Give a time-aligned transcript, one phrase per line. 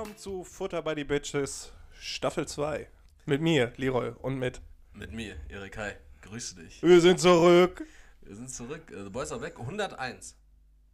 [0.00, 2.88] willkommen zu Futter by the Bitches Staffel 2.
[3.26, 4.62] Mit mir, Leroy, und mit.
[4.94, 5.94] Mit mir, Erik Hai.
[6.22, 6.82] Grüße dich.
[6.82, 7.84] Wir sind zurück.
[8.22, 8.90] Wir sind zurück.
[8.90, 9.60] Äh, The Boys are weg.
[9.60, 10.38] 101.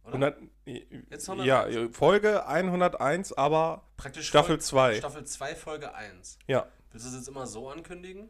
[0.03, 0.35] Oder?
[0.35, 0.37] 100,
[1.09, 1.95] Jetzt ja, 101.
[1.95, 4.95] Folge 101, aber Praktisch Staffel Folge- 2.
[4.95, 6.37] Staffel 2, Folge 1.
[6.47, 6.67] ja.
[6.91, 8.27] Willst du das jetzt immer so ankündigen?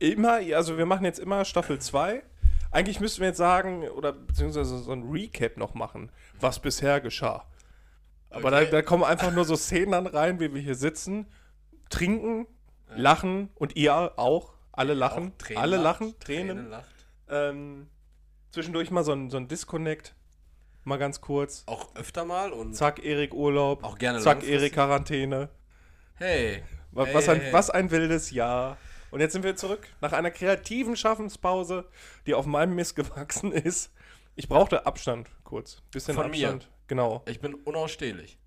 [0.00, 2.24] Immer, also wir machen jetzt immer Staffel 2.
[2.72, 6.10] Eigentlich müssten wir jetzt sagen, oder beziehungsweise so ein Recap noch machen,
[6.40, 7.46] was bisher geschah.
[8.30, 8.64] Aber Okay.
[8.66, 11.26] da, da kommen einfach nur so Szenen dann rein, wie wir hier sitzen,
[11.88, 12.46] trinken,
[12.88, 14.54] lachen und ihr auch.
[14.72, 15.32] Alle lachen.
[15.32, 16.56] Auch Tränen alle lacht, lachen, Tränen.
[16.56, 17.06] Tränen lacht.
[17.30, 17.88] Ähm,
[18.50, 20.14] zwischendurch mal so ein, so ein Disconnect.
[20.84, 21.64] Mal ganz kurz.
[21.66, 22.74] Auch öfter mal und.
[22.74, 23.82] Zack, Erik Urlaub.
[23.82, 24.46] Auch gerne Zack.
[24.46, 25.48] Erik Quarantäne.
[26.14, 26.62] Hey.
[26.92, 27.52] Was, hey, ein, hey.
[27.52, 28.76] was ein wildes Jahr.
[29.10, 29.88] Und jetzt sind wir zurück.
[30.00, 31.88] Nach einer kreativen Schaffenspause,
[32.26, 33.92] die auf meinem Mist gewachsen ist.
[34.34, 35.82] Ich brauchte Abstand kurz.
[35.90, 36.58] Bisschen Von mir?
[36.86, 37.22] Genau.
[37.26, 38.38] Ich bin unausstehlich.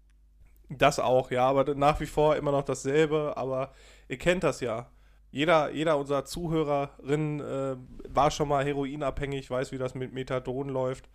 [0.70, 1.46] Das auch, ja.
[1.46, 3.34] Aber nach wie vor immer noch dasselbe.
[3.36, 3.74] Aber
[4.08, 4.90] ihr kennt das ja.
[5.32, 7.76] Jeder, jeder unserer Zuhörerinnen äh,
[8.08, 11.10] war schon mal heroinabhängig, weiß, wie das mit Methadon läuft.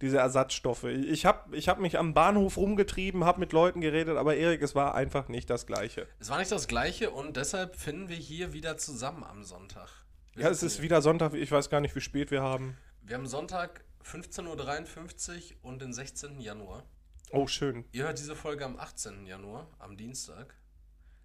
[0.00, 0.84] Diese Ersatzstoffe.
[0.84, 4.74] Ich habe ich hab mich am Bahnhof rumgetrieben, habe mit Leuten geredet, aber Erik, es
[4.74, 6.06] war einfach nicht das Gleiche.
[6.18, 9.90] Es war nicht das Gleiche und deshalb finden wir hier wieder zusammen am Sonntag.
[10.34, 12.78] Wir Ja, es ist wieder Sonntag, ich weiß gar nicht, wie spät wir haben.
[13.02, 16.40] Wir haben Sonntag 15.53 Uhr und den 16.
[16.40, 16.84] Januar.
[17.32, 17.84] Oh, schön.
[17.92, 19.26] Ihr hört diese Folge am 18.
[19.26, 20.54] Januar, am Dienstag,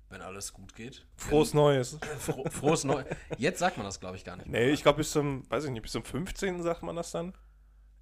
[0.09, 1.05] wenn alles gut geht.
[1.17, 1.97] Frohes Neues.
[2.19, 3.03] Fro frohes Neu.
[3.37, 4.47] Jetzt sagt man das, glaube ich, gar nicht.
[4.47, 6.61] Nee, ich glaube bis zum, weiß ich nicht, bis zum 15.
[6.61, 7.33] sagt man das dann.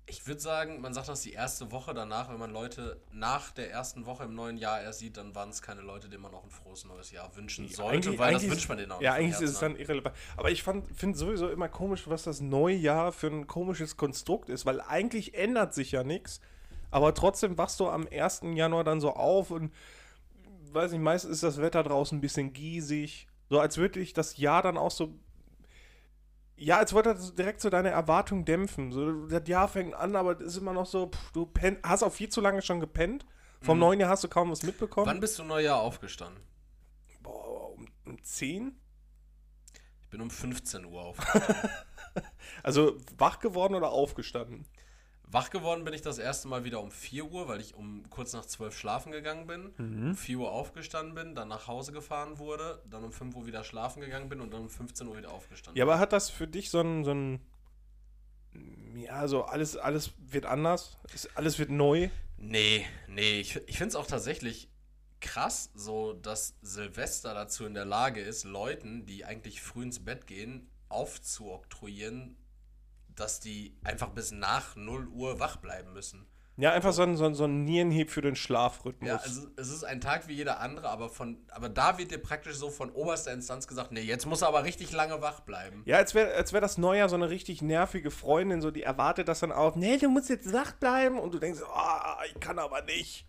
[0.06, 3.72] Ich würde sagen, man sagt das die erste Woche danach, wenn man Leute nach der
[3.72, 6.44] ersten Woche im neuen Jahr erst sieht, dann waren es keine Leute, denen man auch
[6.44, 9.42] ein frohes neues Jahr wünschen sollte, weil das wünscht man denen auch Ja, eigentlich ist
[9.42, 10.16] es Herzen dann irrelevant.
[10.36, 14.66] Aber ich finde sowieso immer komisch, was das neue Jahr für ein komisches Konstrukt ist,
[14.66, 16.42] weil eigentlich ändert sich ja nichts.
[16.92, 18.42] Aber trotzdem wachst du am 1.
[18.56, 19.74] Januar dann so auf und,
[20.74, 23.28] weiß nicht, meistens ist das Wetter draußen ein bisschen giesig.
[23.50, 25.14] So als würde ich das Jahr dann auch so
[26.56, 28.92] ja, als wollte das direkt so deine Erwartung dämpfen.
[28.92, 32.04] So, das Jahr fängt an, aber es ist immer noch so, pff, du penn, hast
[32.04, 33.26] auch viel zu lange schon gepennt.
[33.62, 35.08] Vom neuen Jahr hast du kaum was mitbekommen.
[35.08, 36.44] Wann bist du Neujahr aufgestanden?
[37.22, 38.78] Boah, um, um 10?
[40.02, 41.18] Ich bin um 15 Uhr auf.
[42.62, 44.66] Also wach geworden oder aufgestanden?
[45.34, 48.34] Wach geworden bin ich das erste Mal wieder um 4 Uhr, weil ich um kurz
[48.34, 49.74] nach 12 schlafen gegangen bin.
[49.78, 50.10] Mhm.
[50.10, 53.64] Um 4 Uhr aufgestanden bin, dann nach Hause gefahren wurde, dann um 5 Uhr wieder
[53.64, 56.48] schlafen gegangen bin und dann um 15 Uhr wieder aufgestanden Ja, aber hat das für
[56.48, 57.42] dich so ein, so ein
[58.96, 60.98] ja, so alles, alles wird anders,
[61.34, 62.10] alles wird neu?
[62.38, 64.70] Nee, nee, ich, ich finde es auch tatsächlich
[65.20, 70.28] krass, so dass Silvester dazu in der Lage ist, Leuten, die eigentlich früh ins Bett
[70.28, 72.38] gehen, aufzuoktroyieren,
[73.16, 76.26] dass die einfach bis nach 0 Uhr wach bleiben müssen.
[76.56, 79.08] Ja, einfach so ein, so ein, so ein Nierenhieb für den Schlafrhythmus.
[79.08, 82.20] Ja, also es ist ein Tag wie jeder andere, aber von, aber da wird dir
[82.20, 85.82] praktisch so von oberster Instanz gesagt, nee, jetzt muss er aber richtig lange wach bleiben.
[85.86, 89.28] Ja, als wäre als wär das Neujahr so eine richtig nervige Freundin, so die erwartet
[89.30, 92.60] das dann auch, nee, du musst jetzt wach bleiben und du denkst, ah, ich kann
[92.60, 93.26] aber nicht.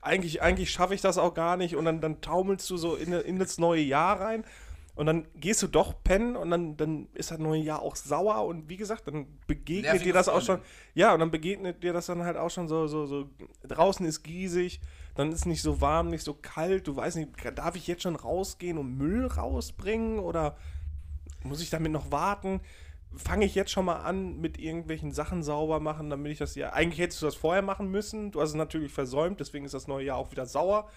[0.00, 3.12] Eigentlich, eigentlich schaffe ich das auch gar nicht und dann, dann taumelst du so in,
[3.12, 4.44] in das neue Jahr rein
[4.96, 8.46] und dann gehst du doch pennen und dann, dann ist das neue Jahr auch sauer
[8.46, 10.70] und wie gesagt, dann begegnet Nervige dir das auch schon, Freundin.
[10.94, 13.28] ja, und dann begegnet dir das dann halt auch schon so, so, so,
[13.68, 14.80] draußen ist giesig,
[15.14, 18.16] dann ist nicht so warm, nicht so kalt, du weißt nicht, darf ich jetzt schon
[18.16, 20.56] rausgehen und Müll rausbringen oder
[21.44, 22.60] muss ich damit noch warten?
[23.14, 26.72] Fange ich jetzt schon mal an mit irgendwelchen Sachen sauber machen, damit ich das ja.
[26.72, 28.30] Eigentlich hättest du das vorher machen müssen.
[28.30, 30.90] Du hast es natürlich versäumt, deswegen ist das neue Jahr auch wieder sauer.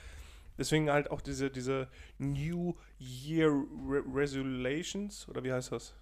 [0.59, 1.87] Deswegen halt auch diese, diese
[2.19, 5.95] New Year Re Resolutions, oder wie heißt das?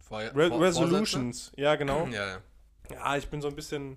[0.00, 2.00] Vor, Re vor- Resolutions, ja, genau.
[2.00, 2.16] Vorsätze?
[2.18, 2.42] Ja, ja.
[2.90, 3.96] Ja, ich bin so ein bisschen.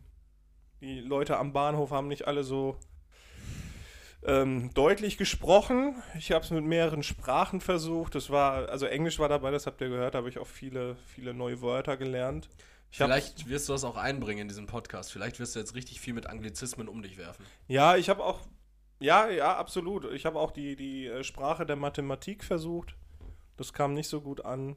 [0.80, 2.78] Die Leute am Bahnhof haben nicht alle so
[4.24, 5.96] ähm, deutlich gesprochen.
[6.18, 8.16] Ich habe es mit mehreren Sprachen versucht.
[8.16, 10.96] Das war, also Englisch war dabei, das habt ihr gehört, da habe ich auch viele,
[11.08, 12.50] viele neue Wörter gelernt.
[12.92, 15.12] Ich Vielleicht wirst du das auch einbringen in diesem Podcast.
[15.12, 17.44] Vielleicht wirst du jetzt richtig viel mit Anglizismen um dich werfen.
[17.68, 18.40] ja, ich habe auch,
[19.00, 20.12] ja, ja, absolut.
[20.14, 22.96] Ich habe auch die, die äh, Sprache der Mathematik versucht.
[23.58, 24.76] Das kam nicht so gut an.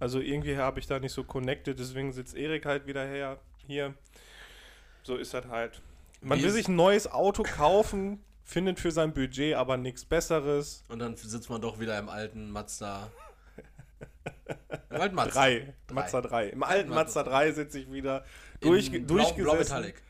[0.00, 3.94] Also irgendwie habe ich da nicht so connected, deswegen sitzt Erik halt wieder her, hier.
[5.02, 5.82] So ist das halt.
[6.20, 10.84] Man Wie will sich ein neues Auto kaufen, findet für sein Budget aber nichts Besseres.
[10.88, 13.10] Und dann sitzt man doch wieder im alten Mazda.
[14.90, 15.32] Im alten Mazda.
[15.40, 15.74] Drei.
[15.92, 16.48] Mazda 3.
[16.50, 18.24] Im alten Mazda 3 sitze ich wieder
[18.60, 19.44] durch, blau, durchgesessen.
[19.44, 20.02] blau Metallic.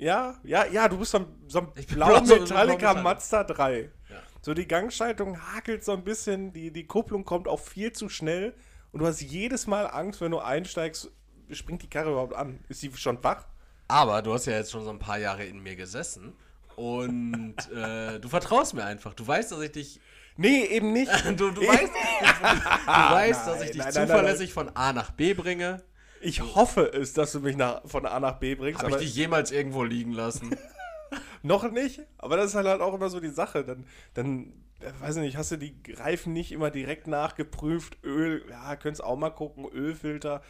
[0.00, 2.94] Ja, ja, ja, du bist so ein, so ein blau so- Metallica.
[2.94, 3.90] Mazda 3.
[4.08, 4.16] Ja.
[4.40, 8.54] So die Gangschaltung hakelt so ein bisschen, die, die Kupplung kommt auch viel zu schnell
[8.92, 11.10] und du hast jedes Mal Angst, wenn du einsteigst,
[11.52, 12.60] springt die Karre überhaupt an?
[12.68, 13.44] Ist die schon wach?
[13.88, 16.32] Aber du hast ja jetzt schon so ein paar Jahre in mir gesessen
[16.76, 19.12] Und äh, du vertraust mir einfach.
[19.12, 20.00] Du weißt, dass ich dich.
[20.36, 21.10] Nee, eben nicht.
[21.36, 25.10] Du, du weißt, du weißt dass ich Nein, dich nein, nein, zuverlässig von A nach
[25.10, 25.82] B bringe.
[26.20, 29.14] Ich hoffe es, dass du mich nach, von A nach B bringst, Habe ich dich
[29.14, 30.54] jemals irgendwo liegen lassen?
[31.42, 32.00] noch nicht.
[32.18, 33.64] Aber das ist halt, auch immer so die Sache.
[33.64, 37.98] Dann, dann, äh, weiß ich nicht, hast du die Reifen nicht immer direkt nachgeprüft?
[38.04, 40.42] Öl, ja, könntest auch mal gucken, Ölfilter.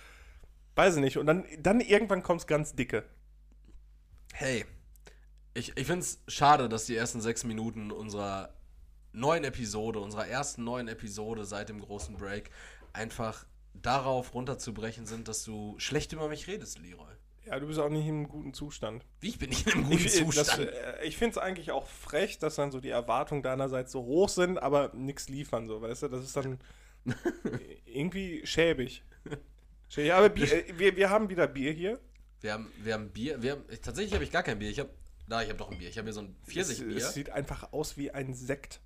[0.74, 1.18] Weiß ich nicht.
[1.18, 3.04] Und dann, dann irgendwann kommt's ganz dicke.
[4.32, 4.64] Hey,
[5.54, 8.54] ich, ich finde es schade, dass die ersten sechs Minuten unserer
[9.12, 12.50] neuen Episode, unserer ersten neuen Episode seit dem großen Break,
[12.92, 13.44] einfach
[13.74, 17.06] darauf runterzubrechen sind, dass du schlecht über mich redest, Leroy.
[17.46, 19.04] Ja, du bist auch nicht in einem guten Zustand.
[19.20, 20.68] Wie ich bin nicht in einem guten Ich, das, Zustand.
[20.68, 24.28] äh, ich finde es eigentlich auch frech, dass dann so die Erwartungen deinerseits so hoch
[24.28, 26.08] sind, aber nichts liefern, so, weißt du?
[26.08, 26.58] Das ist dann
[27.86, 29.02] irgendwie schäbig.
[29.88, 30.12] schäbig.
[30.12, 31.98] Aber Bier, äh, wir, wir haben wieder Bier hier.
[32.40, 33.42] Wir haben, wir haben Bier.
[33.42, 34.70] Wir haben, ich, tatsächlich habe ich gar kein Bier.
[34.70, 34.90] Ich habe,
[35.26, 35.88] da, ich habe doch ein Bier.
[35.88, 36.96] Ich habe hier so ein Es, Pfirsichbier.
[36.96, 38.80] es sieht einfach aus wie ein Sekt.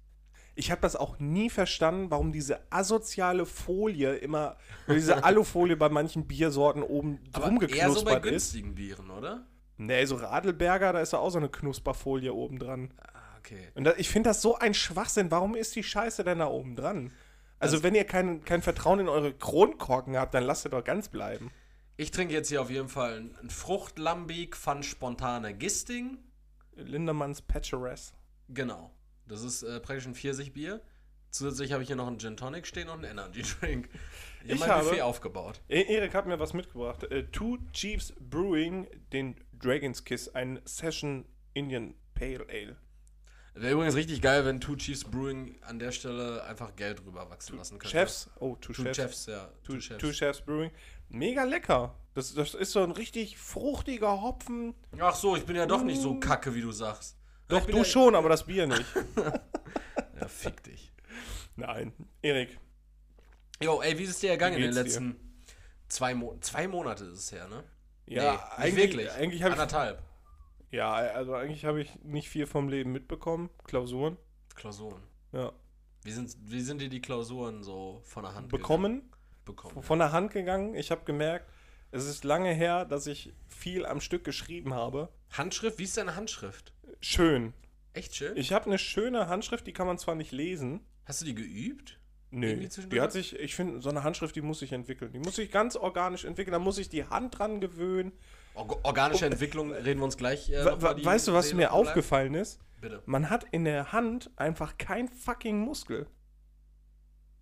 [0.57, 4.57] Ich habe das auch nie verstanden, warum diese asoziale Folie immer,
[4.89, 8.31] diese Alufolie bei manchen Biersorten oben drum eher so bei geknuspert ist.
[8.31, 9.47] günstigen Bieren, oder?
[9.77, 12.95] Nee, so Radlberger, da ist ja auch so eine Knusperfolie oben dran.
[13.03, 13.69] Ah, okay.
[13.75, 15.33] Und da, ich finde das so ein Schwachsinn.
[15.33, 17.11] Warum ist die Scheiße denn da oben dran?
[17.59, 20.85] Also, Das- wenn ihr kein, kein Vertrauen in eure Kronkorken habt, dann lasst ihr doch
[20.85, 21.51] ganz bleiben.
[21.97, 26.19] Ich trinke jetzt hier auf jeden Fall ein, Fruchtlambic von Spontane Gisting.
[26.77, 28.13] Lindemanns Patcheress.
[28.49, 28.93] Genau.
[29.27, 30.81] Das ist äh, praktisch ein Pfirsichbier.
[31.31, 33.89] Zusätzlich habe ich hier noch einen Gin Tonic stehen und einen Energy Drink.
[34.45, 35.61] Ich, Ich habe mein habe- Buffet aufgebaut.
[35.69, 37.03] E Erik hat mir was mitgebracht.
[37.05, 41.25] Äh, Two Chiefs Brewing, den Dragon's Kiss, ein Session
[41.55, 42.77] Indian Pale Ale.
[43.55, 47.57] Wäre übrigens richtig geil, wenn Two Chiefs Brewing an der Stelle einfach Geld rüber wachsen
[47.57, 47.97] lassen könnte.
[47.97, 48.97] Chefs, oh, Two, Two Chefs.
[48.97, 49.49] Chefs, ja.
[49.63, 50.01] Two, Two Chefs.
[50.01, 50.71] Two Chefs Brewing.
[51.09, 51.95] Mega lecker.
[52.15, 54.75] Das, das ist so ein richtig fruchtiger Hopfen.
[55.01, 57.17] Ach so, ich bin ja doch nicht so kacke, wie du sagst.
[57.49, 58.85] Doch, du schon, aber das Bier nicht.
[60.21, 60.93] Ja, fick dich.
[61.57, 61.93] Nein.
[62.23, 62.59] Erik,
[63.61, 64.83] Jo, ey, wie ist es dir ergangen in den dir?
[64.83, 65.17] letzten
[65.89, 67.65] zwei, Mo zwei Monate ist es her, ne?
[68.07, 69.11] ja, nicht eigentlich, wirklich.
[69.13, 70.03] eigentlich habe ich Anderthalb.
[70.71, 73.51] Ja, also eigentlich habe ich nicht viel vom Leben mitbekommen.
[73.65, 74.17] Klausuren.
[74.55, 75.03] Klausuren.
[75.33, 75.53] Ja.
[76.03, 79.13] Wie sind, wie sind dir die Klausuren so von der Hand Bekommen, gegangen?
[79.45, 79.83] bekommen?
[79.83, 80.75] von der Hand gegangen.
[80.75, 81.49] Ich habe gemerkt,
[81.91, 85.09] es ist lange her, dass ich viel am Stück geschrieben habe.
[85.33, 85.79] Handschrift?
[85.79, 86.73] Wie ist deine Handschrift?
[87.01, 87.53] Schön.
[87.93, 88.37] Echt schön?
[88.37, 90.81] Ich habe eine schöne Handschrift, die kann man zwar nicht lesen.
[91.05, 92.01] Hast du die geübt?
[92.31, 92.57] Nö.
[92.91, 95.13] Die hat sich, ich finde, so eine Handschrift, die muss sich entwickeln.
[95.13, 96.53] Die muss sich ganz organisch entwickeln.
[96.53, 98.13] Da muss ich die Hand dran gewöhnen.
[98.55, 100.51] Or organische Entwicklung reden wir uns gleich.
[100.51, 100.65] Äh,
[100.97, 101.89] die weißt du, was Seele mir bleibt?
[101.89, 102.61] aufgefallen ist?
[102.81, 103.03] Bitte.
[103.07, 106.07] Man hat in der Hand einfach kein fucking Muskel.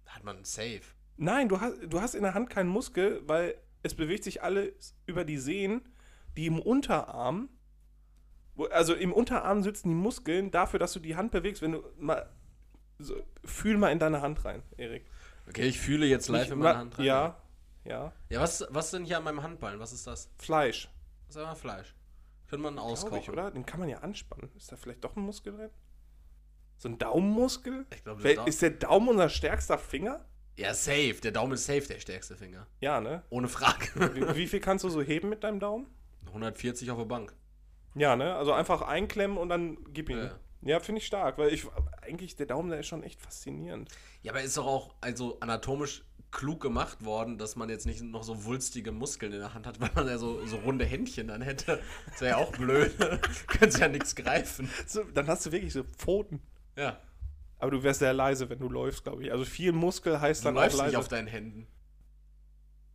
[0.06, 0.82] Hat man safe.
[1.16, 4.94] Nein, du hast, du hast in der Hand keinen Muskel, weil es bewegt sich alles
[5.06, 5.82] über die Sehnen,
[6.37, 7.49] die im Unterarm,
[8.67, 12.29] also im Unterarm sitzen die Muskeln dafür, dass du die Hand bewegst, wenn du mal,
[12.99, 13.14] so,
[13.44, 15.05] fühl mal in deine Hand rein, Erik.
[15.49, 17.05] Okay, ich fühle jetzt live Nicht in meiner ma- Hand rein.
[17.05, 17.37] Ja,
[17.85, 18.12] ja.
[18.29, 19.81] Ja, was, was ist denn hier an meinem Handballen?
[19.81, 20.31] Was ist das?
[20.38, 20.88] Fleisch,
[21.26, 21.94] Das ist einfach Fleisch.
[22.49, 23.19] Könnte man auskochen.
[23.19, 23.50] ich, oder?
[23.50, 24.50] Den kann man ja anspannen.
[24.56, 25.71] Ist da vielleicht doch ein Muskel drin?
[26.76, 27.87] So ein Daumenmuskel?
[27.95, 30.25] Ich glaube, Wer- Ist der Daumen unser stärkster Finger?
[30.57, 31.14] Ja, safe.
[31.23, 32.66] Der Daumen ist safe der stärkste Finger.
[32.81, 33.23] Ja, ne?
[33.31, 34.14] Ohne Frage.
[34.14, 35.87] Wie, wie viel kannst du so heben mit deinem Daumen?
[36.26, 37.35] 140 auf der Bank.
[37.94, 38.34] Ja, ne?
[38.34, 40.18] Also einfach einklemmen und dann gib ihn.
[40.18, 40.38] Ja.
[40.64, 41.66] Ja, finde ich stark, weil ich
[42.02, 43.90] eigentlich der Daumen, der ist schon echt faszinierend.
[44.22, 48.22] Ja, aber ist doch auch also anatomisch klug gemacht worden, dass man jetzt nicht noch
[48.22, 51.42] so wulstige Muskeln in der Hand hat, weil man ja so, so runde Händchen dann
[51.42, 51.80] hätte.
[52.11, 52.92] Das wäre ja auch blöd.
[53.49, 54.70] Könntest ja nichts greifen.
[54.87, 56.40] So, dann hast du wirklich so Pfoten.
[56.76, 56.99] Ja.
[57.58, 59.32] Aber du wärst sehr leise, wenn du läufst, glaube ich.
[59.32, 60.99] Also viel Muskel heißt Du dann auch läufst nicht leise.
[60.99, 61.66] auf deinen Händen.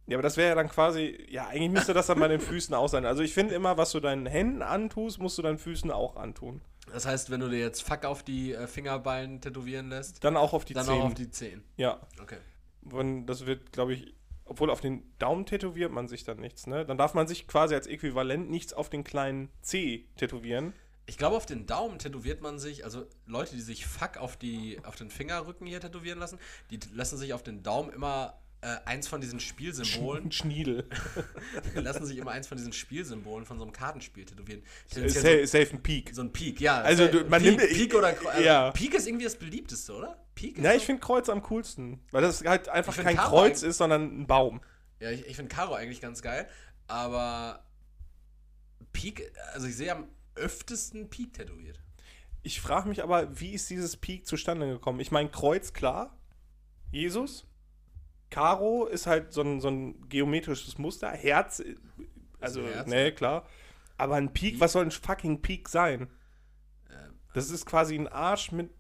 [0.08, 2.74] Ja, aber das wäre ja dann quasi, ja, eigentlich müsste das dann bei den Füßen
[2.74, 3.06] auch sein.
[3.06, 6.62] Also ich finde immer, was du deinen Händen antust, musst du deinen Füßen auch antun.
[6.94, 10.54] Das heißt, wenn du dir jetzt Fuck auf die äh, Fingerballen tätowieren lässt, Dann auch
[10.54, 10.94] auf die dann Zehen.
[11.02, 11.64] auch auf die Zehen.
[11.76, 12.38] ja, Okay.
[12.82, 14.14] wenn, das wird, glaube ich,
[14.46, 16.86] obwohl auf den Daumen tätowiert man sich dann nichts, ne?
[16.86, 20.72] Dann darf man sich quasi als Äquivalent nichts auf den kleinen C tätowieren.
[21.06, 24.80] Ich glaube, auf den Daumen tätowiert man sich, also Leute, die sich Fuck auf, die,
[24.86, 26.40] auf den Fingerrücken hier tätowieren lassen,
[26.72, 30.90] die lassen sich auf den Daumen immer äh, eins von diesen Spielsymbolen, Ein Schniedel.
[31.76, 34.64] lassen sich immer eins von diesen Spielsymbolen von so einem Kartenspiel tätowieren.
[34.86, 36.10] Ist Tendenziell safe, safe ein Peak.
[36.10, 36.82] so, so ein Peak, ja.
[36.82, 38.40] Also, äh, du- man Peak, nimmt- Peak oder Kreuz.
[38.44, 38.68] ja.
[38.68, 40.24] Also, Peak ist irgendwie das beliebteste, oder?
[40.34, 42.00] Peak ist Ja, so- ich finde Kreuz am coolsten.
[42.12, 44.60] Weil das halt einfach kein Karo Kreuz ist, sondern ein Baum.
[45.00, 46.48] Ja, ich, ich finde Karo eigentlich ganz geil,
[46.88, 47.64] aber
[48.94, 51.80] Peak, also ich sehe am öftesten Peak tätowiert.
[52.44, 55.00] Ich frage mich aber, wie ist dieses Peak zustande gekommen?
[55.00, 56.18] Ich meine, Kreuz, klar.
[56.92, 57.46] Jesus.
[58.30, 61.10] Karo ist halt so ein, so ein geometrisches Muster.
[61.10, 61.76] Herz, äh,
[62.40, 63.46] also, Herz, ne, klar.
[63.98, 66.08] Aber ein Peak, was soll ein fucking Peak sein?
[67.34, 68.72] Das ist quasi ein Arsch mit,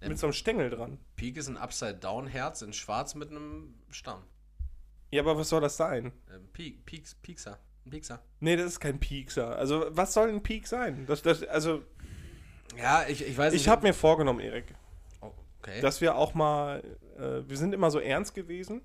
[0.00, 0.98] mit so einem Stängel dran.
[1.16, 4.22] Peak ist ein Upside-Down-Herz in schwarz mit einem Stamm.
[5.10, 6.12] Ja, aber was soll das sein?
[6.32, 7.58] Ähm, Peak, Peaks, Piekser.
[7.84, 8.22] Ein Piekser.
[8.40, 9.56] Nee, das ist kein Piekser.
[9.56, 11.04] Also, was soll ein Peak sein?
[11.06, 11.82] Das, das, also,
[12.76, 14.74] Ja, ich, ich weiß ich habe mir vorgenommen, Erik,
[15.20, 15.80] Oh, okay.
[15.80, 16.82] dass wir auch mal,
[17.18, 18.80] äh, wir sind immer so ernst gewesen,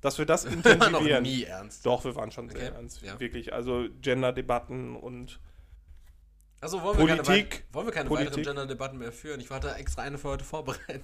[0.00, 1.22] dass wir das war noch intensivieren.
[1.22, 1.84] nie ernst.
[1.84, 3.02] Doch, wir waren schon sehr Okay, ernst.
[3.02, 3.18] ja.
[3.18, 3.52] Wirklich.
[3.52, 5.40] Also Gender-Debatten und
[6.60, 7.64] Also wollen wir keine, Politik.
[7.72, 8.30] wollen wir keine Politik.
[8.30, 9.40] weiteren Gender-Debatten mehr führen?
[9.40, 11.02] Ich warte extra eine für heute vorbereitet.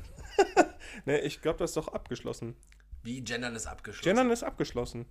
[1.04, 2.56] ne, ich glaube, das ist doch abgeschlossen.
[3.02, 4.04] Wie Gendern ist abgeschlossen.
[4.04, 5.06] Gendern ist abgeschlossen.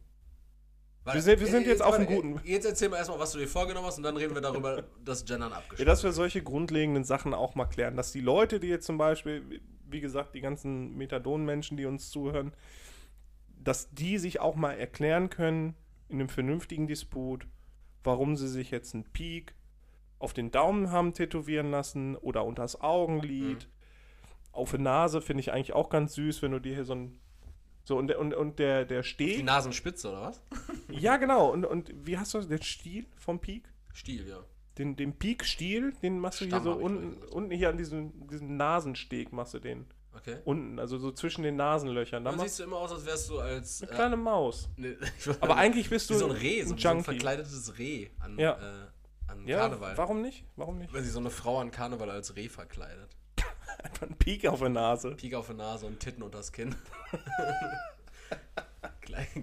[1.04, 2.96] Warte, wir sind- wir sind äh, jetzt auf einem warte, guten- äh, Jetzt erzähl mal
[2.98, 5.86] erstmal, was du dir vorgenommen hast und dann reden wir darüber, dass Gendern Ja, abgeschlossen
[5.86, 7.98] dass wir solche grundlegenden Sachen auch mal klären.
[7.98, 9.62] Dass die Leute, die jetzt zum Beispiel,
[9.94, 12.52] wie gesagt, die ganzen Methadon-Menschen, die uns zuhören,
[13.64, 15.76] dass die sich auch mal erklären können,
[16.10, 17.48] in einem vernünftigen Disput,
[18.04, 19.56] warum sie sich jetzt einen Peak
[20.20, 23.70] auf den Daumen haben tätowieren lassen oder unters Augenlid.
[24.52, 27.20] Auf der Nase finde ich eigentlich auch ganz süß, wenn du dir hier so ein.
[27.86, 29.44] So, und, der- und, und der, der Die Steg.
[29.44, 30.42] Nasenspitze, oder was?
[30.90, 31.52] Ja, genau.
[31.52, 32.48] Und, und wie hast du das?
[32.48, 33.68] Den Stiel vom Peak?
[33.94, 34.40] Stiel, ja.
[34.78, 38.58] Den, den Peak-Stiel, den machst du Stamm hier so unten, unten hier an diesem, diesem
[38.58, 39.86] Nasensteg machst du den.
[40.16, 40.38] Okay.
[40.46, 42.24] Unten, also so zwischen den Nasenlöchern.
[42.24, 43.82] Da Dann siehst du immer aus, als wärst du als.
[43.84, 44.70] eine kleine Maus.
[44.78, 47.04] war- Aber eigentlich bist du wie so ein Reh, so, ein so ein Junkie.
[47.04, 48.54] verkleidetes Reh an, Ja.
[48.54, 49.98] äh, an Ja, Karneval.
[49.98, 50.46] warum nicht?
[50.56, 50.94] Warum nicht?
[50.94, 53.10] Wenn sich so eine Frau an Karneval als Reh verkleidet.
[53.84, 55.16] Einfach ein Peak auf der Nase.
[55.16, 56.76] Pik auf der Nase und Titten unters Kinn.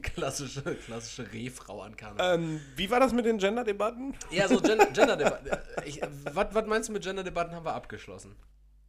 [0.03, 2.35] Klassische, klassische Rehfrau an Karneval.
[2.35, 4.15] Ähm, wie war das mit den Gender-Debatten?
[4.31, 5.49] Ja, so Gen Gender-Debatten.
[6.33, 8.35] Was meinst du mit Gender-Debatten haben wir abgeschlossen?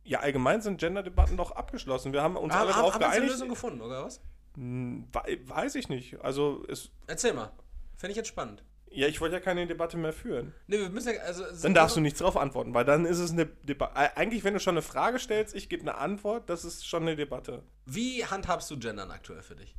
[0.03, 2.13] Ja, allgemein sind Gender-Debatten doch abgeschlossen.
[2.13, 3.33] Wir haben uns alle darauf haben wir eine geeinigt.
[3.33, 4.21] Lösung gefunden, oder was?
[4.55, 6.19] Hm, wei- weiß ich nicht.
[6.23, 7.51] Also, es, Erzähl mal.
[7.95, 8.63] Fände ich jetzt spannend.
[8.89, 10.53] ja, ich wollte ja keine Debatte mehr führen.
[10.67, 11.21] Nee, wir müssen ja.
[11.21, 13.95] Also, Dann darfst du nichts drauf antworten, weil dann ist es eine Debatte.
[14.17, 17.15] Eigentlich, wenn du schon eine Frage stellst, ich gebe eine Antwort, das ist schon eine
[17.15, 17.63] Debatte.
[17.85, 19.75] Wie handhabst du Gendern aktuell für dich?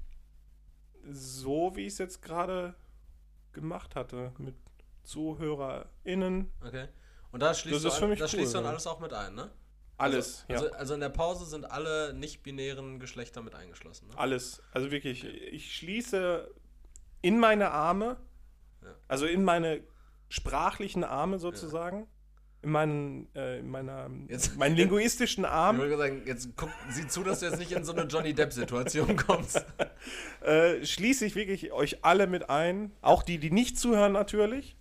[1.10, 2.74] So wie ich es jetzt gerade
[3.52, 4.54] gemacht hatte, mit
[5.02, 6.88] ZuhörerInnen, Okay.
[7.32, 8.70] Und da schließt, Das du, an- da cool, schließt du dann ja.
[8.70, 9.50] alles auch mit ein, ne?
[9.96, 14.08] alles, Also, ja, also, also in der Pause sind alle nicht-binären Geschlechter mit eingeschlossen.
[14.08, 14.18] Ne?
[14.18, 14.62] alles.
[14.72, 16.50] Also wirklich, ich schließe
[17.22, 18.16] in meine Arme,
[18.82, 18.94] Ja.
[19.08, 19.82] also in meine
[20.28, 22.06] sprachlichen Arme sozusagen,
[22.62, 27.08] in meinen, äh, in meiner, Jetzt- meinen linguistischen Ich Arm, würde sagen, jetzt guck, sieh
[27.08, 29.64] zu, dass du jetzt nicht in so eine Johnny Depp-Situation kommst.
[30.42, 34.76] äh, schließe ich wirklich euch alle mit ein, auch die, die nicht zuhören natürlich.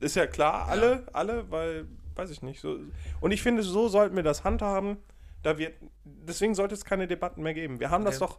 [0.00, 2.60] Ist ja klar, alle, alle, weil, weiß ich nicht.
[2.60, 2.78] So.
[3.20, 4.96] Und ich finde, so sollten wir das handhaben.
[5.42, 7.80] Da wird, deswegen sollte es keine Debatten mehr geben.
[7.80, 8.32] Wir haben das Okay.
[8.32, 8.38] doch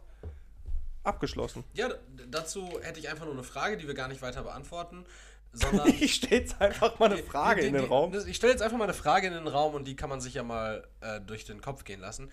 [1.04, 1.64] abgeschlossen.
[1.74, 1.88] Ja,
[2.30, 5.04] dazu hätte ich einfach nur eine Frage, die wir gar nicht weiter beantworten,
[5.52, 5.88] sondern.
[6.00, 8.12] Ich stelle jetzt einfach mal eine Frage die, in den die, Raum.
[8.26, 10.34] Ich stelle jetzt einfach mal eine Frage in den Raum und die kann man sich
[10.34, 12.30] ja mal äh, durch den Kopf gehen lassen.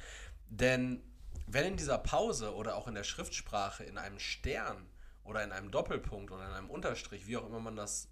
[0.48, 1.04] Denn
[1.48, 4.88] wenn in dieser Pause oder auch in der Schriftsprache in einem Stern
[5.24, 8.08] oder in einem Doppelpunkt oder in einem Unterstrich, wie auch immer man das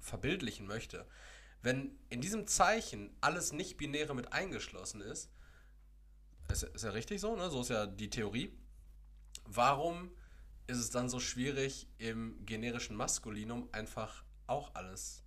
[0.00, 1.06] verbildlichen möchte,
[1.62, 5.30] wenn in diesem Zeichen alles Nicht-Binäre mit eingeschlossen ist,
[6.50, 7.50] ist, ist ja richtig so, ne?
[7.50, 8.52] so ist ja die Theorie,
[9.44, 10.10] warum
[10.66, 15.24] ist es dann so schwierig, im generischen Maskulinum einfach auch alles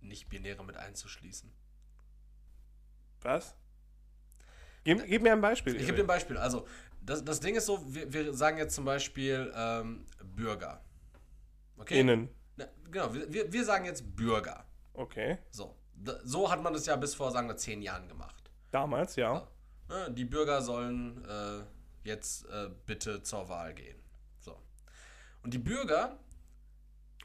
[0.00, 1.52] Nicht-Binäre mit einzuschließen?
[3.22, 3.56] Was?
[4.84, 5.74] Gib, gib mir ein Beispiel.
[5.76, 6.38] Ich gebe dir ein Beispiel.
[6.38, 6.66] Also,
[7.02, 10.80] das, das Ding ist so, wir, wir sagen jetzt zum Beispiel ähm, Bürger.
[11.76, 12.00] Okay?
[12.00, 12.28] Innen.
[12.56, 14.64] Na, genau, wir, wir, sagen jetzt Bürger.
[14.94, 15.38] Okay.
[15.50, 15.76] So.
[16.24, 18.50] So hat man das ja bis vor, sagen wir, zehn Jahren gemacht.
[18.70, 19.48] Damals, ja.
[19.88, 21.64] Ne, die Bürger sollen äh,
[22.04, 23.98] jetzt äh, bitte zur Wahl gehen.
[24.40, 24.56] So.
[25.42, 26.18] Und die Bürger,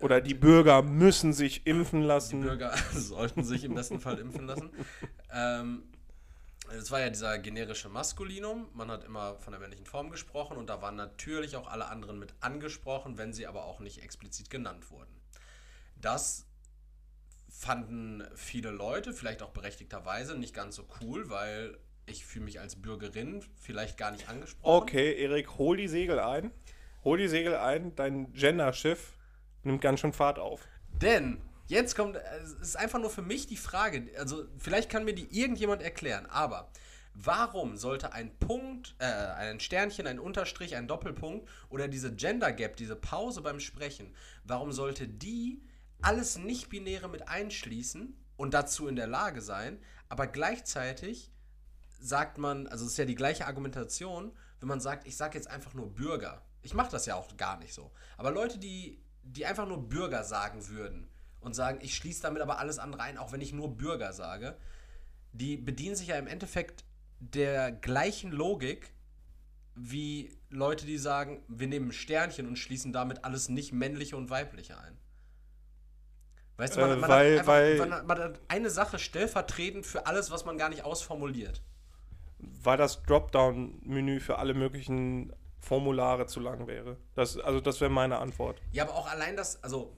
[0.01, 2.41] Oder die Bürger müssen sich impfen die lassen.
[2.41, 4.69] Bürger sollten sich im besten Fall impfen lassen.
[5.33, 5.83] Ähm,
[6.77, 8.67] es war ja dieser generische Maskulinum.
[8.73, 12.19] Man hat immer von der männlichen Form gesprochen und da waren natürlich auch alle anderen
[12.19, 15.21] mit angesprochen, wenn sie aber auch nicht explizit genannt wurden.
[15.95, 16.47] Das
[17.47, 22.75] fanden viele Leute, vielleicht auch berechtigterweise, nicht ganz so cool, weil ich fühle mich als
[22.75, 24.83] Bürgerin vielleicht gar nicht angesprochen.
[24.83, 26.51] Okay, Erik, hol die Segel ein.
[27.03, 27.95] Hol die Segel ein.
[27.95, 29.13] Dein Gender-Schiff
[29.63, 30.67] nimmt ganz schön Fahrt auf.
[31.01, 35.13] Denn jetzt kommt, es ist einfach nur für mich die Frage, also vielleicht kann mir
[35.13, 36.71] die irgendjemand erklären, aber
[37.13, 42.75] warum sollte ein Punkt, äh, ein Sternchen, ein Unterstrich, ein Doppelpunkt oder diese Gender Gap,
[42.75, 45.63] diese Pause beim Sprechen, warum sollte die
[46.01, 51.31] alles Nicht-Binäre mit einschließen und dazu in der Lage sein, aber gleichzeitig
[51.99, 55.49] sagt man, also es ist ja die gleiche Argumentation, wenn man sagt, ich sage jetzt
[55.49, 56.41] einfach nur Bürger.
[56.63, 57.91] Ich mache das ja auch gar nicht so.
[58.17, 61.07] Aber Leute, die, die einfach nur Bürger sagen würden
[61.39, 64.57] und sagen, ich schließe damit aber alles andere ein, auch wenn ich nur Bürger sage,
[65.33, 66.83] die bedienen sich ja im Endeffekt
[67.19, 68.93] der gleichen Logik
[69.75, 74.29] wie Leute, die sagen, wir nehmen ein Sternchen und schließen damit alles nicht männliche und
[74.29, 74.97] weibliche ein.
[76.57, 79.85] Weißt du, man, Äh, man, weil- hat einfach, weil- man, man hat eine Sache stellvertretend
[79.85, 81.63] für alles, was man gar nicht ausformuliert.
[82.39, 86.97] Weil das Dropdown-Menü für alle möglichen Formulare zu lang wäre.
[87.15, 88.61] Das, also das wäre meine Antwort.
[88.71, 89.95] Ja, aber auch allein das, also,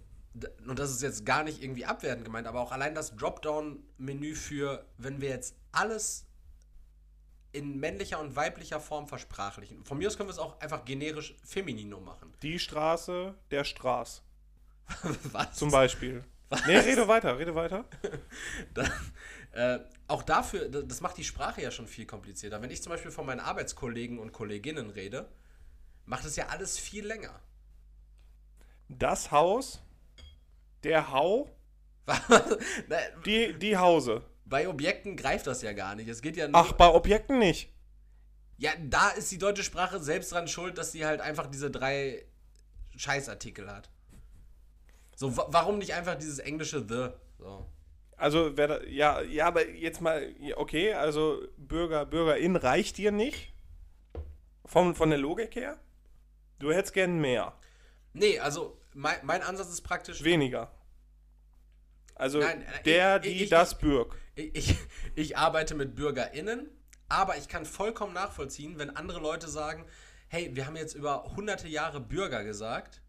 [0.67, 4.85] und das ist jetzt gar nicht irgendwie abwertend gemeint, aber auch allein das Dropdown-Menü für,
[4.97, 6.27] wenn wir jetzt alles
[7.53, 9.85] in männlicher und weiblicher Form versprachlichen.
[9.85, 12.33] Von mir aus können wir es auch einfach generisch Feminino machen.
[12.41, 14.23] Die Straße, der Straß.
[15.31, 15.53] Was?
[15.53, 16.23] Zum Beispiel.
[16.67, 17.85] Nee, rede weiter, rede weiter.
[18.73, 18.91] Dann,
[19.53, 22.61] äh, auch dafür, das macht die Sprache ja schon viel komplizierter.
[22.61, 25.29] Wenn ich zum Beispiel von meinen Arbeitskollegen und Kolleginnen rede,
[26.05, 27.39] macht es ja alles viel länger.
[28.89, 29.81] Das Haus,
[30.83, 31.49] der Hau,
[33.25, 34.23] die, die Hause.
[34.45, 36.07] Bei Objekten greift das ja gar nicht.
[36.07, 36.59] Es geht ja nur.
[36.59, 37.71] Ach, bei Objekten nicht.
[38.57, 42.25] Ja, da ist die deutsche Sprache selbst dran schuld, dass sie halt einfach diese drei
[42.95, 43.89] Scheißartikel hat.
[45.15, 47.09] So, wa warum nicht einfach dieses englische The?
[47.39, 47.65] So.
[48.17, 53.53] Also, wer da, ja, ja, aber jetzt mal, okay, also Bürger, Bürgerin reicht dir nicht?
[54.65, 55.77] Von, von der Logik her?
[56.59, 57.53] Du hättest gern mehr.
[58.13, 60.23] Nee, also mein, mein Ansatz ist praktisch.
[60.23, 60.71] Weniger.
[62.15, 63.75] Also Nein, äh, der, ich- die, ich- das.
[64.35, 64.75] Ich, ich,
[65.15, 66.69] ich arbeite mit BürgerInnen,
[67.09, 69.85] aber ich kann vollkommen nachvollziehen, wenn andere Leute sagen,
[70.27, 73.01] hey, wir haben jetzt über hunderte Jahre Bürger gesagt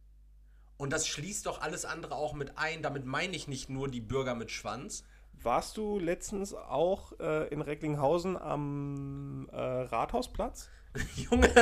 [0.77, 2.83] und das schließt doch alles andere auch mit ein.
[2.83, 5.05] Damit meine ich nicht nur die Bürger mit Schwanz.
[5.45, 10.71] Warst du letztens auch äh, in Recklinghausen am äh, Rathausplatz?
[11.17, 11.53] Junge,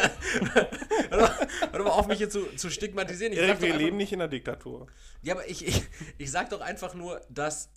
[1.11, 1.29] hör
[1.73, 3.33] doch- mal auf, mich hier zu, zu stigmatisieren.
[3.33, 4.87] Ich Erik, wir einfach- leben nicht in der Diktatur.
[5.23, 5.83] Ja, aber ich, ich,
[6.19, 7.71] ich sag doch einfach nur, dass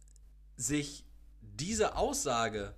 [0.58, 1.06] sich
[1.42, 2.76] diese Aussage,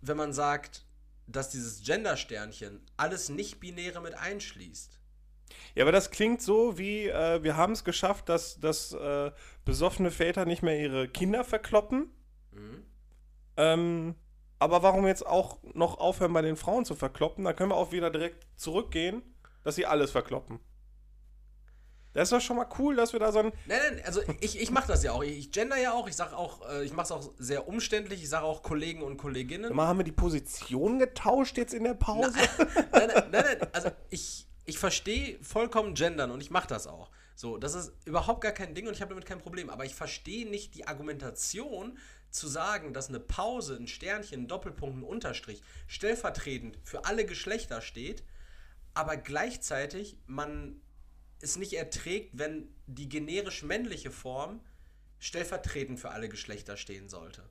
[0.00, 0.84] wenn man sagt,
[1.28, 4.98] dass dieses Gender-Sternchen alles Nicht-Binäre mit einschließt.
[5.74, 9.30] Ja, aber das klingt so wie, äh, wir haben es geschafft, dass, dass äh,
[9.64, 12.10] besoffene Väter nicht mehr ihre Kinder verkloppen.
[12.52, 12.82] Mhm.
[13.56, 14.14] Ähm,
[14.58, 17.44] aber warum jetzt auch noch aufhören, bei den Frauen zu verkloppen?
[17.44, 19.22] Da können wir auch wieder direkt zurückgehen,
[19.64, 20.60] dass sie alles verkloppen.
[22.14, 23.52] Das ist doch schon mal cool, dass wir da so ein.
[23.66, 25.22] Nein, nein, also ich, ich mache das ja auch.
[25.22, 26.06] Ich gender ja auch.
[26.08, 28.22] Ich sag auch, äh, ich mache es auch sehr umständlich.
[28.22, 29.74] Ich sage auch Kollegen und Kolleginnen.
[29.74, 32.32] Mal haben wir die Position getauscht jetzt in der Pause?
[32.92, 37.10] nein, nein, nein, nein, also ich, ich verstehe vollkommen gendern und ich mache das auch.
[37.34, 39.70] So, das ist überhaupt gar kein Ding und ich habe damit kein Problem.
[39.70, 41.98] Aber ich verstehe nicht die Argumentation
[42.30, 47.80] zu sagen, dass eine Pause, ein Sternchen, ein Doppelpunkt, ein Unterstrich stellvertretend für alle Geschlechter
[47.80, 48.24] steht,
[48.94, 50.80] aber gleichzeitig man
[51.40, 54.60] es nicht erträgt, wenn die generisch männliche Form
[55.18, 57.42] stellvertretend für alle Geschlechter stehen sollte.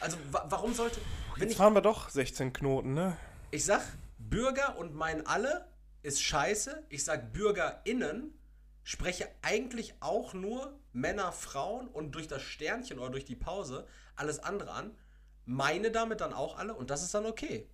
[0.00, 1.00] Also wa warum sollte,
[1.38, 3.16] Jetzt ich fahren wir doch 16 Knoten, ne?
[3.50, 3.82] ich sag,
[4.18, 5.66] Bürger und mein alle
[6.06, 6.84] ist scheiße.
[6.88, 8.32] Ich sag BürgerInnen,
[8.84, 14.38] spreche eigentlich auch nur Männer, Frauen und durch das Sternchen oder durch die Pause alles
[14.38, 14.96] andere an.
[15.44, 17.68] Meine damit dann auch alle und das ist dann okay.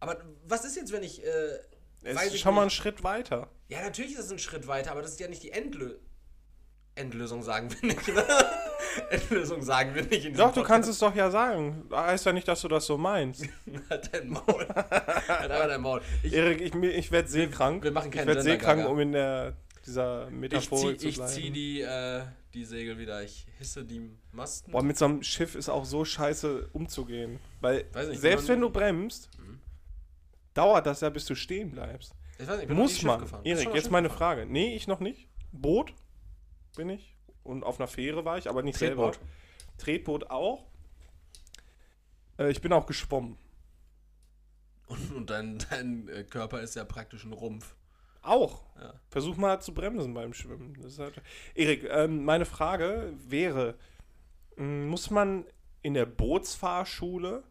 [0.00, 1.24] Aber was ist jetzt, wenn ich.
[1.24, 1.58] Äh,
[2.02, 3.48] Es ist ich schon mal ein nicht- Schritt weiter.
[3.68, 5.94] Ja, natürlich ist es ein Schritt weiter, aber das ist ja nicht die Endlö
[6.96, 8.06] Endlösung, sagen wir nicht.
[8.08, 8.24] Ne?
[9.10, 10.24] Endlösung sagen wir nicht.
[10.24, 11.84] In Doch, du kannst es doch ja sagen.
[11.92, 13.44] Heißt ja nicht, dass du das so meinst.
[13.90, 14.66] Halt dein Maul.
[14.66, 16.00] einfach dein Maul.
[16.22, 17.82] Ich, Erik, ich, ich werde seekrank.
[17.84, 19.54] wir machen ich keinen werde seekrank, um in der,
[19.86, 21.32] dieser Ich Metaphore zieh, zu ich bleiben.
[21.32, 22.22] zieh die, äh,
[22.54, 23.22] die Segel wieder.
[23.22, 24.72] Ich hisse die Masten.
[24.72, 27.38] Boah, mit so einem Schiff ist auch so scheiße umzugehen.
[27.60, 29.28] Weil nicht, selbst wenn du bremst,
[30.54, 32.14] dauert das ja, bis du stehen bleibst.
[32.38, 33.24] ich weiß nicht, ich bin Muss man.
[33.44, 34.36] Erik, jetzt Schiff meine gefahren?
[34.38, 34.46] Frage.
[34.46, 35.28] Nee, ich noch nicht.
[35.52, 35.92] Boot
[36.76, 37.13] bin ich.
[37.44, 39.14] Und auf einer Fähre war ich, aber nicht Tretboot.
[39.14, 39.28] selber.
[39.78, 40.64] Tretboot auch.
[42.38, 43.38] Äh, ich bin auch geschwommen.
[44.86, 47.74] Und, und dein, dein äh, Körper ist ja praktisch ein Rumpf.
[48.22, 48.64] Auch.
[48.80, 48.94] Ja.
[49.10, 50.76] Versuch mal zu bremsen beim Schwimmen.
[50.82, 51.20] Das halt
[51.54, 53.74] Erik, ähm, meine Frage wäre,
[54.56, 55.44] m, muss man
[55.82, 57.44] in der Bootsfahrschule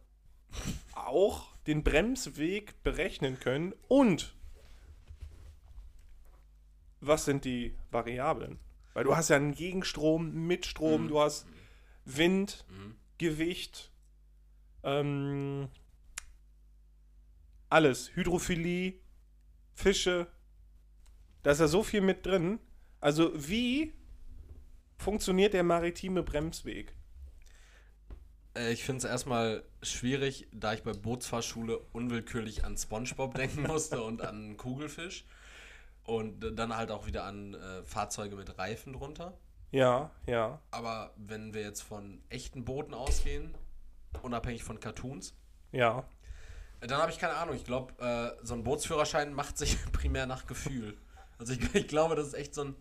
[0.94, 4.34] auch den Bremsweg berechnen können und
[7.00, 8.58] was sind die Variablen?
[8.94, 11.08] Weil du hast ja einen Gegenstrom, Mitstrom, Mhm.
[11.08, 11.46] du hast
[12.04, 12.94] Wind, Mhm.
[13.18, 13.90] Gewicht,
[14.82, 15.68] ähm,
[17.68, 18.94] alles, Hydrophilie,
[19.74, 20.28] Fische,
[21.42, 22.58] da ist ja so viel mit drin.
[23.00, 23.92] Also wie
[24.96, 26.94] funktioniert der maritime Bremsweg?
[28.56, 34.02] Äh, ich finde es erstmal schwierig, da ich bei Bootsfahrschule unwillkürlich an Spongebob denken musste
[34.02, 35.24] und an Kugelfisch.
[36.04, 39.38] Und dann halt auch wieder an äh, Fahrzeuge mit Reifen drunter.
[39.70, 40.60] Ja, ja.
[40.70, 43.54] Aber wenn wir jetzt von echten Booten ausgehen,
[44.22, 45.34] unabhängig von Cartoons,
[45.72, 46.04] Ja.
[46.80, 47.56] äh, dann habe ich keine Ahnung.
[47.56, 50.96] Ich glaube, äh, so ein Bootsführerschein macht sich primär nach Gefühl.
[51.38, 52.76] Also ich, ich glaube, das ist echt so ein.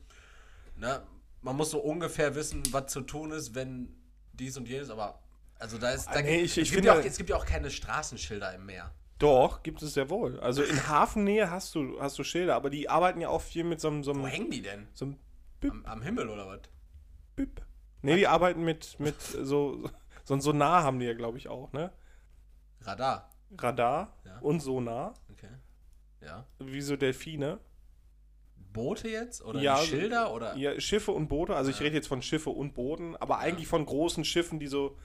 [0.76, 1.02] Ne,
[1.42, 3.96] man muss so ungefähr wissen, was zu tun ist, wenn
[4.34, 5.20] dies und jenes, aber.
[5.60, 6.08] Also da ist.
[6.08, 8.54] Da, Ah, nee, ich- ich es, gibt ja auch, es gibt ja auch keine Straßenschilder
[8.54, 8.92] im Meer.
[9.24, 10.38] Doch, gibt es sehr wohl.
[10.42, 13.80] Also in Hafennähe hast du, hast du Schilder, aber die arbeiten ja auch viel mit
[13.80, 14.88] so einem, so Wo einem, hängen die denn?
[14.94, 15.18] so einem
[15.62, 16.60] Bip, Am, am Himmel oder was?
[17.38, 17.62] Bip.
[18.02, 19.90] Nee, die arbeiten mit, mit so,
[20.26, 21.94] so ein Sonar haben die ja, glaube ich, auch, ne?
[22.82, 23.30] Radar.
[23.58, 24.40] Radar Ja.
[24.40, 25.48] und Sonar, Okay.
[26.22, 26.46] Ja.
[26.60, 27.60] wie so Delfine.
[28.74, 29.42] Boote jetzt?
[29.44, 30.34] Oder Ja, Schilder?
[30.34, 30.56] Oder?
[30.58, 31.84] Ja, Schiffe und Boote, also ich Ja.
[31.84, 34.98] rede jetzt von Schiffe und Booten, aber eigentlich von großen Schiffen, die so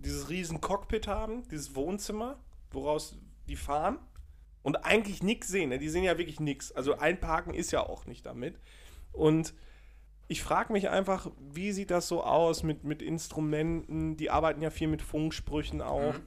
[0.00, 2.38] dieses riesen Cockpit haben, dieses Wohnzimmer,
[2.72, 3.16] woraus
[3.48, 3.98] die fahren
[4.62, 5.70] und eigentlich nichts sehen.
[5.70, 5.78] Ne?
[5.78, 6.72] Die sehen ja wirklich nichts.
[6.72, 8.58] Also einparken ist ja auch nicht damit.
[9.12, 9.54] Und
[10.28, 14.16] ich frage mich einfach, wie sieht das so aus mit, mit Instrumenten?
[14.16, 16.14] Die arbeiten ja viel mit Funksprüchen auch.
[16.14, 16.22] Mhm.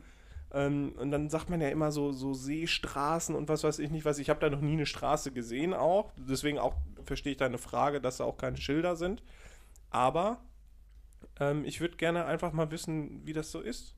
[0.53, 4.05] Ähm, und dann sagt man ja immer so, so Seestraßen und was weiß ich nicht
[4.05, 4.19] was.
[4.19, 6.11] Ich habe da noch nie eine Straße gesehen auch.
[6.17, 9.23] Deswegen auch verstehe ich deine Frage, dass da auch keine Schilder sind.
[9.89, 10.39] Aber
[11.39, 13.95] ähm, ich würde gerne einfach mal wissen, wie das so ist.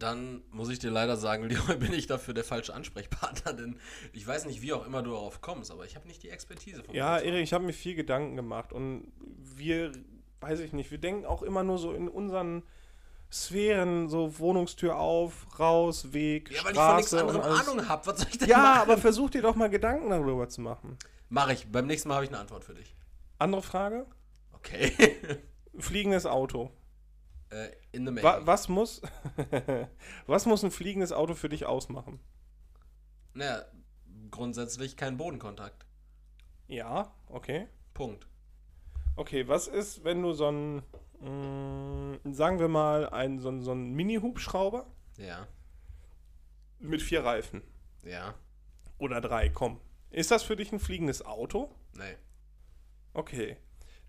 [0.00, 3.76] Dann muss ich dir leider sagen, Leroy, bin ich dafür der falsche Ansprechpartner, denn
[4.12, 6.82] ich weiß nicht, wie auch immer du darauf kommst, aber ich habe nicht die Expertise
[6.82, 7.18] von Ja.
[7.18, 9.12] Erik, ich habe mir viel Gedanken gemacht und
[9.56, 9.92] wir,
[10.40, 12.62] weiß ich nicht, wir denken auch immer nur so in unseren
[13.32, 17.52] Sphären, so Wohnungstür auf, raus, Weg, Ja, weil ich von nichts Straße anderem.
[17.52, 18.06] Ahnung habe.
[18.06, 18.80] Was soll ich denn Ja, machen?
[18.82, 20.96] aber versuch dir doch mal Gedanken darüber zu machen.
[21.28, 21.68] Mache ich.
[21.70, 22.96] Beim nächsten Mal habe ich eine Antwort für dich.
[23.38, 24.06] Andere Frage?
[24.52, 24.92] Okay.
[25.78, 26.72] Fliegendes Auto.
[27.50, 28.46] Äh, in the Wa making.
[28.46, 29.02] was muss
[30.26, 32.20] was muss ein fliegendes Auto für dich ausmachen?
[33.34, 33.64] Naja,
[34.30, 35.86] grundsätzlich kein Bodenkontakt.
[36.66, 37.66] Ja, okay.
[37.94, 38.26] Punkt.
[39.16, 40.82] Okay, was ist, wenn du so ein,
[41.20, 44.86] mh, sagen wir mal, ein, so ein, so ein Mini-Hubschrauber
[45.18, 45.46] Ja.
[46.78, 47.62] mit vier Reifen
[48.04, 48.34] Ja.
[48.98, 49.80] oder drei, komm.
[50.10, 51.70] Ist das für dich ein fliegendes Auto?
[51.96, 52.16] Nee.
[53.12, 53.56] Okay.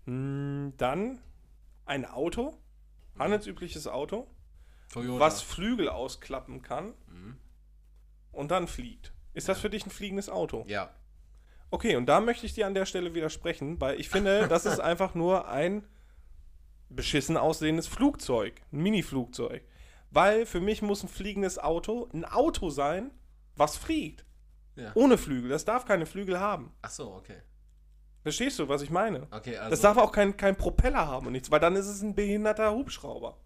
[0.06, 1.20] Mh, dann
[1.84, 2.56] ein Auto,
[3.18, 4.26] handelsübliches Auto,
[4.92, 5.20] Toyota.
[5.20, 7.36] was Flügel ausklappen kann Mhm.
[8.32, 9.12] und dann fliegt.
[9.34, 10.64] Ist das für dich ein fliegendes Auto?
[10.68, 10.94] Ja.
[11.70, 14.80] Okay, und da möchte ich dir an der Stelle widersprechen, weil ich finde, das ist
[14.80, 15.86] einfach nur ein
[16.90, 19.64] beschissen aussehendes Flugzeug, ein Mini-Flugzeug.
[20.10, 23.10] Weil für mich muss ein fliegendes Auto ein Auto sein,
[23.56, 24.26] was fliegt.
[24.76, 24.92] Ja.
[24.94, 25.48] Ohne Flügel.
[25.48, 26.74] Das darf keine Flügel haben.
[26.82, 27.40] Ach so, okay.
[28.22, 29.26] Verstehst du, was ich meine?
[29.30, 29.70] Okay, also.
[29.70, 32.72] Das darf auch kein, kein Propeller haben und nichts, weil dann ist es ein behinderter
[32.72, 33.38] Hubschrauber.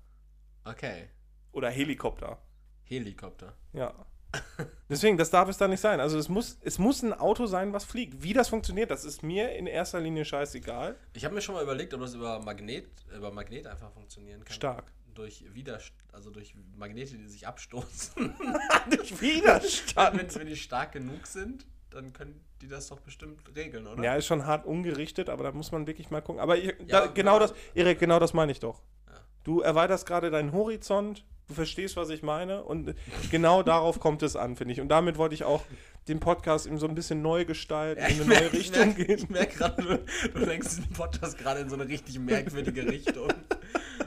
[0.64, 1.08] Okay.
[1.52, 2.38] Oder Helikopter.
[2.84, 3.54] Helikopter.
[3.72, 3.94] Ja.
[4.90, 6.00] Deswegen, das darf es da nicht sein.
[6.00, 8.22] Also es muss, es muss ein Auto sein, was fliegt.
[8.22, 10.96] Wie das funktioniert, das ist mir in erster Linie scheißegal.
[11.14, 14.54] Ich habe mir schon mal überlegt, ob das über Magnet, über Magnet einfach funktionieren kann.
[14.54, 14.92] Stark.
[15.14, 18.34] Durch Widerst also durch Magnete, die sich abstoßen.
[18.90, 20.18] Durch Widerstand.
[20.18, 24.02] wenn, wenn die stark genug sind, dann können die das doch bestimmt regeln, oder?
[24.02, 26.40] Ja, ist schon hart ungerichtet, aber da muss man wirklich mal gucken.
[26.40, 28.80] Aber ich, Ja, da, genau das, Erik, genau das meine ich doch.
[29.08, 29.14] Ja.
[29.44, 32.94] Du erweiterst gerade deinen Horizont, du verstehst, was ich meine und
[33.30, 34.80] genau darauf kommt es an, finde ich.
[34.80, 35.62] Und damit wollte ich auch
[36.08, 39.06] den Podcast eben so ein bisschen neu gestalten, in eine neue merk- Richtung ich merk,
[39.06, 39.18] gehen.
[39.18, 43.28] Ich merke gerade, du, du lenkst den Podcast gerade in so eine richtig merkwürdige Richtung.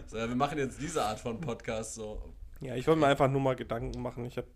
[0.08, 2.22] So, ja, wir machen jetzt diese Art von Podcast so.
[2.62, 4.26] Ja, ich wollte mir einfach nur mal Gedanken machen.
[4.26, 4.48] Ich habe,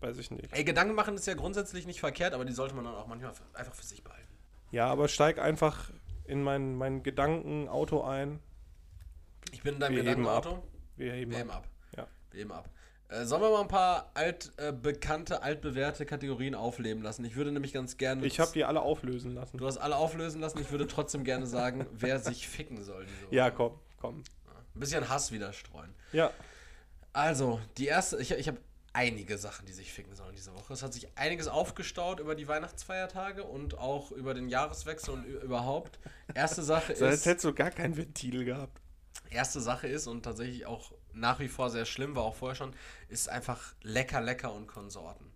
[0.00, 0.52] weiß ich nicht.
[0.52, 3.32] Ey, Gedanken machen ist ja grundsätzlich nicht verkehrt, aber die sollte man dann auch manchmal
[3.54, 4.26] einfach für sich behalten.
[4.70, 5.90] Ja, aber steig einfach
[6.24, 8.40] in mein, mein Gedankenauto ein.
[9.52, 10.62] Ich bin in deinem Wir heben Gedankenauto.
[10.96, 11.56] Wir heben Wir heben ab.
[11.64, 11.68] ab.
[11.96, 12.06] Ja.
[12.30, 12.68] Wir heben ab.
[13.08, 14.72] Äh, sollen wir mal ein paar alt, äh,
[15.40, 17.24] altbewährte Kategorien aufleben lassen?
[17.24, 18.26] Ich würde nämlich ganz gerne.
[18.26, 19.58] Ich habe die alle auflösen lassen.
[19.58, 20.58] Du hast alle auflösen lassen.
[20.60, 23.06] Ich würde trotzdem gerne sagen, wer sich ficken soll.
[23.30, 24.24] Ja, komm, komm.
[24.74, 25.94] Ein bisschen Hass wieder streuen.
[26.12, 26.32] Ja,
[27.12, 28.58] Also, die erste, ich, ich habe
[28.96, 30.72] einige Sachen, die sich ficken sollen diese Woche.
[30.72, 35.98] Es hat sich einiges aufgestaut über die Weihnachtsfeiertage und auch über den Jahreswechsel und überhaupt.
[36.34, 38.80] Erste Sache so, als ist, hättest du gar kein Ventil gehabt.
[39.28, 42.74] erste Sache ist und tatsächlich auch nach wie vor sehr schlimm, war auch vorher schon,
[43.08, 45.30] ist einfach lecker, lecker und Konsorten.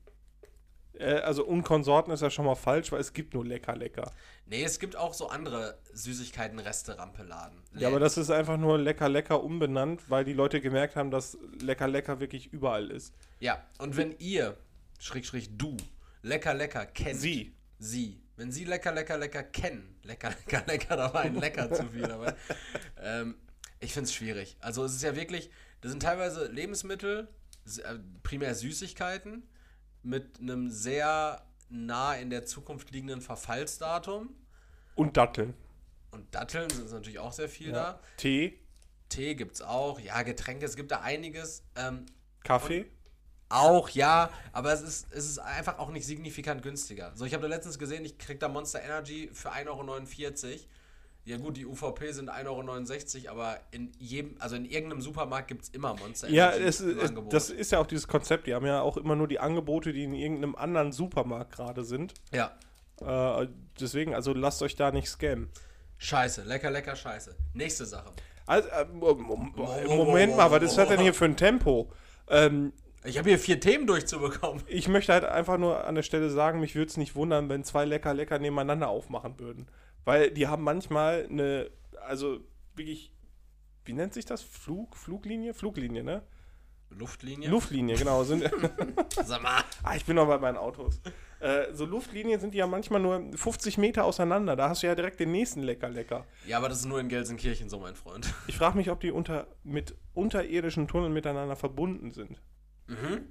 [1.01, 4.13] Äh, also Unkonsorten ist ja schon mal falsch, weil es gibt nur lecker, lecker.
[4.47, 7.63] Nee, es gibt auch so andere Süßigkeiten-Reste-Rampeladen.
[7.75, 11.39] Ja, aber das ist einfach nur lecker, lecker umbenannt, weil die Leute gemerkt haben, dass
[11.61, 13.15] lecker, lecker wirklich überall ist.
[13.39, 14.57] Ja, und wenn ihr,
[14.99, 15.77] schräg, schräg, du,
[16.23, 17.21] lecker, lecker kennt.
[17.21, 17.55] Sie.
[17.79, 18.21] Sie.
[18.37, 19.99] Wenn sie lecker, lecker, lecker kennen.
[20.03, 22.35] Lecker, lecker, lecker, da war ein lecker zu viel dabei.
[23.03, 23.37] Ähm,
[23.81, 24.57] ich finde es schwierig.
[24.61, 27.29] Also es ist ja wirklich, das sind teilweise Lebensmittel,
[27.67, 29.49] äh, primär Süßigkeiten,
[30.03, 34.35] mit einem sehr nah in der Zukunft liegenden Verfallsdatum.
[34.95, 35.55] Und Datteln.
[36.11, 37.75] Und Datteln sind natürlich auch sehr viel Ja.
[37.75, 38.01] da.
[38.17, 38.59] Tee,
[39.09, 40.01] Tee gibt es auch.
[40.01, 41.63] Ja, Getränke, es gibt da einiges.
[41.77, 42.07] Ähm,
[42.45, 42.87] Kaffee.
[43.49, 47.13] auch, ja, aber es ist, es ist einfach auch nicht signifikant günstiger.
[47.15, 50.61] So, ich habe da letztens gesehen, ich krieg da Monster Energy für 1,49 Euro.
[51.31, 55.63] Ja gut, die UVP sind 1,69 Euro, aber in jedem, also in irgendeinem Supermarkt gibt
[55.63, 57.33] es immer Monster Ja, Energy es, im es, Angebot.
[57.33, 58.47] das ist ja auch dieses Konzept.
[58.47, 62.15] Die haben ja auch immer nur die Angebote, die in irgendeinem anderen Supermarkt gerade sind.
[62.33, 62.53] ja,
[63.01, 63.47] Äh,
[63.81, 65.49] deswegen, also lasst euch da nicht scammen.
[65.99, 67.35] scheiße, lecker, lecker, scheiße.
[67.55, 68.11] Nächste Sache.
[68.47, 69.55] Also, äh, Mom- Mom-
[69.87, 71.93] Moment mal, was ist das denn hier für ein Tempo?
[72.29, 72.73] Ähm,
[73.05, 74.63] Ich habe hier vier Themen durchzubekommen.
[74.67, 77.63] ich möchte halt einfach nur an der Stelle sagen, mich würde es nicht wundern, wenn
[77.65, 79.69] zwei lecker lecker nebeneinander aufmachen würden.
[80.05, 81.71] Weil die haben manchmal eine,
[82.07, 82.41] also
[82.75, 83.13] wirklich,
[83.85, 84.43] wie nennt sich das?
[84.43, 85.55] Flug, Fluglinie?
[85.55, 86.23] Fluglinie, ne?
[86.91, 87.49] Luftlinie?
[87.49, 88.25] Luftlinie, genau.
[88.25, 88.43] Sind,
[89.25, 89.63] Sag mal.
[89.85, 91.01] ah, ich bin noch bei meinen Autos.
[91.39, 94.57] Äh, so Luftlinien sind die ja manchmal nur 50 Meter auseinander.
[94.57, 96.27] Da hast du ja direkt den nächsten lecker lecker.
[96.47, 98.35] Ja, aber das ist nur in Gelsenkirchen so, mein Freund.
[98.49, 102.41] Ich frage mich, ob die unter, mit unterirdischen Tunneln miteinander verbunden sind.
[102.89, 103.27] Mhm.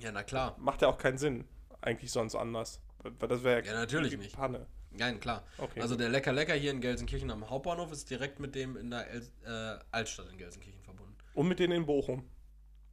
[0.00, 0.56] Ja, na klar.
[0.58, 1.46] Macht ja auch keinen Sinn.
[1.80, 2.80] Eigentlich sonst anders.
[3.02, 4.36] Weil das wäre Ja, natürlich nicht.
[4.36, 4.66] Panne.
[4.92, 5.44] Nein, klar.
[5.58, 6.02] Okay, also gut.
[6.02, 9.22] der Lecker Lecker hier in Gelsenkirchen am Hauptbahnhof ist direkt mit dem in der El
[9.46, 11.14] äh, Altstadt in Gelsenkirchen verbunden.
[11.34, 12.24] Und mit denen in Bochum.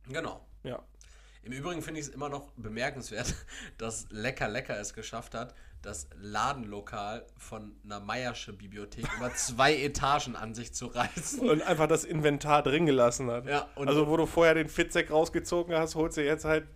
[0.08, 0.46] Genau.
[0.64, 0.84] Ja.
[1.44, 3.34] Im Übrigen finde ich es immer noch bemerkenswert,
[3.78, 10.36] dass Lecker Lecker es geschafft hat, das Ladenlokal von einer Meiersche Bibliothek über zwei Etagen
[10.36, 11.50] an sich zu reißen.
[11.50, 13.46] Und einfach das Inventar drin gelassen hat.
[13.46, 16.68] Ja, also, wo du vorher den Fitzek rausgezogen hast, holst du jetzt halt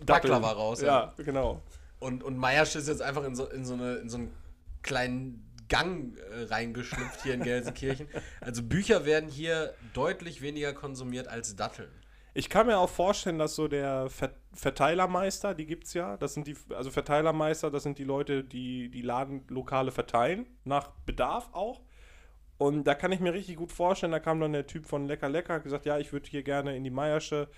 [0.00, 0.32] Datteln.
[0.32, 1.62] Baklava raus, Ja, genau.
[1.98, 4.34] Und, und Meiersche ist jetzt einfach in so, in so, eine, in so einen
[4.82, 8.08] kleinen Gang äh, reingeschlüpft hier in Gelsenkirchen.
[8.40, 11.90] Also Bücher werden hier deutlich weniger konsumiert als Datteln.
[12.34, 16.48] Ich kann mir auch vorstellen, dass so der Ver Verteilermeister, die gibt's ja, das sind
[16.48, 21.82] die, also Verteilermeister, das sind die Leute, die die Ladenlokale verteilen, nach Bedarf auch.
[22.58, 25.28] Und da kann ich mir richtig gut vorstellen, da kam dann der Typ von Lecker
[25.28, 27.48] Lecker, gesagt, ja, ich würde hier gerne in die Meiersche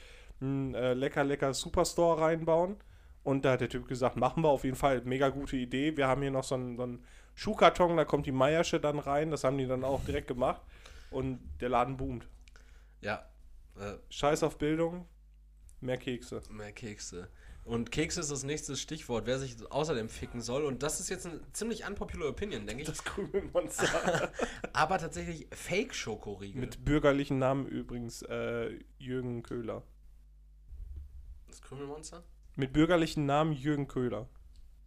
[0.41, 2.77] einen äh, Lecker Lecker Superstore reinbauen.
[3.25, 5.97] Und da hat der Typ gesagt, machen wir auf jeden Fall, mega gute Idee.
[5.97, 7.05] Wir haben hier noch so einen, so einen
[7.35, 10.61] Schuhkarton, da kommt die Meiersche dann rein, das haben die dann auch direkt gemacht.
[11.11, 12.27] Und der Laden boomt.
[13.01, 13.27] Ja,
[13.79, 15.07] äh, Scheiß auf Bildung,
[15.81, 16.43] mehr Kekse.
[16.51, 17.29] mehr Kekse.
[17.65, 20.65] Und Kekse ist das nächste Stichwort, wer sich außerdem ficken soll.
[20.65, 22.89] Und das ist jetzt eine ziemlich unpopular Opinion, denke ich.
[22.89, 24.33] Das Krümelmonster.
[24.73, 26.61] Aber tatsächlich Fake-Schokoriegel.
[26.61, 29.85] Mit bürgerlichen Namen übrigens äh, Jürgen Köhler.
[31.47, 32.25] das Krümelmonster?
[32.57, 34.29] Mit bürgerlichen Namen Jürgen Köhler.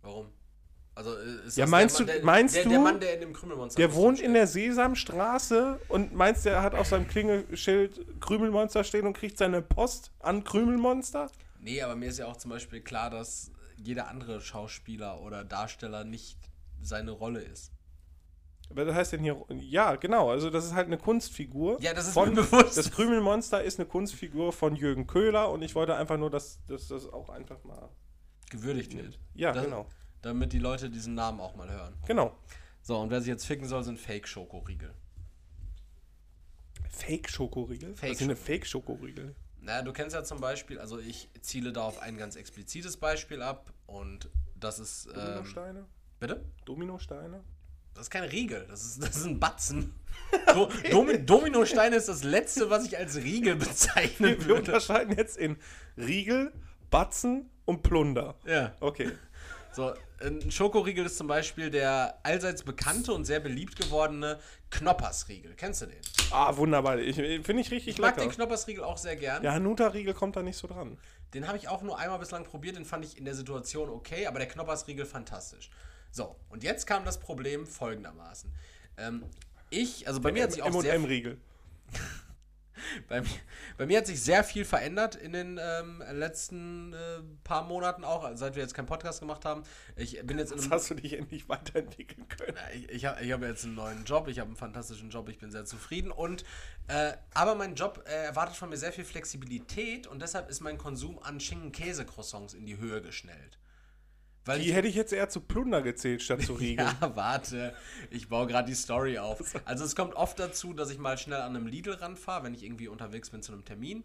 [0.02, 0.28] Warum?
[0.94, 3.14] Also äh, ist Ja, meinst der du- Mann, der, meinst der, du, der Mann, der
[3.16, 4.28] in dem Krümelmonster Der wohnt steht?
[4.28, 9.62] in der Sesamstraße und meinst, der hat auf seinem Klingelschild Krümelmonster stehen und kriegt seine
[9.62, 11.30] Post an Krümelmonster?
[11.60, 16.04] Nee, aber mir ist ja auch zum Beispiel klar, dass jeder andere Schauspieler oder Darsteller
[16.06, 16.38] nicht
[16.82, 17.72] seine Rolle ist.
[18.70, 19.44] Was heißt denn hier?
[19.50, 20.32] Ja, genau.
[20.32, 21.80] Also, das ist halt eine Kunstfigur.
[21.82, 22.78] Ja, das ist von, mir bewusst.
[22.78, 26.88] Das Krümelmonster ist eine Kunstfigur von Jürgen Köhler und ich wollte einfach nur, dass, dass
[26.88, 27.90] das auch einfach mal.
[28.50, 29.20] Gewürdigt wird.
[29.34, 29.88] Ja, Das- genau.
[30.22, 31.94] Damit die Leute diesen Namen auch mal hören.
[32.08, 32.36] Genau.
[32.82, 34.92] So, und wer sich jetzt ficken soll, sind Fake-Schokoriegel.
[36.90, 37.96] Fake-Schokoriegel?
[37.96, 39.36] Fake Was sind Fake-Schokoriegel?
[39.60, 43.42] Naja, du kennst ja zum Beispiel, also ich ziele da auf ein ganz explizites Beispiel
[43.42, 45.08] ab und das ist.
[45.08, 45.86] Ähm, Dominosteine?
[46.20, 46.46] bitte?
[46.66, 47.44] Dominosteine?
[47.96, 49.94] Das ist kein Riegel, das ist, das ist ein Batzen.
[50.54, 54.56] Do, Domi, Dominosteine ist das letzte, was ich als Riegel bezeichnen Wir würde.
[54.56, 55.58] unterscheiden jetzt in
[55.98, 56.52] Riegel,
[56.90, 58.36] Batzen und Plunder.
[58.46, 58.74] Ja.
[58.80, 59.12] Okay.
[59.74, 64.40] So, ein Schokoriegel ist zum Beispiel der allseits bekannte und sehr beliebt gewordene
[64.72, 65.54] Knoppersriegel.
[65.56, 65.98] Kennst du den?
[66.32, 66.98] Ah, wunderbar.
[67.00, 68.28] Ich, Finde ich richtig Ich mag lecker.
[68.30, 69.42] den Knoppersriegel auch sehr gern.
[69.42, 70.98] Der Hanuta-Riegel kommt da nicht so dran.
[71.34, 74.28] Den habe ich auch nur einmal bislang probiert, den fand ich in der Situation okay,
[74.28, 75.70] aber der Knoppersriegel fantastisch.
[76.16, 78.50] So, und jetzt kam das Problem folgendermaßen.
[78.98, 79.26] Ähm,
[79.70, 81.38] ich, also bei mir hat sich auch sehr M&M-Riegel.
[83.10, 83.30] bei mir,
[83.78, 88.32] bei mir hat sich sehr viel verändert in den ähm, letzten äh, paar Monaten auch,
[88.36, 89.64] seit wir jetzt keinen Podcast gemacht haben.
[89.98, 92.56] Ich bin jetzt in Jetzt einem, hast du dich endlich weiterentwickeln können.
[92.74, 95.40] ich, ich habe ich hab jetzt einen neuen Job, ich habe einen fantastischen Job, ich
[95.40, 96.46] bin sehr zufrieden und
[96.88, 100.78] äh, aber mein Job äh, erwartet von mir sehr viel Flexibilität und deshalb ist mein
[100.78, 103.58] Konsum an Schinken-Käse-Croissants in die Höhe geschnellt.
[104.46, 106.86] Weil Die hätte ich jetzt eher zu Plunder gezählt, statt zu Riegel.
[106.86, 107.76] Ja, warte.
[108.12, 109.60] Ich baue gerade die Story auf.
[109.66, 112.64] Also es kommt oft dazu, dass ich mal schnell an einem Lidl ranfahre, wenn ich
[112.64, 114.04] irgendwie unterwegs bin zu einem Termin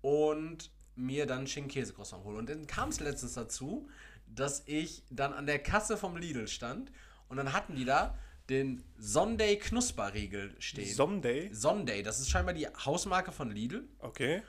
[0.00, 2.38] und mir dann Schinken-Käse-Croissant hole.
[2.38, 3.88] Und dann kam es letztens dazu,
[4.26, 6.90] dass ich dann an der Kasse vom Lidl stand
[7.28, 10.92] und dann hatten die da den Sunday Knusperriegel stehen.
[10.92, 11.50] Someday?
[11.52, 13.88] Sunday, das ist scheinbar die Hausmarke von Lidl.
[13.98, 14.42] Okay.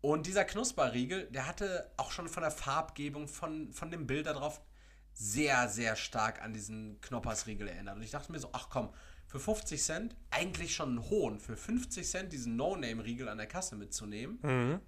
[0.00, 4.32] Und dieser Knusperriegel, der hatte auch schon von der Farbgebung, von, von dem Bild da
[4.32, 4.60] drauf
[5.12, 7.96] sehr, sehr stark an diesen Knoppersriegel erinnert.
[7.96, 8.90] Und ich dachte mir so, ach komm,
[9.26, 13.74] für 50 Cent eigentlich schon einen hohen, für 50 Cent diesen No-Name-Riegel an der Kasse
[13.74, 14.38] mitzunehmen.
[14.42, 14.80] Mhm.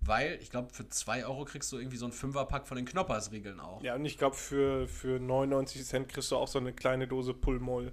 [0.00, 3.60] Weil, ich glaube, für 2 Euro kriegst du irgendwie so einen Fünferpack von den Knoppersriegeln
[3.60, 3.82] auch.
[3.82, 7.32] Ja, und ich glaube, für, für 99 Cent kriegst du auch so eine kleine Dose
[7.32, 7.92] Pullmoll.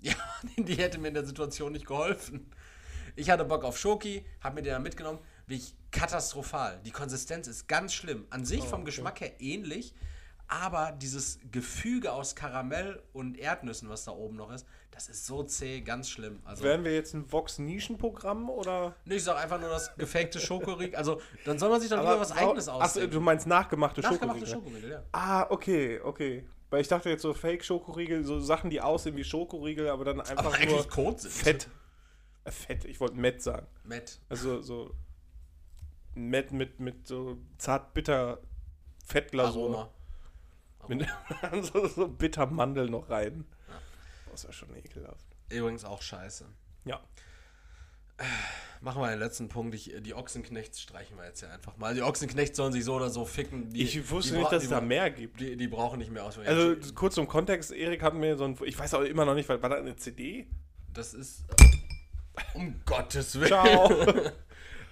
[0.00, 0.14] Ja,
[0.56, 2.50] die hätte mir in der Situation nicht geholfen.
[3.18, 5.18] Ich hatte Bock auf Schoki, hab mir den dann mitgenommen.
[5.48, 6.80] Wirklich katastrophal.
[6.84, 8.26] Die Konsistenz ist ganz schlimm.
[8.30, 8.84] An sich Oh, vom okay.
[8.86, 9.92] Geschmack her ähnlich,
[10.46, 15.42] aber dieses Gefüge aus Karamell und Erdnüssen, was da oben noch ist, das ist so
[15.42, 16.40] zäh, ganz schlimm.
[16.44, 18.94] Also, Wären wir jetzt ein Vox-Nischenprogramm oder?
[19.04, 20.94] nee, ich sag einfach nur das gefakte Schokoriegel.
[20.96, 23.10] Also, dann soll man sich doch lieber was Eigenes Achso, ausdenken.
[23.10, 24.48] du meinst nachgemachte, Nachgemachte Schokoriegel?
[24.48, 25.02] Schokoriegel, ja.
[25.12, 26.46] Ah, okay, okay.
[26.70, 30.38] Weil ich dachte jetzt so Fake-Schokoriegel, so Sachen, die aussehen wie Schokoriegel, aber dann einfach
[30.38, 31.32] Aber nur eigentlich Kot sind.
[31.32, 31.68] Fett.
[32.48, 33.66] Äh, Fett, ich wollte Met sagen.
[33.84, 34.18] Matt.
[34.28, 34.94] Also so
[36.14, 38.40] Met mit, mit so zart-bitter
[39.04, 39.70] Fettglasur.
[39.70, 39.92] Aroma.
[40.88, 41.06] Mit
[41.72, 43.44] so, so bitter Mandel noch rein.
[44.30, 45.26] Das ist ja schon ekelhaft.
[45.50, 46.46] Übrigens auch scheiße.
[46.84, 47.00] Ja.
[48.80, 49.74] Machen wir den letzten Punkt.
[49.74, 51.94] Ich, die Ochsenknechts streichen wir jetzt ja einfach mal.
[51.94, 53.70] Die Ochsenknechts sollen sich so oder so ficken.
[53.70, 55.40] Die, Ich wusste nicht, dass es da mehr gibt.
[55.40, 56.38] Die, die brauchen nicht mehr aus.
[56.38, 59.48] Also kurz zum Kontext, Erik hat mir so ein, ich weiß auch immer noch nicht,
[59.48, 60.48] weil war das eine CD?
[60.98, 61.44] das ist.
[62.54, 63.48] Um Gottes Willen.
[63.48, 63.90] Ciao.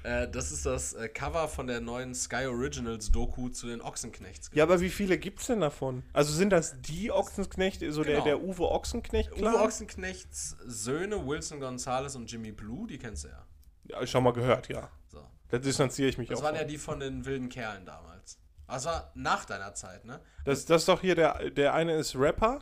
[0.02, 4.50] Äh, das ist das äh, Cover von der neuen Sky Originals Doku zu den Ochsenknechts.
[4.54, 6.04] ja, aber wie viele gibt's denn davon?
[6.12, 8.24] Also sind das die Ochsenknechte, so der, Genau.
[8.24, 9.32] der Uwe Ochsenknecht?
[9.36, 13.46] Uwe Ochsenknechts Söhne, Wilson Gonzalez und Jimmy Blue, die kennst du ja.
[13.88, 14.88] Ja, schon mal gehört, ja.
[15.08, 15.26] So.
[15.48, 16.44] Da distanziere ich mich Das auch.
[16.44, 16.68] waren ja von.
[16.68, 18.38] die von den wilden Kerlen damals.
[18.68, 20.20] Das war nach deiner Zeit, ne?
[20.44, 22.60] Das, das ist doch hier, der, der eine ist Rapper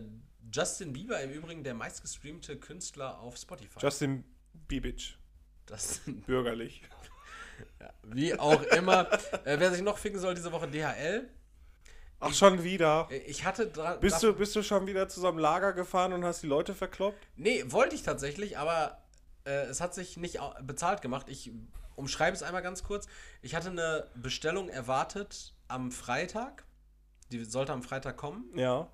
[0.52, 3.80] Justin Bieber im Übrigen der meistgestreamte Künstler auf Spotify.
[3.80, 4.23] Justin
[4.67, 5.15] Bibic.
[5.67, 6.82] das, Bürgerlich.
[7.80, 9.12] ja, wie auch immer.
[9.45, 11.30] Äh, wer sich noch ficken soll, diese Woche DHL.
[12.21, 13.08] Ach, schon wieder.
[13.12, 16.12] Äh, Ich hatte dra- Bist du, bist du schon wieder zu so einem Lager gefahren
[16.13, 17.25] und hast die Leute verkloppt?
[17.38, 19.02] Nee, wollte ich tatsächlich, aber
[19.45, 21.28] äh, es hat sich nicht bezahlt gemacht.
[21.30, 21.52] Ich
[21.99, 23.07] umschreibe es einmal ganz kurz.
[23.41, 26.65] Ich hatte eine Bestellung erwartet am Freitag.
[27.31, 28.45] Die sollte am Freitag kommen.
[28.55, 28.89] Ja.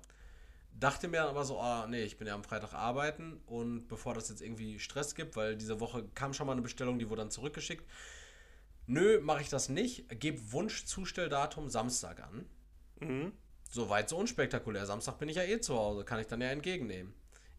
[0.78, 4.12] Dachte mir dann aber so, ah, nee, ich bin ja am Freitag arbeiten und bevor
[4.12, 7.22] das jetzt irgendwie Stress gibt, weil diese Woche kam schon mal eine Bestellung, die wurde
[7.22, 7.88] dann zurückgeschickt.
[8.86, 10.06] Nö, mache ich das nicht.
[10.20, 12.46] Gebe Wunschzustelldatum Samstag an.
[13.00, 13.32] Mhm.
[13.70, 14.84] Soweit so unspektakulär.
[14.86, 17.14] Samstag bin ich ja eh zu Hause, kann ich dann ja entgegennehmen.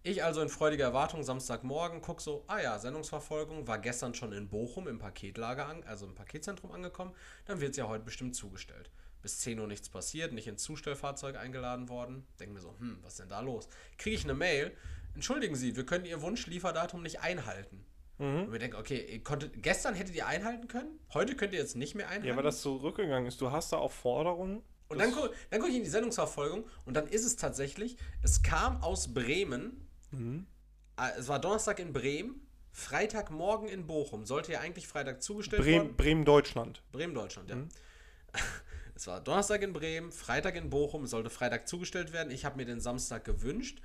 [0.08, 4.48] Ich also in freudiger Erwartung Samstagmorgen guck so, ah ja, Sendungsverfolgung war gestern schon in
[4.48, 8.90] Bochum im Paketlager, an, also im Paketzentrum angekommen, dann wird es ja heute bestimmt zugestellt.
[9.22, 12.26] Bis 10 Uhr nichts passiert, nicht ins Zustellfahrzeug eingeladen worden.
[12.40, 13.68] Denke mir so, hm, was ist denn da los?
[13.98, 14.72] Kriege ich eine Mail,
[15.14, 17.86] entschuldigen Sie, wir können Ihr Wunschlieferdatum nicht einhalten.
[18.46, 21.76] Und wir denken, okay, ihr konntet, gestern hättet ihr einhalten können, heute könnt ihr jetzt
[21.76, 22.28] nicht mehr einhalten.
[22.28, 23.42] Ja, weil das zurückgegangen ist.
[23.42, 24.64] Du hast da auch Forderungen.
[24.88, 28.42] Und dann, gu dann gucke ich in die Sendungsverfolgung und dann ist es tatsächlich, es
[28.42, 29.87] kam aus Bremen,
[30.98, 32.42] äh, es war Donnerstag in Bremen,
[32.72, 35.98] Freitagmorgen in Bochum, sollte ja eigentlich Freitag zugestellt Bremen, worden.
[35.98, 36.84] Bremen, Deutschland.
[36.92, 37.58] Bremen, Deutschland, ja.
[38.96, 42.32] Es war Donnerstag in Bremen, Freitag in Bochum, sollte Freitag zugestellt werden.
[42.32, 43.80] Ich habe mir den Samstag gewünscht.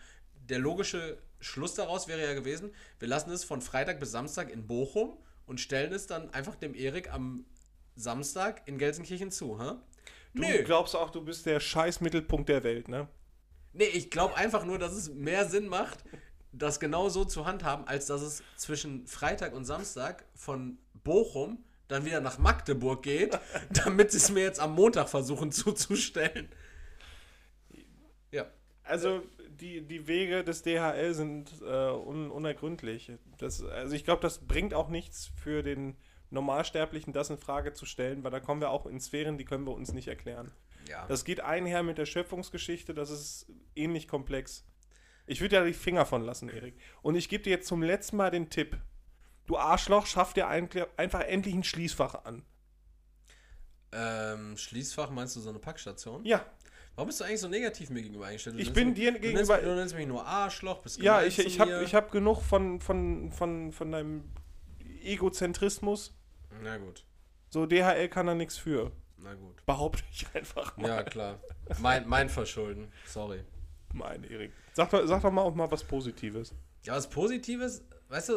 [0.49, 4.67] Der logische Schluss daraus wäre ja gewesen, wir lassen es von Freitag bis Samstag in
[4.67, 7.45] Bochum und stellen es dann einfach dem Erik am
[7.95, 9.73] Samstag in Gelsenkirchen zu, hä?
[10.33, 13.07] Du glaubst auch, du bist der Scheißmittelpunkt der Welt, ne?
[13.73, 16.05] Nee, ich glaube einfach nur, dass es mehr Sinn macht,
[16.53, 22.05] das genau so zu handhaben, als dass es zwischen Freitag und Samstag von Bochum dann
[22.05, 23.39] wieder nach Magdeburg geht,
[23.71, 26.49] damit sie es mir jetzt am Montag versuchen zuzustellen.
[28.31, 28.47] Ja.
[28.85, 33.13] Also die, die Wege des DHL sind äh, un, unergründlich.
[33.39, 35.97] Das, also ich glaube, das bringt auch nichts für den
[36.31, 39.67] Normalsterblichen, das in Frage zu stellen, weil da kommen wir auch in Sphären, die können
[39.67, 40.51] wir uns nicht erklären.
[40.93, 41.07] Ja.
[41.07, 44.63] Das geht einher mit der Schöpfungsgeschichte, das ist ähnlich komplex.
[45.27, 46.75] Ich würde da die Finger von lassen, Erik.
[47.01, 48.77] Und ich gebe dir jetzt zum letzten Mal den Tipp.
[49.47, 50.69] Du Arschloch, schaff dir ein,
[50.99, 52.43] einfach endlich ein Schließfach an.
[53.93, 56.25] ähm, Schließfach meinst du so eine Packstation?
[56.27, 56.45] Ja,
[56.95, 58.57] Warum bist du eigentlich so negativ mir gegenüber eingestellt?
[58.57, 61.59] Du Ich bin dir gegenüber- Nennst, du nennst mich nur Arschloch, bist ja ich, ich
[61.59, 64.25] habe hab genug von, von, von, von deinem
[65.03, 66.15] Egozentrismus.
[66.63, 67.07] Na gut,
[67.49, 68.93] So, DHL kann da nichts für.
[69.23, 69.65] Na gut.
[69.67, 70.89] Behaupte ich einfach mal.
[70.89, 71.39] Ja, klar.
[71.81, 73.41] Mein, mein Verschulden, sorry.
[73.93, 74.53] Mein Erik.
[74.73, 76.55] Sag doch, sag doch mal auch mal was Positives.
[76.85, 78.33] Ja, was Positives, weißt du,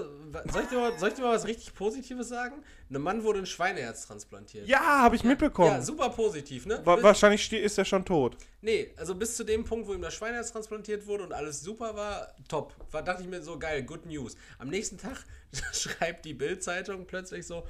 [0.52, 2.62] soll ich, dir mal, soll ich dir mal was richtig Positives sagen?
[2.92, 4.68] Ein Mann wurde ein Schweineherz transplantiert.
[4.68, 5.72] Ja, habe ich mitbekommen.
[5.72, 6.80] Ja, super positiv, ne?
[6.84, 8.38] Wa wahrscheinlich ist er schon tot.
[8.62, 11.96] Nee, also bis zu dem Punkt, wo ihm das Schweineherz transplantiert wurde und alles super
[11.96, 12.76] war, top.
[12.92, 14.36] War, dachte ich mir so, geil, good news.
[14.60, 15.26] Am nächsten Tag
[15.74, 17.66] schreibt die Bild-Zeitung plötzlich so,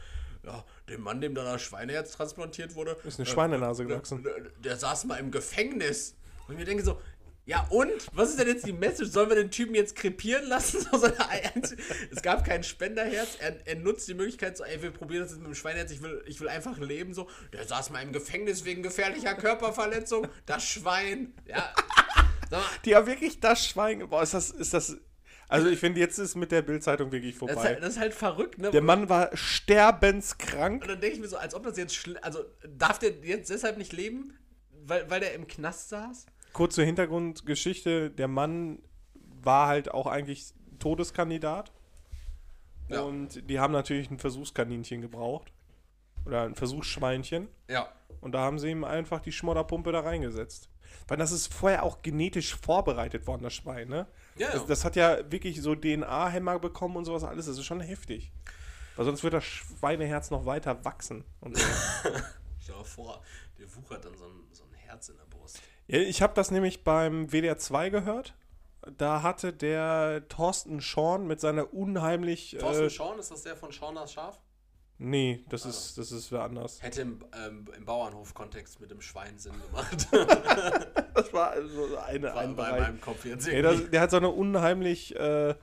[0.45, 4.23] ja, dem Mann, dem da das Schweineherz transplantiert wurde, Ist eine Schweinenase der, gewachsen.
[4.23, 6.15] der, der saß mal im Gefängnis.
[6.47, 6.99] Und ich mir denke so,
[7.47, 7.91] ja und?
[8.13, 9.11] Was ist denn jetzt die Message?
[9.11, 10.85] Sollen wir den Typen jetzt krepieren lassen?
[12.11, 13.37] Es gab kein Spenderherz.
[13.39, 15.91] Er, er nutzt die Möglichkeit so, ey, wir probieren das jetzt mit dem Schweineherz.
[15.91, 17.13] Ich will, ich will einfach leben.
[17.13, 20.27] So, der saß mal im Gefängnis wegen gefährlicher Körperverletzung.
[20.47, 21.33] Das Schwein.
[21.45, 21.71] Ja.
[22.51, 24.07] Mal, Die haben wirklich das Schwein.
[24.07, 24.97] Boah, ist das, ist das.
[25.47, 27.69] Also ich finde, jetzt ist mit der Bildzeitung wirklich das, ist vorbei.
[27.69, 28.71] halt, das ist halt verrückt, ne?
[28.71, 30.81] Der Mann war sterbenskrank.
[30.81, 33.77] Und dann denke ich mir so, als ob das jetzt Also, darf der jetzt deshalb
[33.77, 34.37] nicht leben?
[34.87, 36.25] Weil, weil der im Knast saß?
[36.53, 38.79] Kurze Hintergrundgeschichte: Der Mann
[39.41, 41.71] war halt auch eigentlich Todeskandidat.
[42.89, 43.01] Ja.
[43.01, 45.51] Und die haben natürlich ein Versuchskaninchen gebraucht.
[46.25, 47.47] Oder ein Versuchsschweinchen.
[47.69, 47.89] Ja.
[48.21, 50.69] Und da haben sie ihm einfach die Schmodderpumpe da reingesetzt.
[51.07, 54.07] Weil das ist vorher auch genetisch vorbereitet worden, das Schwein, ne?
[54.37, 54.51] Ja.
[54.51, 57.45] Das, das hat ja wirklich so DNA-Hämmer bekommen und sowas alles.
[57.45, 58.31] Das ist schon heftig.
[58.95, 61.25] Weil sonst wird das Schweineherz noch weiter wachsen.
[61.41, 61.63] Und so.
[62.59, 63.21] Stell dir vor,
[63.59, 65.61] der wuchert dann so ein, so ein Herz in der Brust.
[65.87, 68.33] ja, ich habe das nämlich beim WDR 2 gehört.
[68.97, 72.55] Da hatte der Thorsten Schorn mit seiner unheimlich.
[72.59, 74.41] Thorsten Äh, Schorn, ist das der von Schorn das Schaf?
[74.97, 76.81] Nee, das ist, das ist wer anders.
[76.81, 80.07] Hätte im, ähm, im Bauernhof-Kontext mit dem Schwein Sinn gemacht.
[81.15, 82.81] Das war also eine, War ein bei Bereich.
[82.81, 83.61] meinem Kopf jetzt irgendwie.
[83.61, 85.55] das, der hat so eine unheimlich, äh,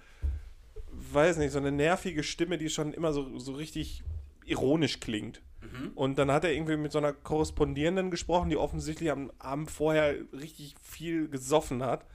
[0.92, 4.02] weiß nicht, so eine nervige Stimme, die schon immer so, so richtig
[4.46, 5.42] ironisch klingt.
[5.60, 5.92] Mhm.
[5.94, 10.14] Und dann hat er irgendwie mit so einer Korrespondierenden gesprochen, die offensichtlich am Abend vorher
[10.32, 12.06] richtig viel gesoffen hat.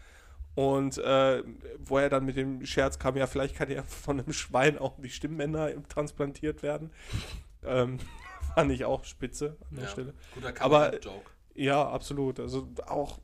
[0.58, 1.44] Und äh,
[1.78, 4.96] wo er dann mit dem Scherz kam, ja, vielleicht kann ja von einem Schwein auch
[5.00, 6.90] die Stimmbänder transplantiert werden.
[7.64, 8.00] Ähm,
[8.56, 10.14] fand ich auch spitze an der Ja, Stelle.
[10.34, 11.30] Guter Aber- Kabarett-Joke.
[11.54, 12.40] Ja, absolut.
[12.40, 13.20] Also auch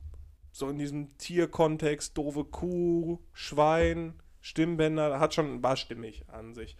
[0.52, 6.78] so in diesem Tierkontext, doofe Kuh, Schwein, Stimmbänder, hat schon, war stimmig an sich.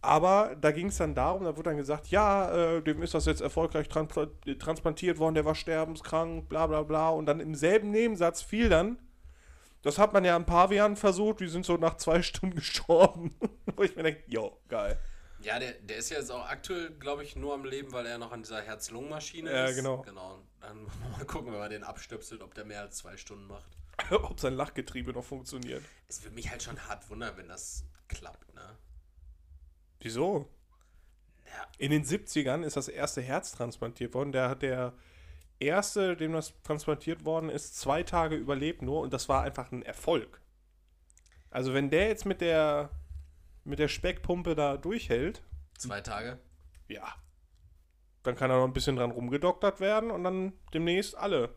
[0.00, 3.26] Aber da ging es dann darum, da wurde dann gesagt, ja, äh, dem ist das
[3.26, 7.10] jetzt erfolgreich transpla transplantiert worden, der war sterbenskrank, bla bla bla.
[7.10, 8.98] Und dann im selben Nebensatz fiel dann,
[9.82, 13.34] das hat man ja in Pavian versucht, die sind so nach zwei Stunden gestorben.
[13.76, 14.98] Wo ich mir denke, jo, geil.
[15.40, 18.18] Ja, der, der ist ja jetzt auch aktuell, glaube ich, nur am Leben, weil er
[18.18, 19.76] noch an dieser Herz-Lungen-Maschine Ja, ist.
[19.76, 20.02] genau.
[20.02, 20.42] Genau.
[20.60, 23.76] Dann mal gucken, wenn man den abstöpselt, ob der mehr als zwei Stunden macht.
[24.10, 25.82] Ob sein Lachgetriebe noch funktioniert.
[26.06, 28.76] Es würde mich halt schon hart wundern, wenn das klappt, ne?
[30.00, 30.50] Wieso?
[31.46, 34.32] Ja, In den 70ern ist das erste Herz transplantiert worden.
[34.32, 34.92] Der hat der
[35.58, 39.82] erste, dem das transplantiert worden ist, zwei Tage überlebt nur und das war einfach ein
[39.82, 40.40] Erfolg.
[41.50, 42.90] Also wenn der jetzt mit der
[43.64, 45.42] mit der Speckpumpe da durchhält,
[45.76, 46.38] zwei Tage.
[46.88, 47.14] ja,
[48.22, 51.54] dann kann er noch ein bisschen dran rumgedoktert werden und dann demnächst alle.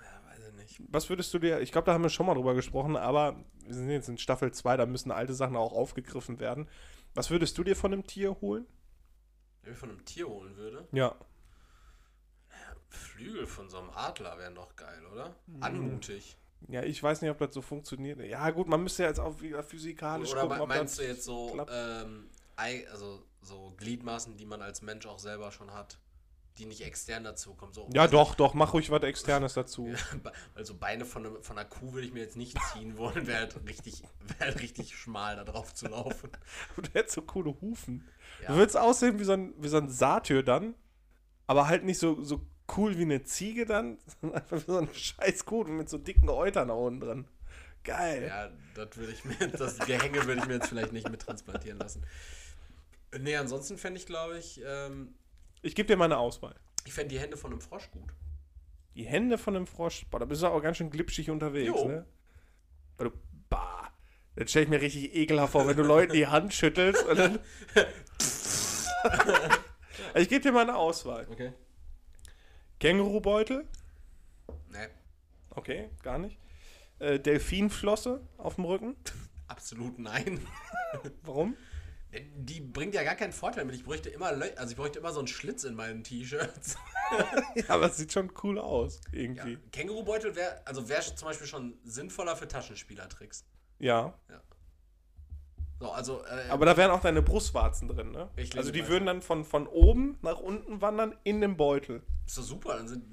[0.00, 0.80] Ja, weiß ich nicht.
[0.88, 3.74] Was würdest du dir, ich glaube, da haben wir schon mal drüber gesprochen, aber wir
[3.74, 6.68] sind jetzt in Staffel 2, da müssen alte Sachen auch aufgegriffen werden.
[7.14, 8.66] Was würdest du dir von einem Tier holen?
[9.62, 11.14] Wenn ich von einem Tier holen würde, Ja.
[12.98, 15.34] Flügel von so einem Adler wären doch geil, oder?
[15.46, 15.62] Mhm.
[15.62, 16.36] Anmutig.
[16.66, 18.18] Ja, ich weiß nicht, ob das so funktioniert.
[18.20, 21.24] Ja, gut, man müsste ja jetzt auch wieder physikalisch Oder gucken, ob meinst du jetzt
[21.24, 25.98] so, ähm, also so Gliedmaßen, die man als Mensch auch selber schon hat,
[26.58, 27.72] die nicht extern dazukommen?
[27.72, 29.92] So, Ja, doch, doch, mach ruhig was Externes dazu.
[30.54, 33.38] Also Beine von, einem, von einer Kuh würde ich mir jetzt nicht ziehen wollen, wäre
[33.38, 36.30] halt richtig, wäre halt richtig schmal, da drauf zu laufen.
[36.76, 38.08] Du hättest so coole Hufen.
[38.42, 38.48] Ja.
[38.48, 40.74] Du würdest aussehen wie so ein, wie so ein Satyr dann,
[41.46, 42.44] aber halt nicht so, so
[42.76, 46.28] cool wie eine Ziege dann, sondern einfach wie so ein scheiß Kuh mit so dicken
[46.28, 47.24] Eutern da unten drin.
[47.84, 48.26] Geil.
[48.28, 51.78] Ja, das würde ich mir, das Gehänge würde ich mir jetzt vielleicht nicht mit transplantieren
[51.78, 52.04] lassen.
[53.18, 55.14] Nee, ansonsten fände ich, glaube ich, ähm,
[55.62, 56.54] Ich gebe dir mal eine Auswahl.
[56.84, 58.12] ich fände die Hände von einem Frosch gut.
[58.94, 61.88] die Hände von einem Frosch, boah, da bist du auch ganz schön glitschig unterwegs, Jo.
[61.88, 62.04] ne?
[62.98, 63.16] Weil du,
[63.48, 63.90] bah,
[64.36, 67.38] das stelle ich mir richtig ekelhaft vor, wenn du Leuten die Hand schüttelst und dann.
[69.02, 71.26] also ich gebe dir mal eine Auswahl.
[71.30, 71.52] Okay.
[72.80, 73.66] Kängurubeutel,
[74.70, 74.88] Nee,
[75.50, 76.38] okay, gar nicht.
[76.98, 78.96] Äh, Delfinflosse auf dem Rücken,
[79.48, 80.40] absolut nein.
[81.22, 81.56] warum?
[82.36, 83.74] Die bringt ja gar keinen Vorteil mit.
[83.74, 86.76] Ich bräuchte immer Lö also ich bräuchte immer so einen Schlitz in meinen T-Shirts.
[87.54, 89.18] Ja, aber es sieht schon cool aus, Ja.
[89.20, 89.56] irgendwie.
[89.72, 93.46] Kängurubeutel wäre, also wäre zum Beispiel schon sinnvoller für Taschenspielertricks.
[93.78, 94.12] Ja.
[95.80, 98.28] So, also, äh, Aber da wären auch deine Brustwarzen drin, ne?
[98.56, 102.02] Also die würden dann von, von oben nach unten wandern in den Beutel.
[102.26, 103.04] ist doch super, dann sind,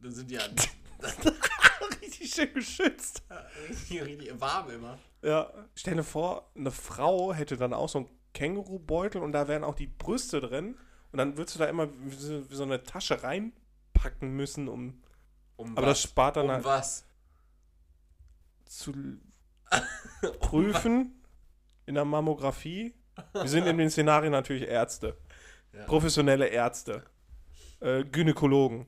[0.00, 0.42] dann sind die ja
[2.00, 3.22] Richtig schön geschützt.
[3.68, 4.98] richtig, richtig warm immer.
[5.22, 5.52] Ja.
[5.74, 9.74] Stell dir vor, eine Frau hätte dann auch so einen Kängurubeutel und da wären auch
[9.74, 10.76] die Brüste drin.
[11.10, 15.02] Und dann würdest du da immer wie so, wie so eine Tasche reinpacken müssen, um.
[15.56, 17.04] Um Aber das spart dann um halt was?
[18.64, 18.92] zu
[20.40, 21.17] prüfen
[21.88, 22.94] in der Mammographie.
[23.32, 25.16] Wir sind in den Szenarien natürlich Ärzte.
[25.72, 25.84] Ja.
[25.86, 27.02] Professionelle Ärzte.
[27.80, 28.86] Äh, Gynäkologen.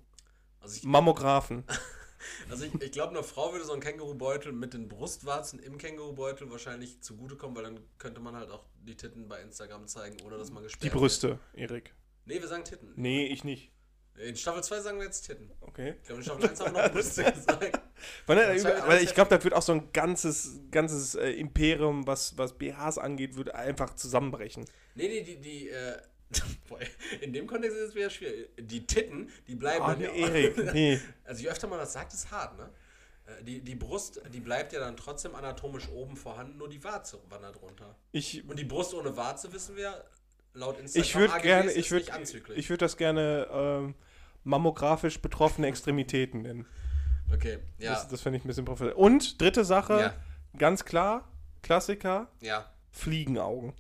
[0.61, 1.65] Also ich, Mammografen.
[2.51, 6.51] also ich, ich glaube, einer Frau würde so ein Kängurubeutel mit den Brustwarzen im Kängurubeutel
[6.51, 10.51] wahrscheinlich zugutekommen, weil dann könnte man halt auch die Titten bei Instagram zeigen, ohne dass
[10.51, 11.87] man gesperrt Die Brüste, Erik.
[11.87, 11.95] Wird.
[12.27, 12.93] Nee, wir sagen Titten.
[12.97, 13.73] Nee, ich nicht.
[14.19, 15.51] In Staffel 2 sagen wir jetzt Titten.
[15.63, 15.95] Okay.
[16.03, 17.81] Ich glaube, in Staffel 1 haben wir noch Brüste gesagt.
[18.27, 22.07] Weil, Das wär- weil ich glaube, da wird auch so ein ganzes, ganzes äh, Imperium,
[22.07, 24.65] was, was BHs angeht, würde einfach zusammenbrechen.
[24.95, 25.97] Nee, nee, die, die, äh,
[27.23, 28.51] in dem Kontext ist es wieder schwierig.
[28.59, 31.01] Die Titten, die bleiben Oh, nee, ja auch- Erik, nee.
[31.25, 32.69] Also je öfter man das sagt, ist hart, ne?
[33.27, 37.19] Äh, Die, die Brust, die bleibt ja dann trotzdem anatomisch oben vorhanden, nur die Warze
[37.31, 37.97] wandert runter.
[38.13, 40.05] Ich, Und die Brust ohne Warze, wissen wir,
[40.55, 42.59] laut Instagram ich würde AGBs gerne, ist ich würde, nicht anzüglich.
[42.59, 43.95] ich würde das gerne ähm,
[44.45, 46.67] mammografisch betroffene Extremitäten nennen.
[47.33, 47.91] okay, ja.
[47.93, 48.97] Das, das finde ich ein bisschen professionell.
[48.97, 50.15] Und dritte Sache, Ja.
[50.59, 51.29] ganz klar,
[51.63, 52.71] Klassiker, ja.
[52.91, 53.73] Fliegenaugen.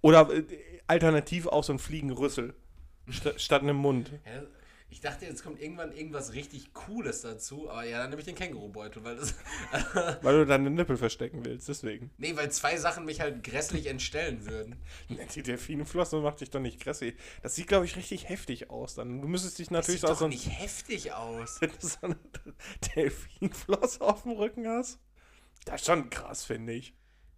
[0.00, 0.44] Oder äh,
[0.86, 2.54] alternativ auch so ein Fliegenrüssel.
[3.10, 4.10] St statt einem Mund.
[4.92, 8.34] Ich dachte, jetzt kommt irgendwann irgendwas richtig Cooles dazu, aber ja, dann nehme ich den
[8.34, 9.34] Kängurubeutel, weil das.
[10.22, 12.10] Weil du deine Nippel verstecken willst, deswegen.
[12.18, 14.76] nee, weil zwei Sachen mich halt grässlich entstellen würden.
[15.34, 17.16] Die Delfinenflosse macht dich doch nicht grässig.
[17.42, 19.22] Das sieht, glaube ich, richtig heftig aus dann.
[19.22, 21.56] Du müsstest dich Das natürlich sieht auch doch so, nicht heftig aus.
[21.62, 22.18] wenn du so eine
[22.94, 24.98] Delfinenflosse auf dem Rücken hast.
[25.64, 26.94] Das ist schon krass, finde ich.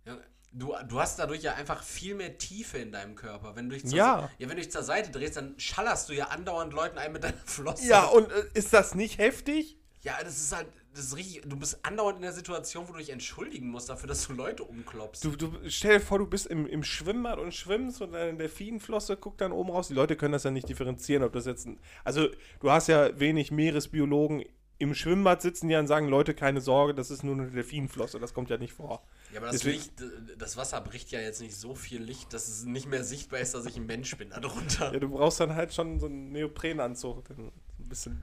[0.07, 0.18] Ja,
[0.55, 3.55] du, du hast dadurch ja einfach viel mehr Tiefe in deinem Körper.
[3.57, 4.30] Wenn du dich zur, Ja.
[4.38, 7.24] ja, wenn du dich zur Seite drehst, dann schallerst du ja andauernd Leuten ein mit
[7.24, 7.86] deiner Flosse.
[7.86, 9.76] Ja, und äh, ist das nicht heftig?
[10.02, 12.98] Ja, das ist halt, das ist richtig, du bist andauernd in der Situation, wo du
[12.98, 15.24] dich entschuldigen musst dafür, dass du Leute umklopfst.
[15.24, 19.16] Du, du stell dir vor, du bist im, im Schwimmbad und schwimmst und deine Delfinenflosse
[19.16, 19.88] guckt dann oben raus.
[19.88, 21.80] Die Leute können das ja nicht differenzieren, ob das jetzt ein.
[22.05, 22.28] Also,
[22.61, 24.44] du hast ja wenig Meeresbiologen
[24.85, 28.18] im Schwimmbad sitzen, die dann sagen: Leute, keine Sorge, das ist nur eine Delfinenflosse.
[28.20, 29.03] Das kommt ja nicht vor.
[29.32, 29.93] ja, aber das, deswegen- Licht,
[30.39, 33.55] das Wasser bricht ja jetzt nicht so viel Licht, dass es nicht mehr sichtbar ist,
[33.55, 34.93] dass ich ein Mensch bin darunter.
[34.93, 37.28] Ja, du brauchst dann halt schon so einen Neoprenanzug.
[37.30, 38.22] Ein bisschen.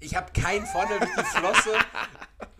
[0.00, 1.70] Ich habe keinen Vorteil durch die Flosse.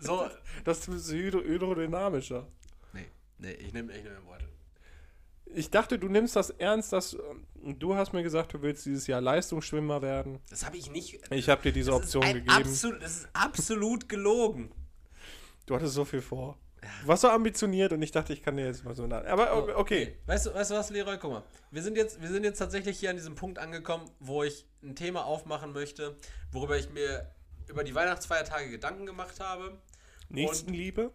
[0.01, 0.29] So.
[0.63, 2.47] Das ist hydro hydrodynamischer.
[2.93, 3.05] Nee,
[3.37, 4.47] nee, ich nehme ich nehm den Beutel.
[5.55, 9.07] Ich dachte, du nimmst das ernst, dass ähm, du hast mir gesagt, du willst dieses
[9.07, 10.39] Jahr Leistungsschwimmer werden.
[10.49, 11.19] Das habe ich nicht.
[11.31, 12.49] Ich habe dir diese Option gegeben.
[12.49, 14.71] Absolut, das ist absolut gelogen.
[15.65, 16.57] Du hattest so viel vor.
[17.01, 19.23] Du warst so ambitioniert und ich dachte, ich kann dir jetzt mal so nah.
[19.25, 20.17] Aber o- okay.
[20.27, 21.17] Weißt du, weißt du was, Leroy?
[21.19, 21.43] Guck mal.
[21.71, 24.95] Wir sind, jetzt, wir sind jetzt tatsächlich hier an diesem Punkt angekommen, wo ich ein
[24.95, 26.15] Thema aufmachen möchte,
[26.51, 27.29] worüber ich mir
[27.67, 29.81] über die Weihnachtsfeiertage Gedanken gemacht habe.
[30.29, 31.11] Nächstenliebe?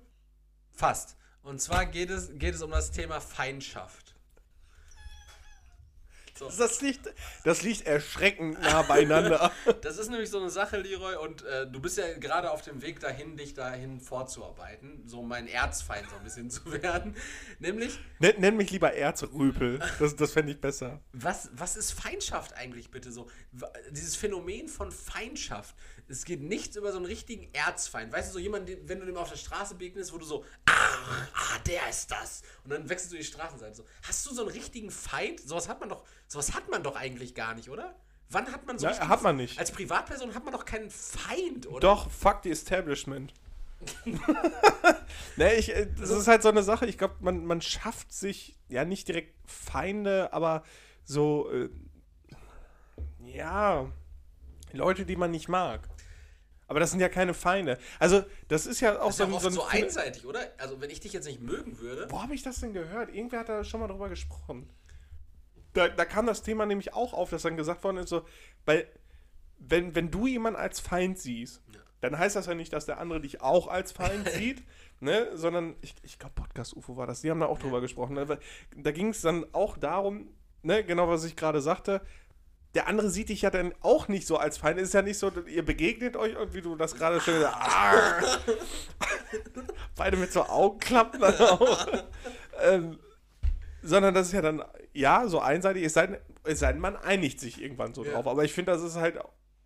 [0.72, 1.16] Fast.
[1.42, 4.03] Und zwar geht es, geht es um das Thema Feindschaft.
[6.50, 6.58] So.
[6.58, 7.12] Das liegt,
[7.44, 9.52] das liegt erschreckend nah beieinander.
[9.82, 12.82] Das ist nämlich so eine Sache, Leroy, und äh, du bist ja gerade auf dem
[12.82, 17.16] Weg dahin, dich dahin vorzuarbeiten, so mein Erzfeind so ein bisschen zu werden.
[17.58, 19.80] Nämlich, nenn, nenn mich lieber Erzrüpel.
[19.98, 21.00] Das, das fände ich besser.
[21.12, 23.28] was, was ist Feindschaft eigentlich bitte so?
[23.90, 25.74] Dieses Phänomen von Feindschaft.
[26.08, 28.12] Es geht nichts über so einen richtigen Erzfeind.
[28.12, 30.72] Weißt du, so jemand, wenn du dem auf der Straße begegnest, wo du so, ah,
[30.72, 32.42] ah, der ist das.
[32.64, 33.74] Und dann wechselst du die Straßenseite.
[33.74, 35.40] So, hast du so einen richtigen Feind?
[35.40, 37.94] Sowas hat man doch, sowas hat man doch eigentlich gar nicht, oder?
[38.30, 39.58] Wann hat man so Ja, hat man nicht.
[39.58, 41.80] Als Privatperson hat man doch keinen Feind, oder?
[41.80, 43.32] Doch, fuck the Establishment.
[45.36, 48.56] ne, ich, äh, das ist halt so eine Sache, ich glaube, man, man schafft sich
[48.68, 50.64] ja nicht direkt Feinde, aber
[51.04, 51.68] so, äh,
[53.24, 53.90] ja,
[54.72, 55.88] Leute, die man nicht mag.
[56.74, 57.78] Aber das sind ja keine Feinde.
[58.00, 59.84] Also, das ist ja auch Das ist ja so, ein- so, so ein.
[59.84, 60.40] einseitig, oder?
[60.58, 62.08] Also, wenn ich dich jetzt nicht mögen würde.
[62.10, 63.14] Wo habe ich das denn gehört?
[63.14, 64.68] Irgendwer hat da schon mal drüber gesprochen.
[65.72, 68.24] Da, da kam das Thema nämlich auch auf, dass dann gesagt worden ist, so,
[68.64, 68.88] weil
[69.58, 71.80] wenn, wenn du jemanden als Feind siehst, Ja.
[72.00, 74.62] dann heißt das ja nicht, dass der andere dich auch als Feind sieht,
[75.00, 75.28] ne?
[75.36, 78.16] sondern ich, ich glaube, Podcast UFO war das, die haben da auch drüber gesprochen.
[78.16, 78.38] Weil
[78.76, 80.28] Da ging es dann auch darum,
[80.62, 80.82] ne?
[80.84, 82.00] genau was ich gerade sagte,
[82.74, 84.78] der andere sieht dich ja dann auch nicht so als Feind.
[84.78, 87.56] Es ist ja nicht so, ihr begegnet euch und wie du das gerade schon gesagt
[87.60, 88.40] hast.
[89.96, 91.86] Beide mit so Augenklappen dann auch.
[92.62, 92.98] ähm,
[93.82, 96.96] sondern das ist ja dann, ja, so einseitig, es sei, denn, es sei denn, man
[96.96, 98.12] einigt sich irgendwann so Ja.
[98.12, 98.26] drauf.
[98.26, 99.18] Aber ich finde, das ist halt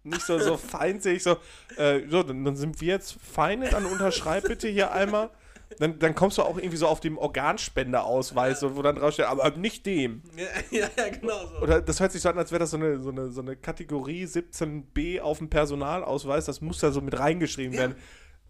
[0.02, 1.36] nicht so, so feindselig, so,
[1.76, 5.30] äh, so dann, dann sind wir jetzt Feinde, dann unterschreib bitte hier einmal.
[5.78, 9.50] Dann, dann kommst du auch irgendwie so auf dem Organspenderausweis, so, wo dann draufsteht, aber
[9.56, 10.22] nicht dem.
[10.36, 11.58] Ja, ja, ja, genau so.
[11.60, 13.54] Oder das hört sich so an, als wäre das so eine, so, eine, so eine
[13.56, 16.46] Kategorie 17b auf dem Personalausweis.
[16.46, 17.80] Das muss da so mit reingeschrieben Ja.
[17.80, 17.96] werden.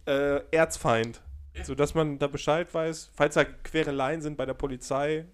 [0.06, 1.20] Äh, Erzfeind.
[1.54, 1.64] Ja.
[1.64, 5.26] So dass man da Bescheid weiß, falls da Quereleien sind bei der Polizei,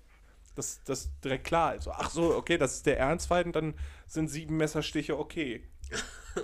[0.54, 1.86] dass das direkt klar ist.
[1.88, 3.74] Ach so, okay, das ist der Ernstfeind, dann
[4.06, 5.64] sind sieben Messerstiche okay.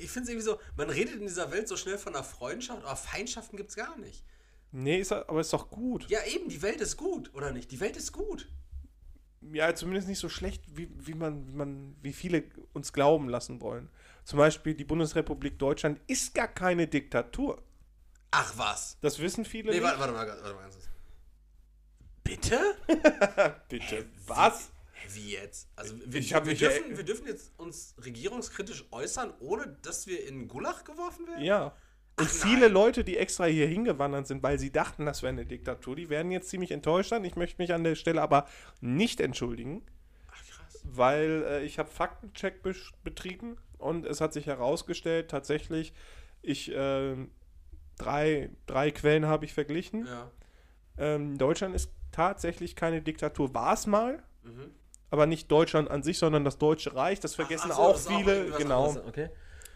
[0.00, 2.84] Ich finde es irgendwie so, man redet in dieser Welt so schnell von einer Freundschaft,
[2.84, 4.24] aber Feindschaften gibt es gar nicht.
[4.70, 6.08] Nee, ist, aber ist doch gut.
[6.10, 7.70] Ja, eben, die Welt ist gut, oder nicht?
[7.70, 8.48] Die Welt ist gut.
[9.40, 12.44] Ja, zumindest nicht so schlecht, wie, wie, man, wie, man, wie viele
[12.74, 13.88] uns glauben lassen wollen.
[14.24, 17.62] Zum Beispiel die Bundesrepublik Deutschland ist gar keine Diktatur.
[18.30, 18.98] Ach was.
[19.00, 19.84] Das wissen viele Nee, nicht.
[19.84, 20.88] warte, warte mal, warte mal ganz kurz.
[22.24, 22.60] Bitte?
[23.70, 24.06] Bitte.
[24.26, 24.70] Was?
[25.14, 25.68] Wie jetzt?
[25.76, 30.26] Also wir, wir, mich dürfen, ja- wir dürfen jetzt uns regierungskritisch äußern, ohne dass wir
[30.26, 31.44] in Gulag geworfen werden?
[31.44, 31.66] Ja.
[32.18, 32.72] Und Ach, viele nein.
[32.72, 36.32] Leute, die extra hier hingewandert sind, weil sie dachten, das wäre eine Diktatur, die werden
[36.32, 37.24] jetzt ziemlich enttäuscht sein.
[37.24, 38.48] Ich möchte mich an der Stelle aber
[38.80, 39.82] nicht entschuldigen,
[40.32, 40.80] Ach krass.
[40.82, 42.60] weil äh, ich habe Faktencheck
[43.04, 45.92] betrieben und es hat sich herausgestellt, tatsächlich,
[46.42, 47.14] ich äh,
[47.98, 50.06] drei, drei Quellen habe ich verglichen.
[50.06, 50.30] Ja.
[50.96, 53.54] Ähm, Deutschland ist tatsächlich keine Diktatur.
[53.54, 54.70] War es mal, Mhm.
[55.10, 57.20] Aber nicht Deutschland an sich, sondern das Deutsche Reich.
[57.20, 58.36] Das vergessen Ach so, auch viele.
[58.36, 58.96] irgendwas genau.
[59.06, 59.30] Okay.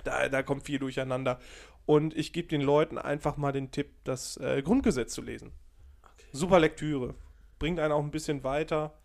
[0.04, 1.38] Da, da kommt viel durcheinander.
[1.86, 5.52] Und ich gebe den Leuten einfach mal den Tipp, das äh, Grundgesetz zu lesen.
[6.02, 6.26] okay.
[6.32, 7.14] Super Lektüre.
[7.58, 8.98] Bringt einen auch ein bisschen weiter.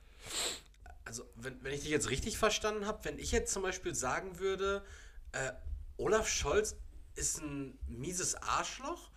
[1.05, 4.39] Also, wenn, wenn ich dich jetzt richtig verstanden habe, wenn ich jetzt zum Beispiel sagen
[4.39, 4.83] würde,
[5.31, 5.51] äh,
[5.97, 6.75] Olaf Scholz
[7.15, 9.11] ist ein mieses Arschloch,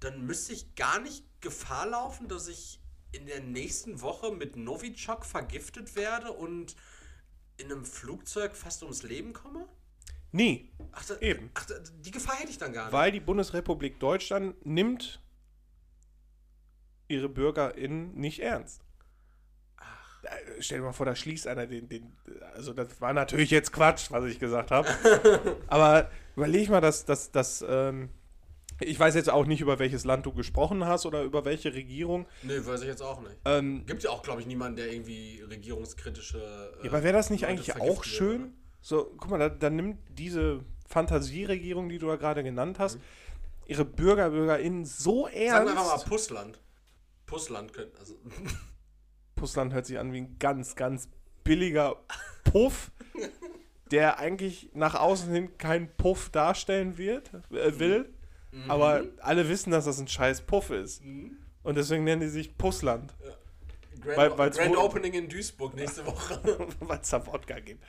[0.00, 2.80] dann müsste ich gar nicht Gefahr laufen, dass ich
[3.12, 6.76] in der nächsten Woche mit Novichok vergiftet werde und
[7.58, 9.68] in einem Flugzeug fast ums Leben komme?
[10.32, 10.72] Nie.
[10.92, 11.50] Ach, da, Eben.
[11.54, 12.92] Ach, da, die Gefahr hätte ich dann gar nicht.
[12.92, 15.22] Weil die Bundesrepublik Deutschland nimmt
[17.08, 18.82] ihre BürgerInnen nicht ernst.
[20.22, 22.16] Äh, Stell dir mal vor, da schließt einer den, den.
[22.54, 24.88] Also, das war natürlich jetzt Quatsch, was ich gesagt habe.
[25.66, 27.04] Aber überleg mal, dass.
[27.04, 28.08] dass, dass ähm,
[28.80, 32.26] ich weiß jetzt auch nicht, über welches Land du gesprochen hast oder über welche Regierung.
[32.42, 33.36] nee, weiß ich jetzt auch nicht.
[33.44, 36.38] Ähm, Gibt ja auch, glaube ich, niemanden, der irgendwie regierungskritische.
[36.80, 38.54] Äh, Ja, aber wäre das nicht Leute eigentlich auch schön?
[38.80, 42.98] So, guck mal, da, da nimmt diese Fantasieregierung, die du da gerade genannt hast,
[43.66, 46.06] ihre Bürger, BürgerInnen so Sagen wir einfach mal ernst.
[46.06, 46.60] Pussland.
[47.26, 48.16] Pussland könnte, also.
[49.36, 51.08] Pussland hört sich an wie ein ganz, ganz
[51.44, 51.96] billiger
[52.44, 52.90] Puff,
[53.90, 58.12] der eigentlich nach außen hin keinen Puff darstellen wird, äh, will.
[58.68, 61.02] Aber alle wissen, dass das ein scheiß Puff ist.
[61.62, 63.14] Und deswegen nennen die sich Pussland,
[64.00, 66.40] Grand, Weil- weil's Grand Opening in Duisburg nächste Woche.
[66.80, 67.82] weil es da Wodka gibt.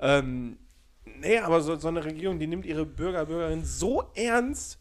[0.00, 0.58] Ähm,
[1.04, 4.78] nee, aber so, so eine Regierung, die nimmt ihre Bürger, Bürgerinnen so ernst,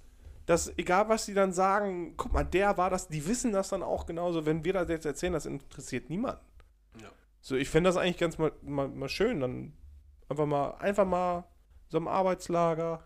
[0.48, 3.84] dass egal was sie dann sagen, guck mal, der war das, die wissen das dann
[3.84, 4.48] auch genauso.
[4.48, 6.42] Wenn wir das jetzt erzählen, das interessiert niemanden.
[7.00, 7.10] ja.
[7.40, 9.74] So, ich fände das eigentlich ganz mal, mal, mal schön, dann
[10.28, 11.44] einfach mal, einfach mal
[11.88, 13.04] so im Arbeitslager.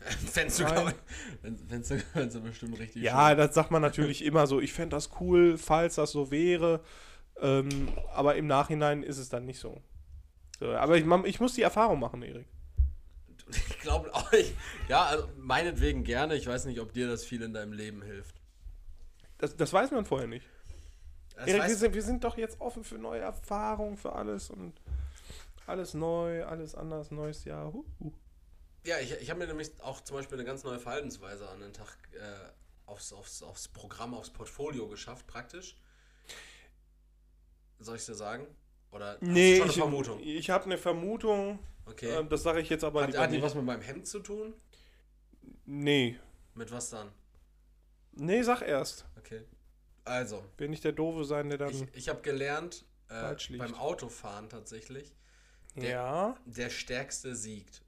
[0.32, 4.60] Fändest du, ich, fändest du, bestimmt richtig Ja, das sagt man natürlich immer so.
[4.60, 6.80] Ich fände das cool, falls das so wäre.
[7.40, 9.82] Ähm, aber im Nachhinein ist es dann nicht so.
[10.58, 12.46] so aber ich, man, ich muss die Erfahrung machen, Erik.
[13.68, 14.54] Ich glaube auch, ich,
[14.88, 16.34] ja, also meinetwegen gerne.
[16.36, 18.40] Ich weiß nicht, ob dir das viel in deinem Leben hilft.
[19.38, 20.46] Das, das weiß man vorher nicht.
[21.34, 24.74] Das Erik, wir sind, wir sind doch jetzt offen für neue Erfahrungen, für alles und
[25.66, 27.72] alles neu, alles anders, neues Jahr.
[27.72, 28.12] Huh, huh.
[28.84, 31.72] Ja, ich, ich habe mir nämlich auch zum Beispiel eine ganz neue Verhaltensweise an den
[31.72, 32.50] Tag äh,
[32.86, 35.78] aufs, aufs, aufs Programm, aufs Portfolio geschafft, praktisch.
[37.78, 38.46] Soll ich dir sagen?
[38.90, 40.20] Oder Nee, du schon eine ich, Vermutung?
[40.20, 41.58] ich habe eine Vermutung.
[41.86, 42.10] Okay.
[42.10, 44.20] Ähm, das sage ich jetzt aber hat, lieber hat die was mit meinem Hemd zu
[44.20, 44.54] tun?
[45.64, 46.18] Nee.
[46.54, 47.10] Mit was dann?
[48.12, 49.06] Nee, sag erst.
[49.18, 49.44] Okay.
[50.04, 51.70] Also, Will nicht der Doofe sein, der dann.
[51.70, 55.14] ich, ich habe gelernt, äh, beim Autofahren tatsächlich,
[55.76, 56.36] ja.
[56.46, 57.82] der Stärkste siegt.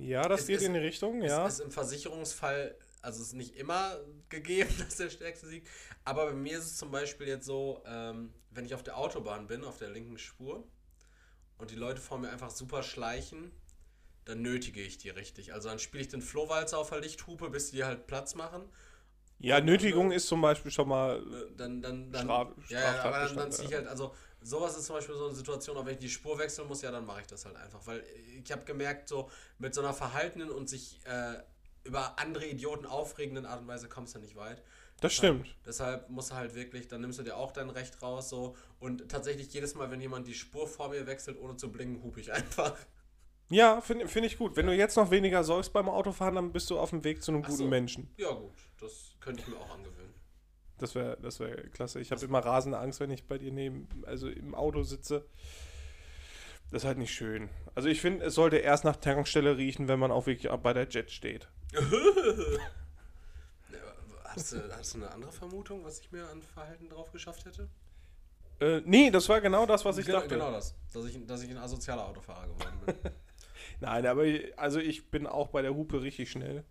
[0.00, 1.46] Ja, das Es geht ist- in die Richtung, ja.
[1.46, 3.98] Es ist im Versicherungsfall, also es ist nicht immer
[4.28, 5.68] gegeben, dass der Stärkste siegt,
[6.04, 9.46] aber bei mir ist es zum Beispiel jetzt so, ähm, wenn ich auf der Autobahn
[9.46, 10.64] bin, auf der linken Spur,
[11.58, 13.52] und die Leute vor mir einfach super schleichen,
[14.24, 15.52] dann nötige ich die richtig.
[15.52, 18.62] Also dann spiele ich den Flohwalzer auf der Lichthupe, bis die halt Platz machen.
[19.38, 21.18] Ja, Nötigung ist zum Beispiel schon mal.
[21.18, 24.76] Äh, Dann, dann, dann, Straf- ja, ja, aber dann, dann ziehe ich halt, also sowas
[24.76, 27.06] ist zum Beispiel so eine Situation, auch wenn ich die Spur wechseln muss, ja, dann
[27.06, 27.86] mache ich das halt einfach.
[27.86, 28.04] Weil
[28.42, 31.38] ich habe gemerkt, so mit so einer verhaltenen und sich äh,
[31.84, 34.62] über andere Idioten aufregenden Art und Weise kommst du nicht weit.
[35.00, 35.46] Das stimmt.
[35.64, 38.54] Deshalb musst du halt wirklich, dann nimmst du dir auch dein Recht raus, so.
[38.78, 42.20] Und tatsächlich jedes Mal, wenn jemand die Spur vor mir wechselt, ohne zu blinken, hupe
[42.20, 42.76] ich einfach.
[43.48, 44.56] Ja, finde find ich gut.
[44.56, 47.32] Wenn du jetzt noch weniger säufst beim Autofahren, dann bist du auf dem Weg zu
[47.32, 47.66] einem Ach guten so.
[47.66, 48.14] Menschen.
[48.16, 49.99] Ja, gut, das könnte ich mir auch angewöhnen.
[50.80, 52.00] Das wäre das wär klasse.
[52.00, 55.24] Ich habe immer rasende Angst, wenn ich bei dir neben, also im Auto sitze.
[56.70, 57.48] Das ist halt nicht schön.
[57.74, 60.88] Also ich finde, es sollte erst nach Tankstelle riechen, wenn man auch wirklich bei der
[60.88, 61.48] Jet steht.
[64.24, 67.68] Hast du, hast du eine andere Vermutung, was ich mir an Verhalten drauf geschafft hätte?
[68.60, 70.28] Äh, nee, das war genau das, was ich Ge- dachte.
[70.28, 70.76] Genau das.
[70.92, 72.94] Dass ich, dass ich ein asozialer Autofahrer geworden bin.
[73.80, 76.64] Nein, aber ich, also ich bin auch bei der Hupe richtig schnell.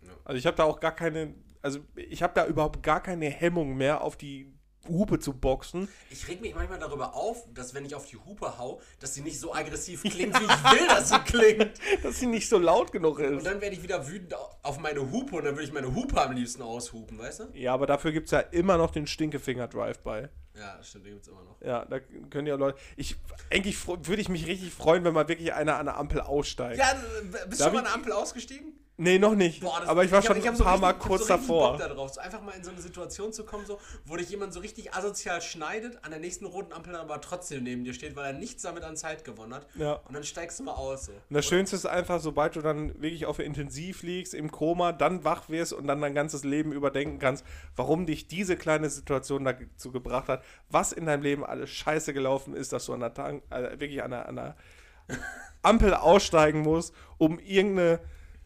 [0.00, 0.08] Ja.
[0.24, 3.76] Also ich habe da auch gar keine, also ich habe da überhaupt gar keine Hemmung
[3.76, 4.52] mehr, auf die
[4.88, 5.86] Hupe zu boxen.
[6.10, 9.20] Ich reg mich manchmal darüber auf, dass wenn ich auf die Hupe hau, dass sie
[9.20, 11.70] nicht so aggressiv klingt, wie ich will, dass sie klingt.
[12.02, 13.46] Dass sie nicht so laut genug Und ist.
[13.46, 16.20] dann werde ich wieder wütend au- auf meine Hupe und dann würde ich meine Hupe
[16.20, 17.44] am liebsten aushupen, weißt du?
[17.54, 20.28] Ja, aber dafür gibt es ja immer noch den Stinkefinger-Drive-By.
[20.58, 21.60] Ja, stimmt, den gibt's immer noch.
[21.62, 22.76] Ja, da können ja Leute.
[22.96, 23.16] Ich,
[23.50, 26.78] eigentlich würde ich mich richtig freuen, wenn mal wirklich einer an der Ampel aussteigt.
[26.78, 26.92] Ja,
[27.48, 28.72] bist du schon mal an der Ampel ausgestiegen?
[28.98, 29.62] Nee, noch nicht.
[29.62, 31.02] Boah, das- aber ich war hab- schon hab ein so paar richtig- Mal ich hab
[31.08, 31.70] kurz so richtig davor.
[31.72, 32.12] Bock da drauf.
[32.12, 34.92] So einfach mal in so eine Situation zu kommen, so, wo dich jemand so richtig
[34.94, 38.32] asozial schneidet, an der nächsten roten Ampel dann aber trotzdem neben dir steht, weil er
[38.38, 39.66] nichts damit an Zeit gewonnen hat.
[39.76, 39.94] Ja.
[39.94, 41.06] Und dann steigst du mal aus.
[41.06, 41.12] So.
[41.12, 45.24] Und das Schönste ist einfach, sobald du dann wirklich auf Intensiv liegst, im Koma, dann
[45.24, 49.90] wach wirst und dann dein ganzes Leben überdenken kannst, warum dich diese kleine Situation dazu
[49.90, 53.42] gebracht hat, was in deinem Leben alles scheiße gelaufen ist, dass du an der Tank,
[53.50, 54.56] äh, wirklich an der, an der
[55.62, 58.00] Ampel aussteigen musst, um irgendeine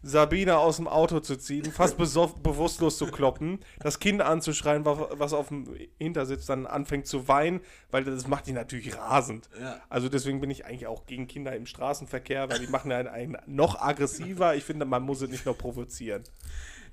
[0.08, 5.32] Sabine aus dem Auto zu ziehen, fast bewusstlos zu kloppen, das Kind anzuschreien, wa- was
[5.32, 9.48] auf dem Hintersitz dann anfängt zu weinen, weil das macht dich natürlich rasend.
[9.60, 9.80] Ja.
[9.88, 13.36] Also deswegen bin ich eigentlich auch gegen Kinder im Straßenverkehr, weil die machen einen, einen
[13.46, 14.54] noch aggressiver.
[14.54, 16.22] Ich finde, man muss es nicht nur provozieren.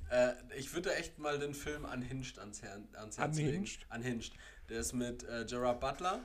[0.09, 3.49] Äh, ich würde echt mal den Film Unhinged ans, Her ans Herz legen.
[3.49, 3.85] Unhinged?
[3.95, 4.33] Unhinged.
[4.69, 6.19] Der ist mit äh, Gerard Butler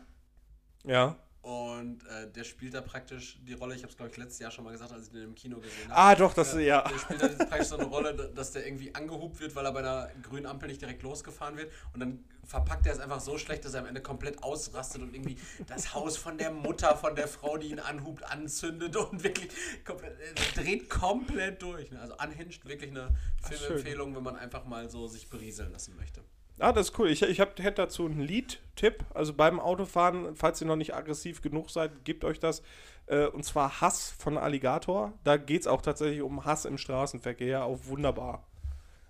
[0.85, 1.17] Ja.
[1.43, 4.51] Und äh, der spielt da praktisch die Rolle, ich habe es glaube ich letztes Jahr
[4.51, 5.97] schon mal gesagt, als ich den im Kino gesehen habe.
[5.97, 6.83] Ah, doch, das, Äh, ja.
[6.89, 9.73] Der spielt halt praktisch so eine Rolle, da- dass der irgendwie angehupt wird, weil er
[9.73, 11.73] bei einer grünen Ampel nicht direkt losgefahren wird.
[11.95, 15.15] Und dann verpackt er es einfach so schlecht, dass er am Ende komplett ausrastet und
[15.15, 15.37] irgendwie
[15.67, 19.51] das Haus von der Mutter, von der Frau, die ihn anhupt, anzündet und wirklich
[19.85, 21.91] komplett, äh, dreht komplett durch.
[21.91, 22.01] ne?
[22.01, 23.15] Also Unhinged, wirklich eine
[23.47, 26.23] Filmempfehlung, wenn man einfach mal so sich berieseln lassen möchte.
[26.59, 27.09] Ah, das ist cool.
[27.09, 29.05] Ich, ich hab, hätte dazu einen Lied-Tipp.
[29.15, 32.63] Also beim Autofahren, falls ihr noch nicht aggressiv genug seid, gebt euch das.
[33.07, 35.13] Äh, und zwar Hass von Alligator.
[35.25, 37.65] Da geht es auch tatsächlich um Hass im Straßenverkehr.
[37.65, 38.47] Auch wunderbar.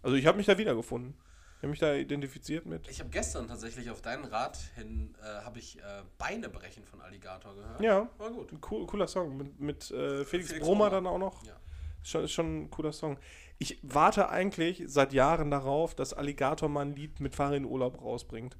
[0.02, 1.14] Also ich habe mich da wiedergefunden.
[1.58, 2.88] Ich habe mich da identifiziert mit.
[2.88, 7.00] Ich habe gestern tatsächlich auf deinen Rat hin, äh, habe ich äh, Beine brechen von
[7.00, 7.80] Alligator gehört.
[7.80, 8.08] Ja.
[8.18, 8.52] War gut.
[8.70, 9.36] Cool, cooler Song.
[9.36, 10.88] Mit, mit äh, Felix, Felix Brummer.
[10.88, 11.44] dann auch noch.
[11.44, 11.54] Ja.
[12.02, 13.18] Schon, schon ein cooler Song.
[13.58, 18.00] Ich warte eigentlich seit Jahren darauf, dass Alligator mal ein Lied mit Fahr in Urlaub
[18.02, 18.56] rausbringt.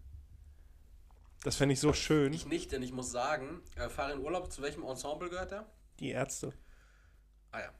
[1.44, 2.32] Das fände ich so schön.
[2.32, 5.66] Ich nicht, denn ich muss sagen, äh, fahre in Urlaub, zu welchem Ensemble gehört er?
[6.00, 6.52] Die Ärzte.
[7.52, 7.70] Ah ja.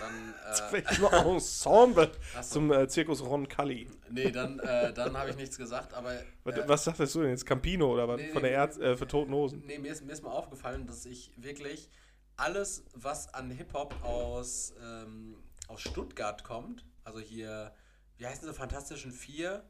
[0.00, 0.34] Dann,
[0.70, 2.54] äh, Welches Ensemble Ach so.
[2.54, 3.88] zum äh, Zirkus Ron Cully.
[4.10, 6.14] nee, dann, äh, dann habe ich nichts gesagt, aber
[6.44, 7.44] Was, äh, was sagtest du denn jetzt?
[7.44, 8.18] Campino oder was?
[8.20, 9.62] nee, Von der Ärzte, äh, für Toten Hosen.
[9.66, 11.90] nee, mir, ist, mir ist mal aufgefallen, dass ich wirklich
[12.36, 15.36] alles, was an Hip-Hop aus, ähm,
[15.68, 17.72] aus Stuttgart kommt, also hier,
[18.16, 19.64] wie heißen sie, Fantastischen Vier,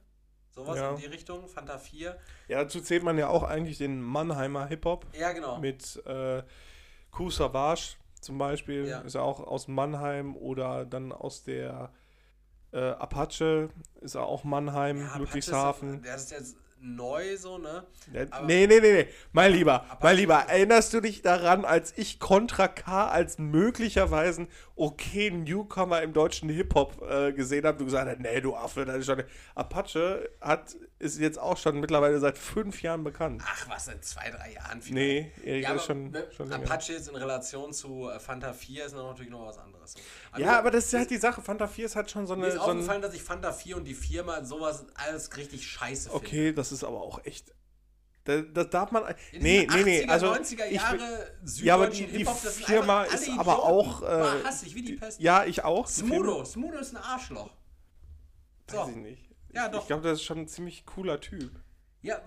[0.51, 0.91] sowas Ja.
[0.91, 2.19] in die Richtung, Fanta 4.
[2.49, 5.59] Ja, dazu zählt man ja auch eigentlich den Mannheimer Hip-Hop Ja, genau.
[5.59, 6.43] mit äh,
[7.11, 8.87] Kool Savage zum Beispiel.
[8.87, 9.01] Ja.
[9.01, 11.93] Ist ja auch aus Mannheim oder dann aus der
[12.73, 13.69] äh, Apache
[14.01, 15.95] ist er auch Mannheim, Ja, Ludwigshafen.
[15.97, 17.85] Ist- Der ist jetzt neu so, ne?
[18.30, 19.09] Aber- nee, nee, nee, nee.
[19.32, 25.30] Mein Lieber, mein Lieber, erinnerst du dich daran, als ich Contra K als möglicherweise okay
[25.30, 27.78] Newcomer im deutschen Hip-Hop äh, gesehen habe?
[27.78, 29.22] Du gesagt hast, nee, du Affe, das ist schon.
[29.55, 33.43] Apache hat, ist jetzt auch schon mittlerweile seit fünf Jahren bekannt.
[33.47, 34.93] Ach, was, seit zwei, drei Jahren vielleicht?
[34.95, 36.53] Nee, Erik Ja, ist schon, ne, schon.
[36.53, 39.93] Apache jetzt in Relation zu äh, Fanta 4 ist natürlich noch was anderes.
[39.93, 40.01] So.
[40.39, 41.43] Ja, aber das ist halt die Sache.
[41.43, 42.55] Fanta 4 ist halt schon so mir eine.
[42.55, 46.26] ist So aufgefallen, dass ich Fanta 4 und die Firma sowas alles richtig scheiße finde.
[46.26, 47.53] okay, das ist aber auch echt.
[48.24, 49.03] Das, das darf man.
[49.05, 50.05] Ja, Nee, nee, nee.
[50.05, 53.61] 80er, Also, 90er ich, Jahre bin- ja, aber die, die Firma ist aber Idioten.
[53.61, 54.03] auch.
[54.03, 55.20] Äh, Boah, hasse ich wie die Pest.
[55.20, 55.87] ja, ich auch.
[55.87, 57.51] Smudo, Smudo ist ein Arschloch.
[58.70, 58.78] So.
[58.78, 59.30] Weiß ich nicht.
[59.53, 59.82] Ja, ich, doch.
[59.82, 61.53] Ich glaube, das ist schon ein ziemlich cooler Typ.
[62.01, 62.20] Ja,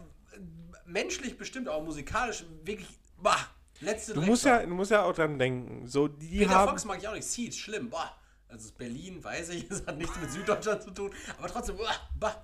[0.86, 2.88] menschlich bestimmt, aber musikalisch wirklich.
[3.18, 3.38] Bah.
[3.82, 5.86] Letzte Du musst, ja, du musst ja auch dran denken.
[5.88, 6.70] So, die Peter haben.
[6.70, 7.28] Fox mag ich auch nicht.
[7.28, 7.90] Seed, schlimm.
[7.90, 8.12] Boah.
[8.50, 11.12] Also Berlin, weiß ich, es hat nichts mit Süddeutschland zu tun.
[11.38, 12.44] Aber trotzdem, boah, bah.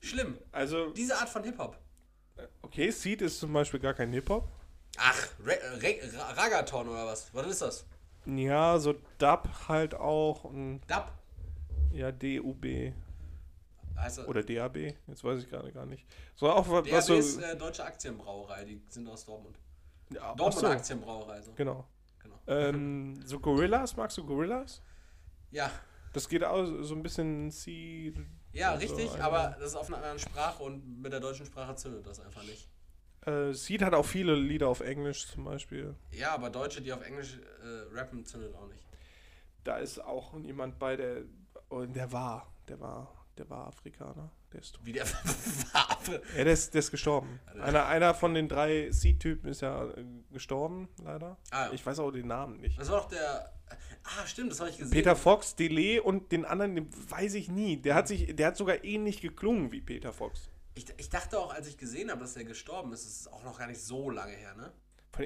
[0.00, 0.38] Schlimm.
[0.52, 1.76] Also, Diese Art von Hip-Hop.
[2.62, 4.48] okay, Seed ist zum Beispiel gar kein Hip-Hop.
[4.98, 7.32] Ach, Re Re Ra- Ragaton oder was?
[7.34, 7.86] Was ist das?
[8.26, 10.44] Ja, so Dub halt auch.
[10.44, 11.12] Und, Dub.
[11.92, 12.92] ja, DUB.
[13.96, 14.28] Heißt das?
[14.28, 14.76] Oder DAB.
[15.06, 16.04] Jetzt weiß ich gerade gar nicht.
[16.34, 17.14] So auch was, was so.
[17.14, 19.58] ist äh, Deutsche Aktienbrauerei, die sind aus Dortmund.
[20.14, 21.52] Ja, Dortmund so, Aktienbrauerei, so.
[21.52, 21.86] Genau.
[22.22, 22.38] Genau.
[22.46, 24.82] Ähm, so Gorillas, magst du Gorillas?
[25.50, 25.70] Ja,
[26.12, 28.18] Das geht auch so ein bisschen Seed.
[28.52, 31.46] ja, also richtig, eine- aber das ist auf einer anderen Sprache und mit der deutschen
[31.46, 32.68] Sprache zündet das einfach nicht.
[33.26, 35.94] Äh, Seed hat auch viele Lieder auf Englisch zum Beispiel.
[36.10, 38.84] Ja, aber Deutsche, die auf Englisch äh, rappen, zündet auch nicht.
[39.64, 41.22] Da ist auch jemand bei, der.
[41.68, 42.50] Oh, der war.
[42.68, 43.19] Der war.
[43.38, 44.30] Der war Afrikaner.
[44.52, 44.84] Der ist tot.
[44.84, 45.04] Wie der
[45.72, 46.22] Waffe.
[46.36, 47.40] Ja, der ist, der ist gestorben.
[47.60, 51.38] Einer, einer von den drei Seed-Typen ist ja äh, gestorben, leider.
[51.50, 51.72] Ah, ja.
[51.72, 52.78] Ich weiß auch den Namen nicht.
[52.78, 53.52] Das war doch der.
[54.02, 54.90] Ah, stimmt, das habe ich gesehen.
[54.92, 57.76] Peter Fox, Delay und den anderen, den weiß ich nie.
[57.76, 60.50] Der hat sich, der hat sogar ähnlich geklungen wie Peter Fox.
[60.74, 63.44] Ich, ich dachte auch, als ich gesehen habe, dass der gestorben ist, das ist auch
[63.44, 64.72] noch gar nicht so lange her, ne?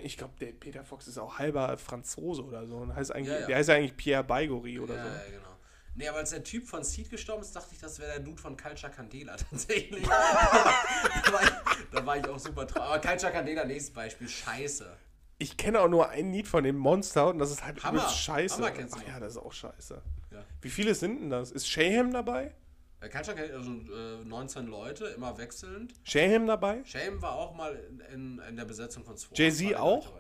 [0.03, 2.77] Ich glaube, der Peter Fox ist auch halber Franzose oder so.
[2.79, 3.47] Und heißt eigentlich, Ja, ja.
[3.47, 5.09] Der heißt ja eigentlich Pierre Baigory oder ja, so.
[5.09, 5.54] ja, genau.
[5.97, 8.41] Nee, aber als der Typ von Seed gestorben ist, dachte ich, das wäre der Dude
[8.41, 10.03] von Culture Candela tatsächlich.
[10.07, 11.51] da, war ich,
[11.93, 12.89] da war ich auch super traurig.
[12.89, 14.97] Aber Culture Candela, nächstes Beispiel, scheiße.
[15.39, 18.09] Ich kenne auch nur ein Lied von dem Monster und das ist halt Hammer.
[18.09, 18.57] scheiße.
[18.57, 20.01] Hammer kennst du Ach ja, das ist auch scheiße.
[20.33, 20.45] Ja.
[20.61, 21.51] Wie viele sind denn das?
[21.51, 22.55] Ist Shayham dabei?
[23.01, 25.93] Culture Candela, also äh, 19 Leute, immer wechselnd.
[26.05, 26.83] Shayham dabei?
[26.85, 27.75] Shame war auch mal
[28.13, 29.35] in, in, der Besetzung von Swarm.
[29.35, 30.13] Jay-Z War der auch?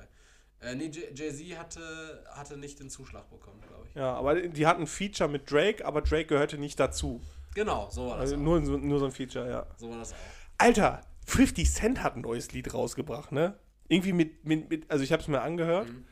[0.61, 3.84] Äh, nee, Jay- Jay-Z hatte, hatte nicht den Zuschlag bekommen, glaube ich.
[3.95, 7.21] Ja, aber die hatten ein Feature mit Drake, aber Drake gehörte nicht dazu.
[7.55, 8.41] Genau, so war das Also auch.
[8.41, 9.67] nur, so- nur so ein Feature, ja.
[9.77, 10.17] So war das auch.
[10.59, 13.57] Alter, 50 Cent hat ein neues Lied rausgebracht, ne?
[13.89, 15.89] Irgendwie mit, mit, mit also ich habe es mir angehört.
[15.89, 16.05] Mhm.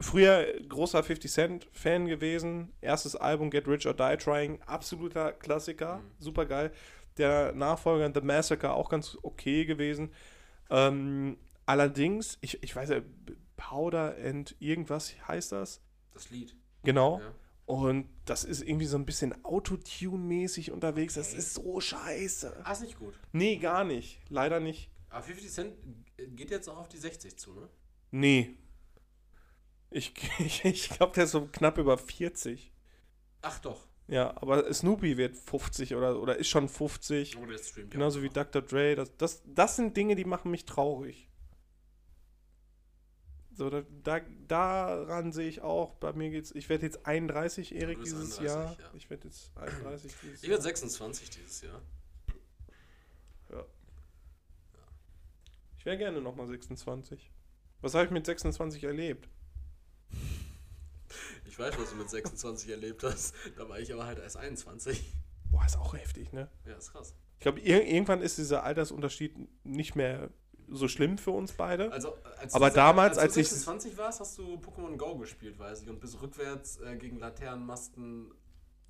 [0.00, 2.72] Früher großer 50 Cent Fan gewesen.
[2.80, 6.02] Erstes Album Get Rich or Die Trying, absoluter Klassiker, Mhm.
[6.18, 6.70] super geil.
[7.18, 10.12] Der Nachfolger The Massacre auch ganz okay gewesen.
[10.70, 13.00] Ähm, allerdings, ich, ich weiß ja,
[13.56, 15.80] Powder and irgendwas heißt das.
[16.12, 16.54] Das Lied.
[16.86, 17.20] Genau.
[17.20, 17.34] Ja.
[17.66, 21.14] Und das ist irgendwie so ein bisschen Autotune-mäßig unterwegs.
[21.14, 22.64] Das ist so scheiße.
[22.64, 23.18] Ah, ist nicht gut.
[23.32, 24.20] Nee, gar nicht.
[24.28, 24.88] Leider nicht.
[25.10, 25.74] Aber 50 Cent
[26.16, 27.68] geht jetzt auch auf die 60 zu, ne?
[28.12, 28.56] Nee.
[29.90, 32.72] Ich, ich, ich glaube, der ist so knapp über 40.
[33.42, 33.88] Ach doch.
[34.06, 37.36] Ja, aber Snoopy wird 50 oder, oder ist schon 50.
[37.36, 38.28] Oh, der streamt ja Genauso auch wie.
[38.28, 38.62] Dr.
[38.62, 38.94] Dre.
[38.94, 41.28] Das, das, das sind Dinge, die machen mich traurig.
[43.56, 48.02] So, da, da, daran sehe ich auch, bei mir geht's, ich werde jetzt 31, Erik,
[48.02, 48.76] dieses 31, Jahr.
[48.78, 48.90] ja.
[48.94, 51.80] Ich werde jetzt 31 dieses Ich werde 26 dieses Jahr.
[55.78, 57.30] Ich wäre gerne nochmal 26.
[57.80, 59.28] Was habe ich mit 26 erlebt?
[61.46, 63.36] Ich weiß, was du mit 26 erlebt hast.
[63.56, 65.00] Da war ich aber halt erst 21.
[65.52, 66.50] Boah, ist auch heftig, ne?
[66.64, 67.14] Ja, ist krass.
[67.38, 70.30] Ich glaube, ir irgendwann ist dieser Altersunterschied nicht mehr
[70.68, 71.92] so schlimm für uns beide.
[71.92, 75.16] Also, als Aber du, damals, als, als du ich- 26 warst, hast du Pokémon Go
[75.16, 78.32] gespielt, weiß ich, und bist rückwärts äh, gegen Laternenmasten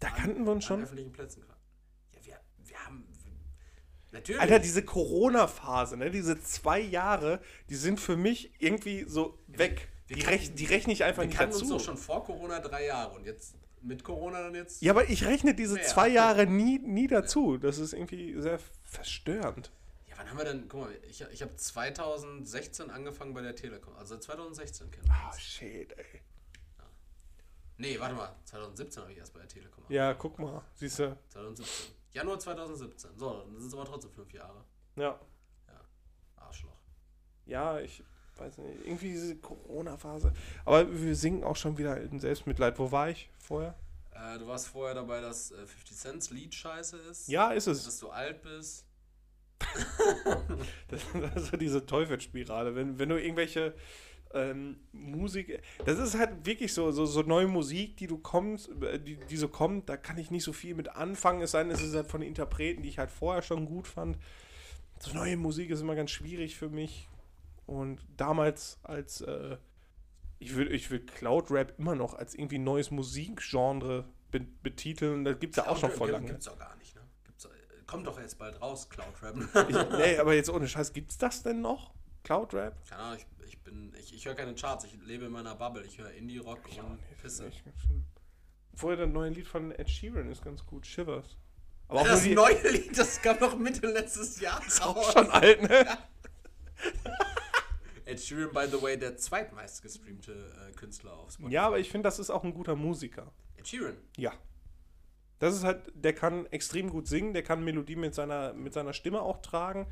[0.00, 0.82] Da kannten wir uns an schon.
[0.82, 1.44] öffentlichen Plätzen.
[1.46, 3.06] Ja, wir, wir haben.
[4.12, 4.40] Natürlich.
[4.40, 9.88] Alter, diese Corona-Phase, ne, diese zwei Jahre, die sind für mich irgendwie so weg.
[10.06, 11.74] wir Die, rech die rechne ich einfach wir nicht kannten uns dazu.
[11.74, 14.80] doch schon vor Corona drei Jahre und jetzt mit Corona dann jetzt.
[14.80, 15.84] Ja, aber ich rechne diese Mehr.
[15.84, 17.58] zwei Jahre nie, nie dazu.
[17.58, 19.70] Das ist irgendwie sehr verstörend.
[20.16, 20.68] Ja, wann haben wir denn.
[20.68, 23.94] Guck mal, ich, ich habe 2016 angefangen bei der Telekom.
[23.96, 25.40] Also seit 2016 kennen wir Ah, uns.
[25.40, 26.20] shit, ey.
[27.78, 28.34] Nee, warte mal.
[28.44, 31.16] 2017 habe ich erst bei der Telekom Ja, guck mal, siehst du.
[31.28, 31.94] 2017.
[32.12, 33.10] Januar 2017.
[33.18, 34.64] So, dann sind es aber trotzdem fünf Jahre.
[34.96, 35.20] Ja.
[36.36, 36.76] Arschloch.
[37.44, 38.02] Ja, ich
[38.36, 38.86] weiß nicht.
[38.86, 40.32] Irgendwie diese Corona-Phase.
[40.64, 42.78] Aber wir singen auch schon wieder in Selbstmitleid.
[42.78, 43.74] Wo war ich vorher?
[44.12, 47.28] Äh, du warst vorher dabei, dass äh, 50 Cent Lied scheiße ist.
[47.28, 47.84] Ja, ist es.
[47.84, 48.86] Dass du alt bist.
[50.88, 51.02] Das,
[51.36, 52.74] ist so diese Teufelsspirale.
[52.74, 53.74] Wenn, wenn du irgendwelche
[54.34, 55.60] ähm, Musik.
[55.84, 59.36] Das ist halt wirklich so, so, so neue Musik, die du kommst, äh, die, die
[59.36, 61.42] so kommt, da kann ich nicht so viel mit anfangen.
[61.42, 64.18] Es sei denn, es ist halt von Interpreten, die ich halt vorher schon gut fand.
[64.98, 67.08] So neue Musik ist immer ganz schwierig für mich.
[67.66, 69.56] Und damals als äh,
[70.38, 75.24] ich würde ich würd Cloud Rap immer noch als irgendwie neues Musikgenre be betiteln.
[75.24, 76.26] Das gibt es ja auch schon vor lange.
[76.26, 77.02] Gibt's doch gar nicht, ne?
[77.24, 77.50] Gibt's, doch-
[77.86, 79.36] kommt doch jetzt bald raus, Cloud Rap.
[79.68, 81.92] Ich, nee, aber jetzt ohne Scheiß, gibt's das denn noch?
[82.24, 82.76] Cloud Rap?
[82.88, 83.94] Keine Ahnung, ich, ich bin.
[83.98, 85.84] Ich, ich höre keine Charts, ich lebe in meiner Bubble.
[85.84, 87.46] Ich höre Indie-Rock und Pisse.
[87.46, 88.04] Echt ganz schön.
[88.74, 91.36] Vorher das neue Lied von Ed Sheeran ist ganz gut, Shivers.
[91.88, 95.12] Aber auch das die, neue Lied, das kam noch Mitte letztes Jahr auch raus.
[95.12, 95.86] schon alt, ne?
[98.04, 101.54] Ed Sheeran, by the way, der zweitmeist gestreamte äh, Künstler auf Spotify.
[101.54, 103.32] Ja, aber ich finde, das ist auch ein guter Musiker.
[103.56, 103.96] Ed Sheeran.
[104.16, 104.32] Ja.
[105.38, 108.92] Das ist halt, der kann extrem gut singen, der kann Melodie mit seiner, mit seiner
[108.92, 109.86] Stimme auch tragen,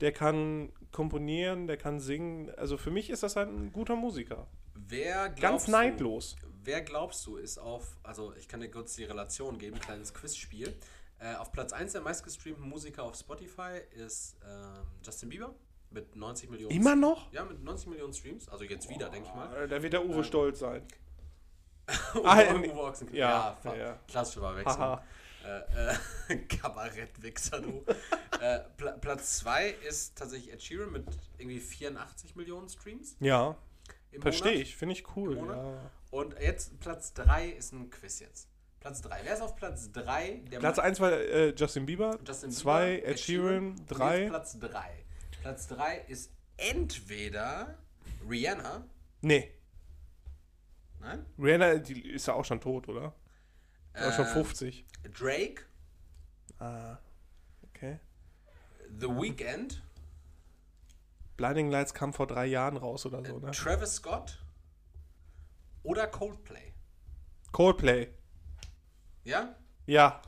[0.00, 2.50] der kann komponieren, der kann singen.
[2.56, 4.46] Also für mich ist das halt ein guter Musiker.
[4.74, 6.36] Wer Ganz du- neidlos.
[6.62, 10.74] Wer glaubst du ist auf, also ich kann dir kurz die Relation geben, kleines Quizspiel.
[11.18, 15.54] Äh, auf Platz 1 der meistgestreamten Musiker auf Spotify ist ähm, Justin Bieber
[15.90, 16.74] mit 90 Millionen.
[16.74, 17.32] Immer noch?
[17.32, 18.48] Ja, mit 90 Millionen Streams.
[18.48, 19.68] Also jetzt wieder, denke ich mal.
[19.68, 20.82] Da wird der Uwe stolz sein.
[22.24, 23.18] Ah, Uwe Ochsenknecht.
[23.18, 23.98] ja, ja, ja.
[24.06, 24.98] klassische Verwechslung.
[25.44, 27.84] Äh, äh, Kabarettwichser, du.
[28.40, 31.04] äh, Pla Platz 2 ist tatsächlich Ed Sheeran mit
[31.38, 33.16] irgendwie 84 Millionen Streams.
[33.20, 33.56] Ja,
[34.20, 35.36] verstehe ich, finde ich cool.
[35.36, 35.90] Ja.
[36.10, 38.48] Und jetzt Platz 3 ist ein Quiz jetzt.
[38.80, 39.20] Platz 3.
[39.24, 40.42] Wer ist auf Platz 3?
[40.50, 44.28] Der Platz 1 war äh, Justin Bieber, Justin 2 Bieber, Ed Sheeran, und jetzt 3.
[44.28, 45.04] Platz 3.
[45.42, 47.78] Platz 3 ist entweder
[48.28, 48.84] Rihanna.
[49.22, 49.52] Nee,
[51.00, 51.24] Nein?
[51.38, 53.14] Rihanna, die ist ja auch schon tot, oder?
[53.94, 54.84] Oder schon Ähm, 50.
[55.18, 55.62] Drake.
[56.58, 56.98] Ah,
[57.62, 57.98] okay.
[58.98, 59.82] The Weeknd.
[61.36, 63.50] Blinding Lights kam vor drei Jahren raus oder so, ne?
[63.52, 64.38] Travis Scott.
[65.82, 66.74] Oder Coldplay.
[67.52, 68.08] Coldplay.
[69.24, 69.56] Ja?
[69.86, 70.20] Ja.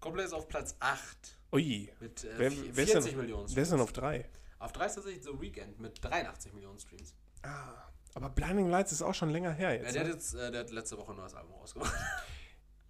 [0.00, 1.90] Coldplay ist auf Platz 8 Ui.
[2.00, 4.28] mit äh, Wer, vi- wer, 40 ist denn, Millionen wer ist denn auf drei?
[4.58, 7.14] Auf 3 ist tatsächlich The Weeknd mit 83 Millionen Streams.
[7.42, 9.94] Ah, aber Blinding Lights ist auch schon länger her Ja, jetzt.
[9.94, 10.14] der, hat Ne?
[10.14, 11.92] jetzt, äh, der hat letzte Woche ein neues Album rausgebracht.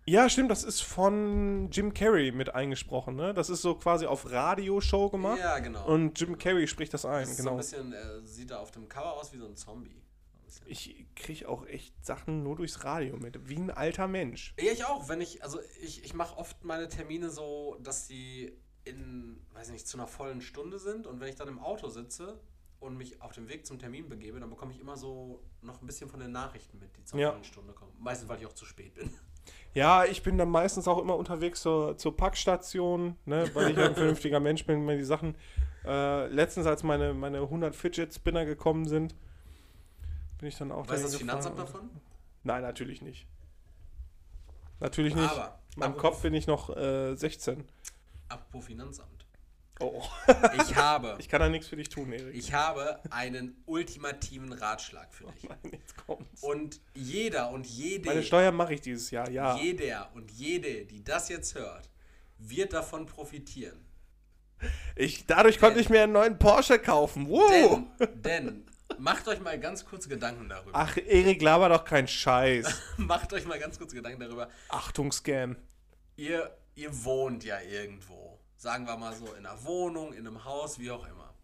[0.06, 3.32] Ja, stimmt, das ist von Jim Carrey mit eingesprochen, ne?
[3.32, 5.38] Das ist so quasi auf Radioshow gemacht.
[5.38, 5.86] Ja, genau.
[5.86, 7.52] Und Jim Carrey spricht das ein, das ist so genau.
[7.52, 9.90] ein bisschen, äh, sieht da auf dem Cover aus wie so ein Zombie.
[9.90, 10.66] Ein.
[10.66, 14.54] Ich kriege auch echt Sachen nur durchs Radio mit, wie ein alter Mensch.
[14.60, 15.08] Ja, ich auch.
[15.08, 18.52] Wenn ich, also ich, ich mache oft meine Termine so, dass die
[18.84, 22.38] in, weiß nicht, zu einer vollen Stunde sind und wenn ich dann im Auto sitze
[22.84, 25.86] und mich auf dem Weg zum Termin begebe, dann bekomme ich immer so noch ein
[25.86, 27.36] bisschen von den Nachrichten mit, die zur Ja.
[27.42, 27.92] Stunde kommen.
[27.98, 29.10] Meistens, weil ich auch zu spät bin.
[29.74, 33.94] Ja, ich bin dann meistens auch immer unterwegs zur, zur Packstation, ne, weil ich ein
[33.96, 35.34] vernünftiger Mensch bin, wenn die Sachen.
[35.84, 39.14] Äh, letztens, als meine, meine 100 Fidget Spinner gekommen sind,
[40.38, 41.90] bin ich dann auch Weiß dahin das Finanzamt davon?
[42.44, 43.26] Nein, natürlich nicht.
[44.80, 45.28] Natürlich nicht.
[45.30, 47.64] Aber, apropos- Kopf bin ich noch äh, 16.
[48.28, 49.10] Apropos Finanzamt.
[49.80, 50.02] Oh.
[50.56, 52.34] Ich habe, Ich kann da nichts für dich tun, Erik.
[52.34, 55.48] ich habe einen ultimativen Ratschlag für dich.
[55.48, 56.42] Nein, jetzt kommt's.
[56.42, 59.56] Und jeder und jede, Meine Steuern mache ich dieses Jahr, ja.
[59.56, 61.90] jeder und jede, die das jetzt hört,
[62.38, 63.84] wird davon profitieren.
[64.96, 67.28] Ich, dadurch konnte ich mir einen neuen Porsche kaufen.
[67.28, 67.82] Wow.
[67.98, 68.66] Denn, denn,
[68.98, 70.70] macht euch mal ganz kurz Gedanken darüber.
[70.72, 72.66] Ach, Erik, laber doch keinen Scheiß.
[72.96, 74.48] Macht euch mal ganz kurz Gedanken darüber.
[74.68, 75.56] Achtung, Scam.
[76.16, 78.33] Ihr, ihr wohnt ja irgendwo.
[78.64, 81.34] Sagen wir mal so, in einer Wohnung, in einem Haus, wie auch immer.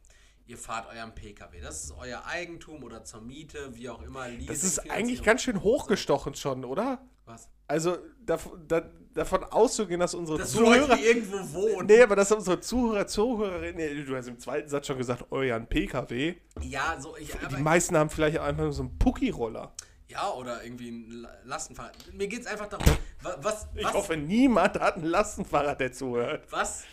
[0.46, 1.60] Ihr fahrt euren PKW.
[1.60, 4.26] Das ist euer Eigentum oder zur Miete, wie auch immer.
[4.26, 7.04] Leasing, Das ist eigentlich ganz schön hochgestochen schon, oder?
[7.26, 7.50] Was?
[7.68, 10.98] Also davon, da, davon auszugehen, dass unsere Dass Zuhörer.
[10.98, 11.88] irgendwo wohnen.
[11.88, 15.66] Nee, aber dass unsere Zuhörer, Zuhörerinnen, nee, du hast im zweiten Satz schon gesagt, euren
[15.66, 16.36] PKW.
[16.62, 17.30] Ja, so ich.
[17.50, 19.74] Die meisten haben vielleicht einfach nur so einen Pucki-Roller.
[20.08, 21.94] ja, oder irgendwie ein La- Lastenfahrrad.
[22.14, 22.86] Mir geht es einfach darum,
[23.22, 26.50] wa- was, Ich was, hoffe, niemand hat ein Lastenfahrrad, der zuhört.
[26.50, 26.84] was,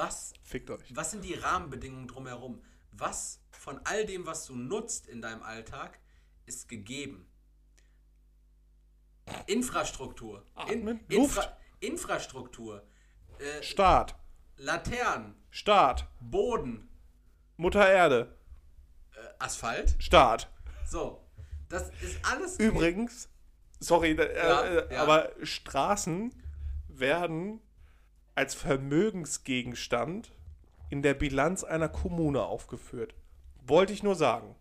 [0.00, 0.96] was Fickt euch.
[0.96, 2.62] Was sind die Rahmenbedingungen drumherum?
[2.92, 6.00] Was von all dem, was du nutzt in deinem Alltag,
[6.46, 7.26] ist gegeben?
[9.46, 10.44] Infrastruktur.
[10.54, 12.82] Atmen, Infra Infrastruktur.
[13.38, 14.16] Äh, Staat.
[14.56, 15.34] Laternen.
[15.50, 16.08] Staat.
[16.20, 16.88] Boden.
[17.56, 18.36] Mutter Erde.
[19.14, 19.94] Äh, Asphalt.
[19.98, 20.50] Staat.
[20.86, 21.24] So.
[21.68, 22.58] Das ist alles.
[22.58, 23.28] Übrigens,
[23.78, 25.02] sorry, äh, Ja, äh, ja.
[25.02, 26.34] aber Straßen
[26.88, 27.60] werden
[28.40, 30.32] als Vermögensgegenstand
[30.88, 33.14] in der Bilanz einer Kommune aufgeführt.
[33.66, 34.56] Wollte ich nur sagen.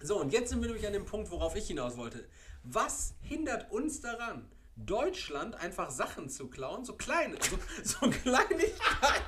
[0.00, 2.26] So, und jetzt sind wir nämlich an dem Punkt, worauf ich hinaus wollte.
[2.64, 6.86] Was hindert uns daran, Deutschland einfach Sachen zu klauen?
[6.86, 7.36] So kleine,
[7.84, 9.24] so, so Kleinigkeiten.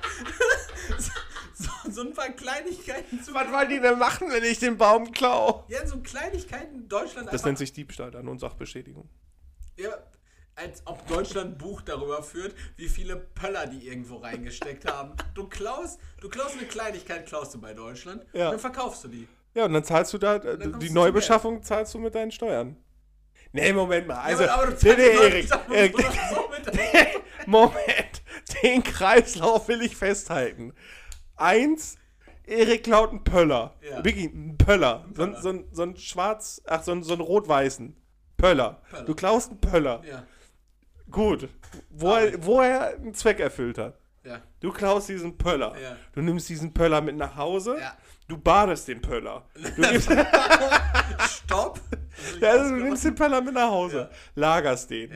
[0.98, 5.12] so, so, ein paar Kleinigkeiten zu Was wollen die denn machen, wenn ich den Baum
[5.12, 5.66] klau?
[5.68, 7.46] Ja, so Kleinigkeiten Deutschland Das einfach.
[7.46, 9.10] nennt sich Diebstahl dann und Sachbeschädigung.
[9.76, 9.90] ja,
[10.56, 15.12] als ob Deutschland ein Buch darüber führt, wie viele Pöller die irgendwo reingesteckt haben.
[15.34, 18.46] Du klaust, du klaust eine Kleinigkeit, klaust du bei Deutschland, Ja.
[18.46, 19.26] und dann verkaufst du die.
[19.54, 22.76] Ja, und dann zahlst du da, die Neubeschaffung zahlst du mit deinen Steuern.
[23.52, 24.16] Nee, Moment mal.
[24.20, 25.96] Also, ja, aber, du nee, nee, Erik, Erik,
[26.28, 28.22] so so mit Moment,
[28.62, 30.72] den Kreislauf will ich festhalten.
[31.36, 31.96] Eins,
[32.46, 33.74] Erik klaut einen Pöller.
[33.82, 34.04] Ja.
[34.04, 35.06] Wirklich, einen Pöller.
[35.14, 35.42] So, ein- Pöller.
[35.42, 37.96] so, ein- so ein schwarz, ach, so, ein- so ein rot-weißen
[38.36, 38.82] Pöller.
[38.90, 39.04] Pöller.
[39.04, 40.02] Du klaust einen Pöller.
[40.04, 40.24] Ja.
[41.14, 41.48] Gut.
[41.90, 43.98] Wo er, wo er einen Zweck erfüllt hat.
[44.24, 44.40] Ja.
[44.60, 45.74] Du klaust diesen Pöller.
[45.80, 45.96] Ja.
[46.12, 47.76] Du nimmst diesen Pöller mit nach Hause.
[47.80, 47.96] Ja.
[48.26, 49.44] Du badest den Pöller.
[49.54, 50.10] Du, gibst,
[51.44, 51.80] Stopp!
[52.42, 54.16] also du nimmst den Pöller mit nach Hause, Ja.
[54.34, 55.12] lagerst den.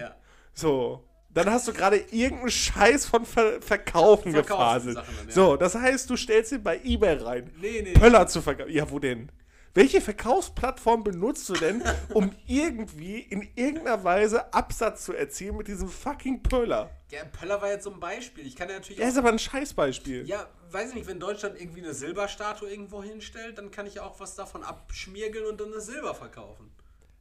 [0.53, 1.05] So.
[1.31, 4.95] Dann hast du gerade irgendeinen Scheiß von Ver Verkaufen Verkaufen gefaselt.
[4.97, 5.31] Sachen.
[5.31, 7.51] So, das heißt, du stellst ihn bei Ebay rein.
[7.61, 7.93] Nee, nee.
[7.93, 8.73] Pöller zu verkaufen.
[8.73, 9.31] Ja, wo denn?
[9.75, 11.83] Welche Verkaufsplattform benutzt du denn,
[12.15, 16.91] um irgendwie in irgendeiner Weise Absatz zu erzielen mit diesem fucking Pöller?
[17.11, 18.47] Ja, Pöller war jetzt so ein Beispiel.
[18.47, 19.07] Ich kann ja natürlich auch.
[19.07, 20.27] ist aber ein Scheißbeispiel.
[20.27, 24.03] Ja, weiß ich nicht, wenn Deutschland irgendwie eine Silberstatue irgendwo hinstellt, dann kann ich ja
[24.03, 26.71] auch was davon abschmiergeln und dann das Silber verkaufen.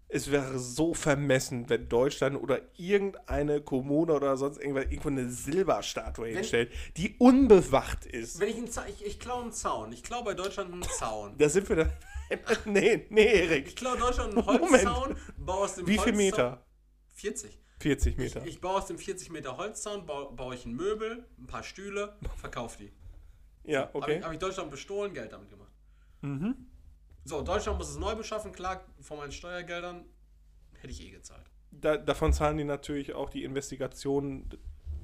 [0.09, 6.29] Es wäre so vermessen, wenn Deutschland oder irgendeine Kommune oder sonst irgendwas irgendwo eine Silberstatue
[6.29, 8.39] hinstellt, die unbewacht ist.
[8.39, 9.91] Wenn ich einen Zaun, ich, ich klaue einen Zaun.
[9.91, 11.35] Ich klaue bei Deutschland einen Zaun.
[11.37, 11.91] Da sind wir dann.
[12.65, 13.67] nee, nee, Erik.
[13.67, 14.45] Ich klaue Deutschland einen.
[14.45, 16.65] Holzzaun, baue aus dem Wie viel Holzzaun- Meter?
[17.15, 17.59] 40.
[17.80, 18.45] 40 Meter.
[18.45, 22.17] Ich baue aus dem 40 Meter Holzzaun, baue, baue ich ein Möbel, ein paar Stühle,
[22.38, 22.91] verkaufe die.
[23.71, 24.17] ja, Habe okay.
[24.17, 25.71] ich, hab ich Deutschland bestohlen, Geld damit gemacht.
[26.21, 26.55] Mhm.
[27.23, 30.05] So, Deutschland muss es neu beschaffen, klar, von meinen Steuergeldern
[30.80, 31.45] hätte ich eh gezahlt.
[31.71, 34.49] Da, davon zahlen die natürlich auch die Investitionen.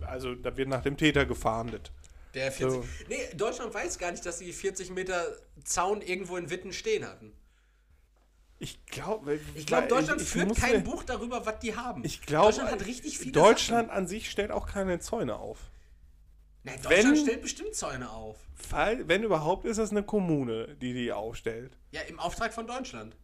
[0.01, 1.91] Also, da wird nach dem Täter gefahndet.
[2.33, 2.81] Der 40.
[2.81, 2.87] So.
[3.09, 7.33] Nee, Deutschland weiß gar nicht, dass sie 40 Meter Zaun irgendwo in Witten stehen hatten.
[8.59, 12.03] Ich glaube, Ich glaube, Deutschland ich führt muss kein mir- Buch darüber, was die haben.
[12.05, 15.57] Ich glaube, Deutschland hat richtig viele Deutschland an sich stellt auch keine Zäune auf.
[15.59, 15.69] Sachen.
[16.63, 18.37] Nee, Deutschland wenn- stellt bestimmt Zäune auf.
[18.55, 21.77] Fall, wenn überhaupt, ist das eine Kommune, die die aufstellt.
[21.91, 23.17] Ja, im Auftrag von Deutschland.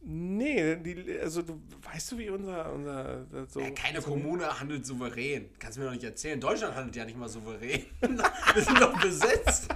[0.00, 4.86] Nee, die, also du, weißt du, wie unser, unser so, Ja, keine so, Kommune handelt
[4.86, 5.50] souverän.
[5.58, 6.40] Kannst du mir doch nicht erzählen.
[6.40, 7.84] Deutschland handelt ja nicht mal souverän.
[8.00, 9.68] Wir sind doch besetzt.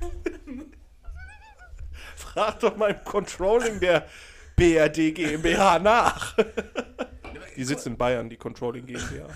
[2.16, 4.06] Frag doch mal im Controlling der
[4.56, 6.36] BRD GmbH nach.
[7.56, 9.16] Die sitzt in Bayern, die Controlling GmbH.
[9.16, 9.26] Ja.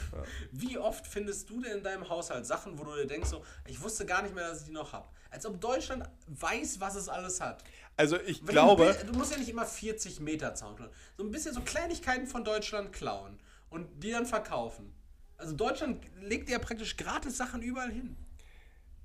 [0.50, 3.82] Wie oft findest du denn in deinem Haushalt Sachen, wo du dir denkst, so, ich
[3.82, 5.06] wusste gar nicht mehr, dass ich die noch habe?
[5.30, 7.64] Als ob Deutschland weiß, was es alles hat.
[7.96, 10.90] Also ich Wenn glaube, Du, du musst ja nicht immer 40 Meter Zaun klauen.
[11.16, 13.38] So ein bisschen so Kleinigkeiten von Deutschland klauen
[13.70, 14.94] und die dann verkaufen.
[15.36, 18.16] Also Deutschland legt ja praktisch gratis Sachen überall hin.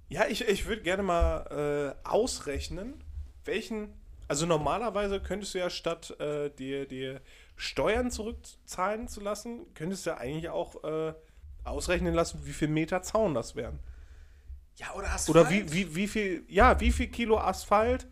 [0.10, 3.04] ja, ich, ich würde gerne mal äh, ausrechnen,
[3.46, 3.94] welchen,
[4.28, 7.22] also normalerweise könntest du ja statt äh, dir, dir
[7.56, 11.14] Steuern zurückzahlen zu lassen, könntest du ja eigentlich auch äh,
[11.64, 13.80] ausrechnen lassen, wie viel Meter Zaun das wären.
[14.78, 15.38] Ja, oder Asphalt.
[15.38, 18.08] Oder wie, wie, wie viel, ja, wie viel Kilo Asphalt,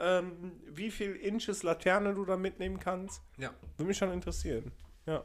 [0.00, 3.22] ähm, wie viel Inches Laterne du da mitnehmen kannst.
[3.38, 3.50] Ja.
[3.76, 4.72] Würde mich schon interessieren.
[5.06, 5.24] Ja.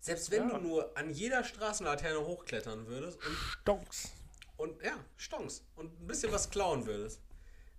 [0.00, 0.58] Selbst wenn Ja.
[0.58, 4.12] du nur an jeder Straßenlaterne hochklettern würdest und, Stonks.
[4.56, 7.20] und ja, Stonks und ein bisschen was klauen würdest.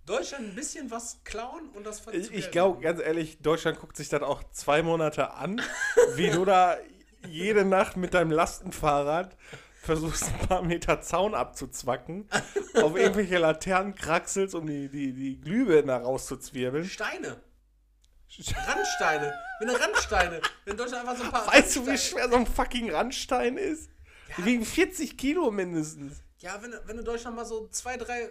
[0.06, 4.08] Deutschland ein bisschen was klauen und das Ich, ich glaube, ganz ehrlich, Deutschland guckt sich
[4.08, 5.60] das auch zwei Monate an,
[6.16, 6.76] wie du da
[7.28, 9.36] jede Nacht mit deinem Lastenfahrrad
[9.82, 12.28] versuchst, ein paar Meter Zaun abzuzwacken,
[12.74, 16.84] auf irgendwelche Laternen kraxelst, um die, die, die Glühbirnen da rauszuzwirbeln.
[16.84, 17.40] Steine.
[18.66, 19.34] Randsteine.
[19.60, 20.40] Wenn eine Randsteine.
[20.64, 21.46] Wenn Deutschland einfach so ein paar.
[21.52, 23.90] Weißt du, wie Randsteine- schwer so ein fucking Randstein ist?
[24.36, 24.46] Die Ja.
[24.46, 26.22] wiegen 40 Kilo mindestens.
[26.38, 28.30] Ja, wenn, wenn du Deutschland mal so zwei, drei.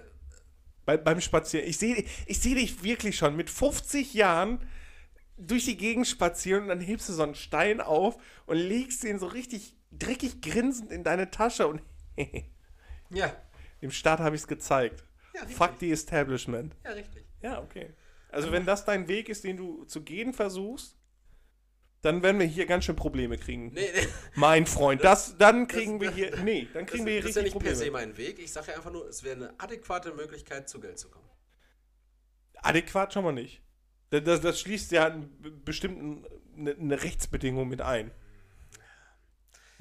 [0.86, 1.68] Bei, beim Spazieren.
[1.68, 4.60] Ich sehe ich seh dich wirklich schon mit 50 Jahren
[5.38, 8.18] durch die Gegend spazieren und dann hebst du so einen Stein auf
[8.48, 11.82] und legst den so richtig dreckig grinsend in deine Tasche und
[13.10, 13.36] Ja.
[13.82, 15.04] dem Staat habe ich es gezeigt.
[15.34, 15.58] Ja, richtig.
[15.58, 16.76] Fuck the Establishment.
[16.84, 17.26] Ja, richtig.
[17.42, 17.94] Ja, okay.
[18.30, 20.96] Also wenn das dein Weg ist, den du zu gehen versuchst,
[22.02, 23.74] dann werden wir hier ganz schön Probleme kriegen.
[23.74, 24.08] Nee, nee.
[24.36, 27.30] Mein Freund, das, dann kriegen das- wir hier, nee, dann Das, kriegen wir hier das
[27.32, 28.08] ist ja richtig nicht per se Probleme.
[28.08, 28.40] mein Weg.
[28.40, 31.28] Ich sage ja einfach nur, es wäre eine adäquate Möglichkeit, zu Geld zu kommen.
[32.64, 33.62] Adäquat schon mal nicht.
[34.10, 36.26] Das, das, das schließt ja einen be- bestimmten
[36.58, 38.12] eine, eine Rechtsbedingung mit ein.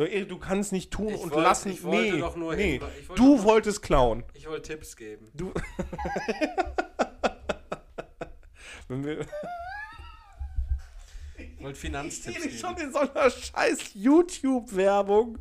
[0.01, 1.71] So, Erik, Du kannst nicht tun Ich und wollte- lassen.
[1.73, 2.77] ich wollte nee, doch nur nee.
[2.77, 4.25] ich wollte Du doch- wolltest klauen.
[4.33, 5.31] Ich wollte Tipps geben.
[5.35, 5.53] Du.
[8.89, 9.21] Wenn wir
[11.37, 12.87] Ich wollte ich Finanztipps sehe dich schon geben.
[12.89, 15.37] in so einer scheiß YouTube-Werbung.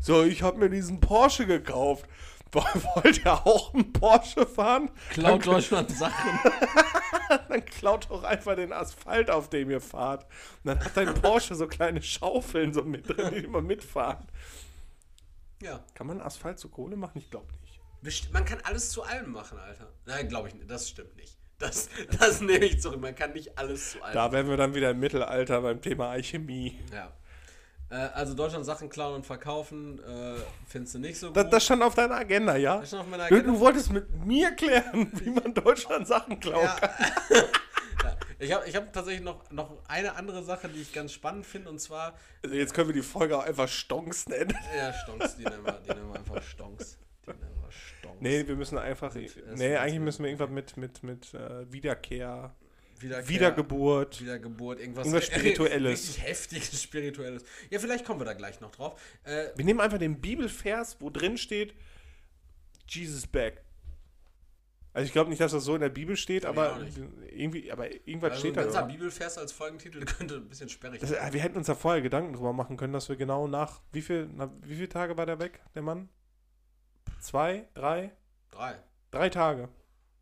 [0.00, 2.06] So, ich habe mir diesen Porsche gekauft.
[2.94, 4.90] Wollt ihr auch einen Porsche fahren?
[5.10, 6.38] Klaut Deutschland Sachen.
[7.48, 10.24] Dann klaut doch einfach den Asphalt, auf dem ihr fahrt.
[10.24, 14.26] Und dann hat dein Porsche so kleine Schaufeln so mit drin, die immer mitfahren.
[15.62, 15.84] Ja.
[15.94, 17.18] Kann man Asphalt zu Kohle machen?
[17.18, 17.80] Ich glaube nicht.
[18.02, 19.92] Best man kann alles zu allem machen, Alter.
[20.06, 20.70] Nein, glaube ich nicht.
[20.70, 21.36] Das stimmt nicht.
[21.58, 23.00] Das, das nehme ich zurück.
[23.00, 26.08] Man kann nicht alles zu allem Da wären wir dann wieder im Mittelalter beim Thema
[26.10, 26.78] Alchemie.
[26.92, 27.12] Ja.
[27.90, 30.36] Äh, also Deutschland Sachen klauen und verkaufen, äh,
[30.66, 31.36] findest du nicht so gut.
[31.36, 32.78] Das, das stand auf deiner Agenda, ja?
[32.78, 33.52] Das stand auf meiner Du, Agenda.
[33.52, 36.76] du wolltest mit mir klären, wie man Deutschland Sachen klauen Ja.
[36.76, 36.90] kann.
[38.42, 41.68] Ich habe ich hab tatsächlich noch, noch eine andere Sache, die ich ganz spannend finde,
[41.68, 42.14] und zwar.
[42.42, 44.56] Also jetzt können wir die Folge auch einfach Stonks nennen.
[44.76, 46.96] Ja, Stonks, die nennen wir, die nennen wir einfach Stonks.
[47.26, 48.16] Die nennen wir Stonks.
[48.20, 49.14] Nee, wir müssen einfach.
[49.54, 52.54] Nee, eigentlich müssen wir irgendwas mit, mit, mit äh, Wiederkehr,
[53.00, 54.20] Wiederkehr, Wiedergeburt.
[54.20, 56.00] Wiedergeburt, irgendwas, Irgendwas Spirituelles.
[56.08, 57.44] Richtig heftiges Spirituelles.
[57.70, 59.00] Ja, vielleicht kommen wir da gleich noch drauf.
[59.24, 61.74] Äh, Wir nehmen einfach den Bibelvers, wo drin steht,
[62.88, 63.62] Jesus back.
[64.92, 66.80] Also ich glaube nicht, dass das so in der Bibel steht, aber
[67.30, 68.62] irgendwie, aber irgendwas also steht ein da.
[68.64, 68.92] ganzer oder?
[68.92, 71.32] Bibelvers als Folgentitel könnte ein bisschen sperrig Das, sein.
[71.32, 74.28] wir hätten uns da vorher Gedanken drüber machen können, dass wir genau nach wie viel,
[74.34, 76.08] na, wie viele Tage war der weg, der Mann?
[77.20, 78.10] Zwei, drei,
[78.50, 78.82] Drei.
[79.12, 79.68] drei Tage.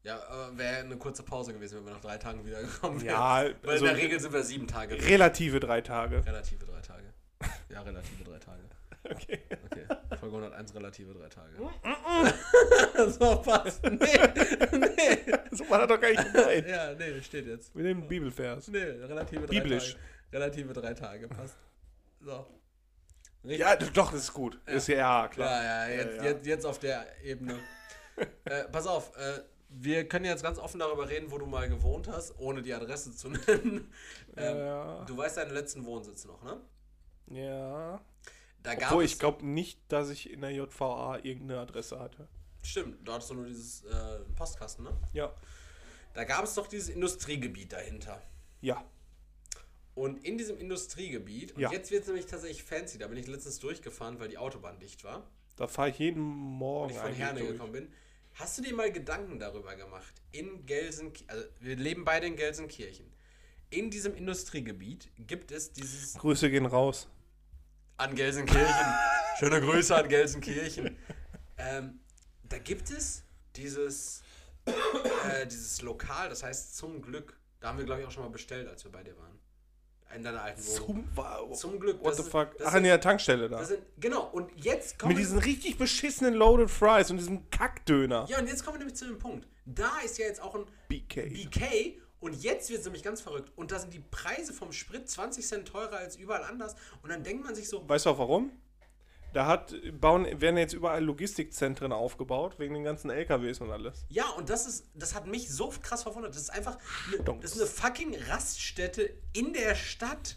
[0.04, 3.14] Ja, wäre eine kurze Pause gewesen, wenn wir nach drei Tagen wiedergekommen wären.
[3.14, 4.94] Ja, Weil also in der Regel sind wir sieben Tage.
[4.94, 6.24] relative drei Tage.
[6.24, 7.12] Relative drei Tage.
[7.68, 8.62] Ja, relative drei Tage.
[9.10, 9.38] Okay.
[9.70, 9.86] Okay.
[10.20, 11.52] Folge 101 relative drei Tage.
[13.12, 13.82] so, passt.
[13.84, 15.32] Nee, nee.
[15.52, 16.66] So war das doch gar nicht gemeint.
[16.68, 17.74] Ja, nee, das steht jetzt.
[17.74, 18.68] Wir nehmen Bibelvers.
[18.68, 19.92] Nee, relative drei Biblisch.
[19.92, 20.02] Tage.
[20.32, 21.56] Relative drei Tage, passt.
[22.20, 22.44] So.
[23.44, 23.60] Richtig.
[23.60, 24.58] Ja, doch, das ist gut.
[24.66, 25.62] Ist ja, ja klar.
[25.62, 26.30] Ja, ja, jetzt, Ja, ja.
[26.30, 27.54] Jetzt, jetzt auf der Ebene.
[28.44, 32.08] äh, pass auf, äh, wir können jetzt ganz offen darüber reden, wo du mal gewohnt
[32.08, 33.92] hast, ohne die Adresse zu nennen.
[34.36, 35.04] ähm, ja.
[35.04, 36.60] Du weißt deinen letzten Wohnsitz noch, ne?
[37.30, 38.00] ja.
[38.60, 42.26] Da gab Obwohl, ich glaube nicht, dass ich in der JVA irgendeine Adresse hatte.
[42.62, 44.90] Stimmt, da hattest du nur dieses äh, Postkasten, ne?
[45.12, 45.32] Ja.
[46.12, 48.20] Da gab es doch dieses Industriegebiet dahinter.
[48.60, 48.84] Ja.
[49.94, 51.70] Und in diesem Industriegebiet, und Ja.
[51.70, 55.04] jetzt wird es nämlich tatsächlich fancy, da bin ich letztens durchgefahren, weil die Autobahn dicht
[55.04, 55.22] war
[55.56, 56.28] Da fahre ich jeden und
[56.58, 57.52] Morgen ich von Herne durch.
[57.52, 57.92] gekommen bin.
[58.38, 60.14] Hast du dir mal Gedanken darüber gemacht?
[60.30, 63.12] In Gelsenkirchen, also wir leben beide in Gelsenkirchen.
[63.70, 67.08] In diesem Industriegebiet gibt es dieses Grüße gehen raus.
[67.96, 68.94] an Gelsenkirchen.
[69.40, 70.96] Schöne Grüße an Gelsenkirchen.
[71.56, 71.98] Ähm,
[72.44, 73.24] da gibt es
[73.56, 74.22] dieses,
[74.66, 77.40] äh, dieses Lokal, das heißt zum Glück.
[77.58, 79.36] Da haben wir, glaube ich, auch schon mal bestellt, als wir bei dir waren.
[80.14, 80.86] In deiner alten Wohnung.
[80.86, 81.52] Zum, wow.
[81.58, 82.02] Zum Glück.
[82.02, 82.48] What the ist- fuck?
[82.60, 83.62] Ach, sind- an der Tankstelle da.
[83.62, 88.26] Sind, genau, und jetzt kommen Mit diesen richtig beschissenen Loaded Fries und diesem Kackdöner.
[88.28, 89.46] Ja, und jetzt kommen wir nämlich zu dem Punkt.
[89.66, 91.28] Da ist ja jetzt auch ein BK.
[91.28, 93.52] BK und jetzt wird es nämlich ganz verrückt.
[93.56, 96.74] Und da sind die Preise vom Sprit 20 Cent teurer als überall anders.
[97.02, 98.50] Und dann denkt man sich so, Weißt du auch warum?
[99.34, 104.06] Da hat, bauen, werden jetzt überall Logistikzentren aufgebaut, wegen den ganzen LKWs und alles.
[104.08, 106.34] ja, und das ist, das hat mich so krass verwundert.
[106.34, 106.78] Das ist einfach,
[107.12, 107.42] eine, Donks.
[107.42, 110.36] das ist eine fucking Raststätte in der Stadt.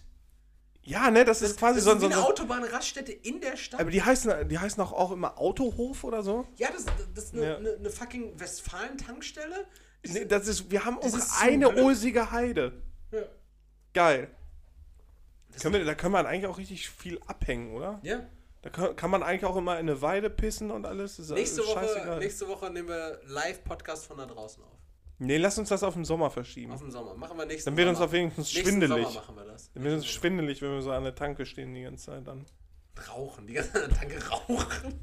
[0.83, 3.79] Ja, ne, das, ist quasi das so, ist so, eine so Autobahnraststätte in der Stadt.
[3.79, 6.45] Aber die heißen, die heißen auch, auch immer Autohof oder so?
[6.57, 7.57] ja, das, das ist eine, Ja.
[7.57, 9.67] eine, eine fucking Westfalen-Tankstelle.
[10.07, 12.81] Nee, das ist, wir haben Das zum eine Glück- ulsige Heide.
[13.11, 13.21] Ja.
[13.93, 14.31] Geil.
[15.53, 17.99] Das Können wir, da können wir eigentlich auch richtig viel abhängen, oder?
[18.03, 18.25] ja.
[18.61, 21.17] Da kann, man eigentlich auch immer in eine Weide pissen und alles.
[21.17, 24.77] Das ist Nächste, Woche, nächste Woche nehmen wir Live-Podcast von da draußen auf.
[25.17, 26.71] Nee, lass uns das auf den Sommer verschieben.
[26.71, 27.15] Auf den Sommer.
[27.15, 29.05] Machen wir nächsten Dann wird uns auf wenigstens Nächsten schwindelig.
[29.05, 29.71] Sommer machen wir das.
[29.71, 32.45] Dann wird uns schwindelig, wenn wir so an der Tanke stehen die ganze Zeit dann.
[33.07, 34.99] Rauchen, die ganze Tanke rauchen.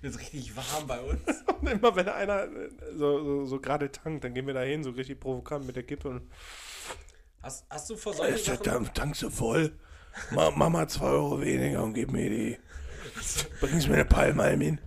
[0.00, 1.20] Wird es richtig warm bei uns.
[1.60, 4.84] Und immer wenn einer äh, so, so, so gerade tankt, dann gehen wir da hin,
[4.84, 6.30] so richtig provokant mit der Kippe und.
[7.42, 9.72] Hast, hast du vor solchen Sachen, Tank, tankst du voll?
[10.30, 12.58] Ma, Mama zwei Euro weniger und gib mir die.
[13.60, 14.80] Bringst mir eine Palmhalm hin.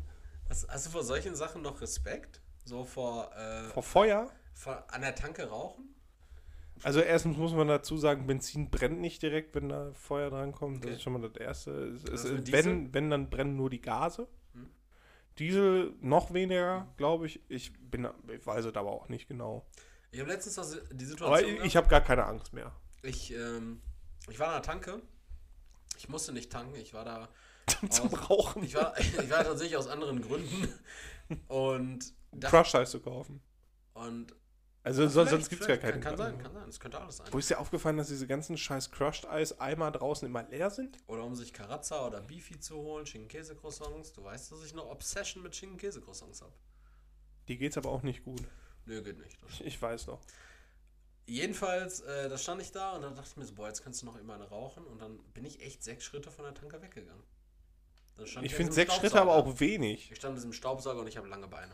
[0.49, 2.41] hast, hast du vor solchen Sachen noch Respekt?
[2.65, 4.31] So vor, äh, Vor Feuer?
[4.53, 5.95] vor an der Tanke rauchen?
[6.83, 10.77] Also erstens muss man dazu sagen, Benzin brennt nicht direkt, wenn da Feuer drankommt.
[10.77, 10.87] Okay.
[10.87, 11.71] Das ist schon mal das Erste.
[11.71, 14.27] Es, es, Also wenn, wenn, dann brennen nur die Gase.
[14.53, 14.69] Hm.
[15.37, 17.39] Diesel noch weniger, glaube ich.
[17.49, 19.65] Ich, bin, ich weiß es aber auch nicht genau.
[20.11, 22.71] Ich habe letztens das, die Situation Aber ich, gehabt, ich habe gar keine Angst mehr.
[23.03, 23.81] ich, ähm,
[24.29, 25.01] ich war an der Tanke.
[25.97, 27.29] Ich musste nicht tanken, ich war da
[27.89, 28.63] Zum aus, Rauchen.
[28.63, 30.73] ich war, ich war tatsächlich aus anderen Gründen.
[31.47, 33.41] Und Crush heißt zu kaufen.
[33.93, 34.33] und
[34.83, 36.01] Also so, vielleicht- sonst gibt es gar keinen.
[36.01, 36.63] Kann, kann sein, kann sein.
[36.65, 37.27] Das könnte alles sein.
[37.31, 40.97] Wo ist dir aufgefallen, dass diese ganzen scheiß Crushed Eis Eimer draußen immer leer sind?
[41.07, 44.13] Oder um sich Karazza oder Beefy zu holen, Schinken-Käse-Croissants.
[44.13, 46.53] Du weißt, dass ich eine Obsession mit Schinken-Käse-Croissants habe.
[47.47, 48.41] Die geht's aber auch nicht gut.
[48.85, 49.37] Nö, geht nicht.
[49.49, 50.19] Ich, ich weiß doch.
[51.27, 54.01] Jedenfalls, äh, da stand ich da und dann dachte ich mir so, boah, jetzt kannst
[54.01, 54.85] du noch immer eine rauchen.
[54.85, 57.23] Und dann bin ich echt sechs Schritte von der Tanke weggegangen.
[58.27, 60.11] Stand Ich finde sechs Schritte aber auch wenig.
[60.11, 61.73] Ich stand in diesem Staubsauger und ich habe lange Beine.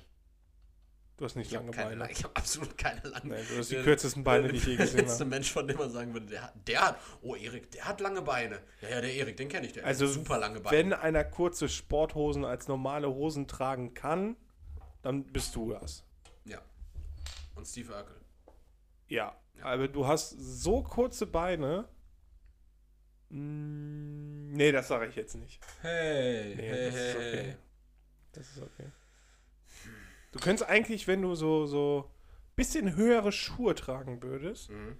[1.17, 2.11] Du hast nicht Ich lange keine, Beine.
[2.11, 4.75] ich habe absolut keine langen Nein, du hast die Der- kürzesten Beine, die ich je
[4.75, 5.29] Der gesehen letzte habe.
[5.31, 8.21] Mensch, von dem man sagen würde, der, hat- der hat, oh Erik, der hat lange
[8.21, 8.61] Beine.
[8.81, 10.77] Ja, ja, der Erik, den kenne ich, der Also, hat super lange Beine.
[10.77, 14.35] Wenn einer kurze Sporthosen als normale Hosen tragen kann,
[15.01, 16.03] dann bist du das.
[16.45, 16.61] Ja.
[17.55, 18.15] Und Steve Urkel.
[19.07, 19.35] Ja.
[19.63, 21.87] Aber du hast so kurze Beine.
[23.29, 25.59] Mm, Nee, das sage ich jetzt nicht.
[25.81, 27.43] Hey, Nee, hey, das ist okay.
[27.43, 27.55] hey.
[28.31, 28.91] Das ist okay.
[30.31, 32.09] Du könntest eigentlich, wenn du so so
[32.55, 34.97] bisschen höhere Schuhe tragen würdest, Mhm.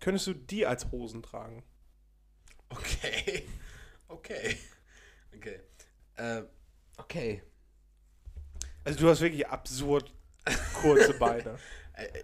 [0.00, 1.62] könntest du die als Hosen tragen.
[2.70, 3.46] Okay.
[4.10, 4.56] Okay.
[5.36, 5.60] Okay.
[6.16, 6.42] Äh,
[6.96, 7.42] okay.
[8.84, 10.14] Also du hast wirklich absurd
[10.72, 11.58] kurze Beine.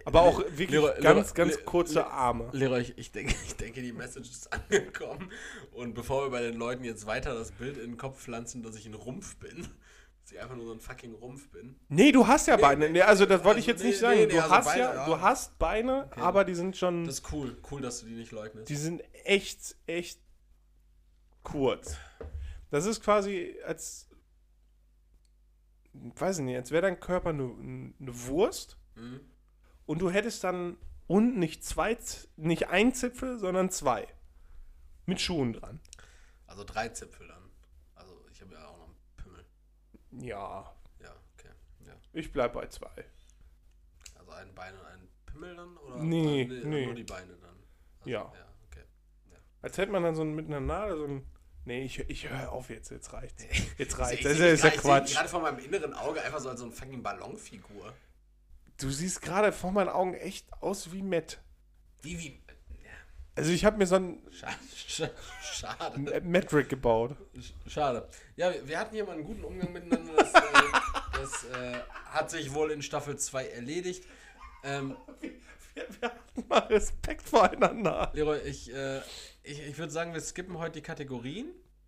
[0.05, 2.49] Aber auch wirklich Leroy- ganz, Leroy- ganz kurze Arme.
[2.53, 5.31] Leroy, ich, ich, denke, ich denke, die Message ist angekommen.
[5.73, 8.75] Und bevor wir bei den Leuten jetzt weiter das Bild in den Kopf pflanzen, dass
[8.75, 9.61] ich ein Rumpf bin,
[10.23, 11.75] dass ich einfach nur so ein fucking Rumpf bin.
[11.89, 12.89] Nee, du hast ja Nee, Beine.
[12.89, 14.19] Nee, also das wollte ich also jetzt nicht nee, sagen.
[14.19, 16.19] nee, nee, du, also hast Beine, ja, du hast Beine, Okay.
[16.21, 17.05] aber die sind schon.
[17.05, 17.57] Das ist cool.
[17.69, 18.69] Cool, dass du die nicht leugnest.
[18.69, 20.19] die sind echt, echt
[21.43, 21.97] kurz.
[22.71, 24.07] Das ist quasi als.
[25.93, 27.43] Weiß ich nicht, als wäre dein Körper eine,
[27.99, 29.19] eine Wurst Mhm.
[29.85, 31.97] Und du hättest dann unten nicht zwei,
[32.35, 34.07] nicht ein Zipfel, sondern zwei.
[35.05, 35.79] Mit Schuhen dran.
[36.47, 37.43] Also drei Zipfel dann.
[37.95, 39.45] Also ich habe ja auch noch einen Pimmel.
[40.27, 41.49] Ja, Ja, okay.
[41.85, 41.93] Ja.
[42.13, 43.05] ich bleib bei zwei.
[44.15, 45.77] Also ein Bein und ein Pimmel dann?
[45.77, 46.85] Oder Nee, oder nee.
[46.87, 47.55] nur die Beine dann?
[47.99, 48.31] Also, Ja.
[48.35, 48.83] Ja, okay.
[49.61, 51.27] Als hätte man dann so ein- mit einer Nadel so ein.
[51.67, 53.43] Nee, ich, ich höre auf jetzt, jetzt reicht's.
[53.43, 54.23] Jetzt Ich reicht's.
[54.23, 55.13] Das ist, ja grad- ich seh Quatsch.
[55.15, 57.91] gerade vor meinem inneren Auge einfach so als so eine fucking Ballonfigur.
[58.79, 61.39] Du siehst gerade vor meinen Augen echt aus wie Matt.
[62.01, 62.41] Wie, wie.
[63.37, 65.11] Also ich habe mir so ein Schade.
[65.41, 66.21] Schade.
[66.21, 67.17] Metric gebaut.
[67.67, 68.07] Schade.
[68.37, 70.13] Ja, wir- wir hatten hier mal einen guten Umgang miteinander.
[70.15, 70.41] Das, äh,
[71.13, 74.05] das äh, hat sich wohl in Staffel 2 erledigt.
[74.63, 74.95] Ähm,
[75.73, 78.09] Wir, wir hatten mal Respekt voreinander.
[78.13, 78.99] Leroy, ich, äh,
[79.43, 81.47] ich, ich würde sagen, wir skippen heute die Kategorien.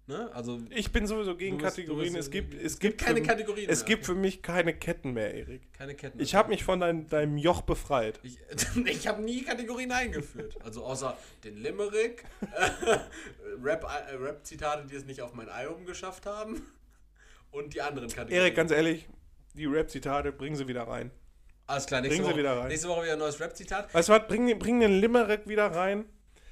[0.09, 0.31] Ne?
[0.33, 2.15] Also, Ich bin sowieso gegen bist- Kategorien.
[2.15, 5.11] es gibt, es es gibt keine für, Kategorien Es mehr, gibt für mich keine Ketten
[5.11, 5.73] mehr, Erik.
[5.73, 6.21] keine Ketten.
[6.21, 8.17] Ich habe mich von dein, deinem Joch befreit.
[8.23, 8.39] Ich,
[8.85, 10.57] ich habe nie Kategorien eingeführt.
[10.63, 12.97] Also außer den Limerick, äh,
[13.61, 16.61] Rap, äh, Rap-Zitate, die es nicht auf mein Album geschafft haben.
[17.51, 18.41] Und die anderen Kategorien.
[18.43, 19.07] Erik, ganz ehrlich,
[19.55, 21.11] die Rap-Zitate, bringen sie wieder rein.
[21.65, 22.67] Alles klar, nächste bringen sie Woche, wieder rein.
[22.69, 23.93] nächste Woche wieder ein neues Rap-Zitat.
[23.93, 26.05] Weißt du was, bring, bring den Limerick wieder rein.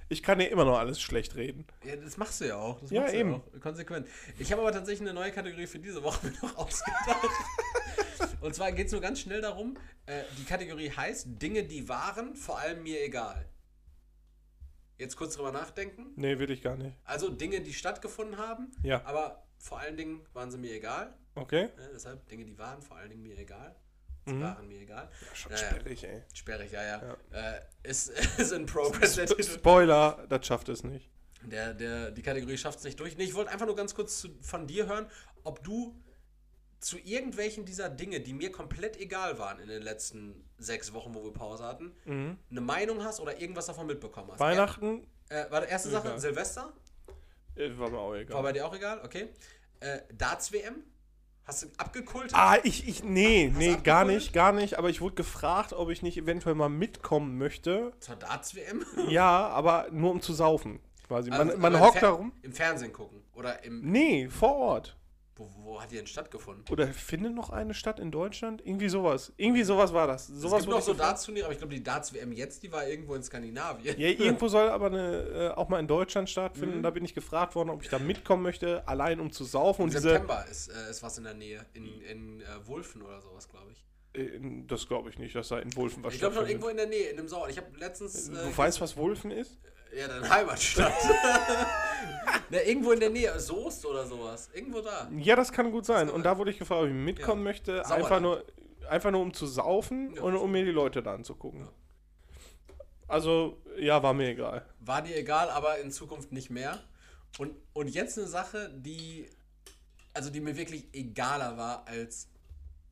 [0.07, 1.65] Ich kann dir immer noch alles schlecht reden.
[1.83, 2.79] Ja, das machst du ja auch.
[2.79, 3.31] Das Ja, machst du eben.
[3.31, 3.59] Ja auch.
[3.59, 4.07] Konsequent.
[4.37, 7.29] Ich habe aber tatsächlich eine neue Kategorie für diese Woche noch ausgedacht.
[8.41, 12.35] Und zwar geht es nur ganz schnell darum, äh, die Kategorie heißt Dinge, die waren,
[12.35, 13.49] vor allem mir egal.
[14.97, 16.13] Jetzt kurz drüber nachdenken.
[16.15, 16.95] Nee, will ich gar nicht.
[17.03, 21.17] Also Dinge, die stattgefunden haben, Ja, aber vor allen Dingen waren sie mir egal.
[21.33, 21.69] okay.
[21.77, 21.89] Ne?
[21.93, 23.75] Deshalb Dinge, die waren, vor allen Dingen mir egal.
[24.25, 24.41] Mhm.
[24.41, 25.09] waren mir egal.
[25.33, 25.67] Schon Ja, ja.
[25.69, 26.21] sperrig, ey.
[26.33, 27.17] Sperrig, ja, ja.
[27.31, 29.43] Äh, ist, ist in progress der Titel.
[29.43, 31.09] Spoiler, das schafft es nicht.
[31.43, 33.17] Der, der, die Kategorie schafft es nicht durch.
[33.17, 35.05] Nee, ich wollte einfach nur ganz kurz zu, von dir hören,
[35.43, 35.95] ob du
[36.79, 41.23] zu irgendwelchen dieser Dinge, die mir komplett egal waren in den letzten sechs Wochen, wo
[41.23, 42.37] wir Pause hatten, Mhm.
[42.51, 44.39] eine Meinung hast oder irgendwas davon mitbekommen hast.
[44.39, 46.19] Weihnachten Er, äh, warte, erste Sache, Egal.
[46.19, 46.73] Silvester.
[47.55, 48.35] äh, war mir auch egal.
[48.35, 49.29] War bei dir auch egal, okay.
[49.79, 50.83] Äh, Darts-WM.
[51.45, 52.33] Hast du abgekultet?
[52.33, 54.79] Ah, ich, ich, nee, Hast nee, gar nicht, gar nicht.
[54.79, 57.91] Aber ich wurde gefragt, ob ich nicht eventuell mal mitkommen möchte.
[57.99, 58.83] Zur Darts-WM?
[59.09, 60.79] Ja, aber nur um zu saufen.
[61.07, 61.29] Quasi.
[61.29, 62.31] Man, Also, man im hockt da rum.
[62.41, 63.21] Im Fernsehen gucken.
[63.35, 63.81] Oder im.
[63.91, 64.97] Nee, vor Ort.
[65.37, 66.63] Wo, wo hat die denn stattgefunden?
[66.71, 68.61] Oder findet noch eine statt in Deutschland?
[68.65, 69.33] Irgendwie sowas.
[69.35, 70.29] Irgendwie sowas war das.
[70.29, 70.93] es Sowas gibt wurde noch so.
[70.93, 73.99] Darts-Turniere, aber ich glaube, die Darts-WM jetzt, die war irgendwo in Skandinavien.
[73.99, 76.77] Ja, irgendwo soll aber eine, äh, auch mal in Deutschland stattfinden.
[76.77, 76.83] Mhm.
[76.83, 79.81] Da bin ich gefragt worden, ob ich da mitkommen möchte, allein um zu saufen.
[79.81, 81.65] Im Und diese, September ist, äh, ist was in der Nähe.
[81.73, 83.85] In, in äh, Wulfen oder sowas, glaube ich.
[84.17, 86.77] äh, das glaube ich nicht, dass da in Wulfen was Ich glaube schon irgendwo in
[86.77, 87.49] der Nähe, in dem Sauer.
[87.49, 88.29] Ich habe letztens.
[88.29, 89.57] Äh, Du weißt, was Wulfen ist?
[89.95, 90.93] Ja, deine Heimatstadt.
[92.49, 93.39] Na, irgendwo in der Nähe.
[93.39, 94.49] Soest oder sowas.
[94.53, 95.09] Irgendwo da.
[95.17, 96.07] Ja, das kann gut sein.
[96.07, 97.49] kann Und da wurde ich gefragt, ob ich mitkommen Ja.
[97.51, 97.77] möchte.
[97.83, 98.03] Sauerland.
[98.03, 98.43] Einfach nur,
[98.89, 100.21] einfach nur um zu saufen Ja.
[100.21, 101.61] und um mir die Leute da anzugucken.
[101.61, 101.69] Ja.
[103.07, 104.65] Also, ja, war mir egal.
[104.79, 106.79] War dir egal, aber in Zukunft nicht mehr.
[107.37, 109.27] Und, und jetzt eine Sache, die.
[110.13, 112.29] Also die mir wirklich egaler war als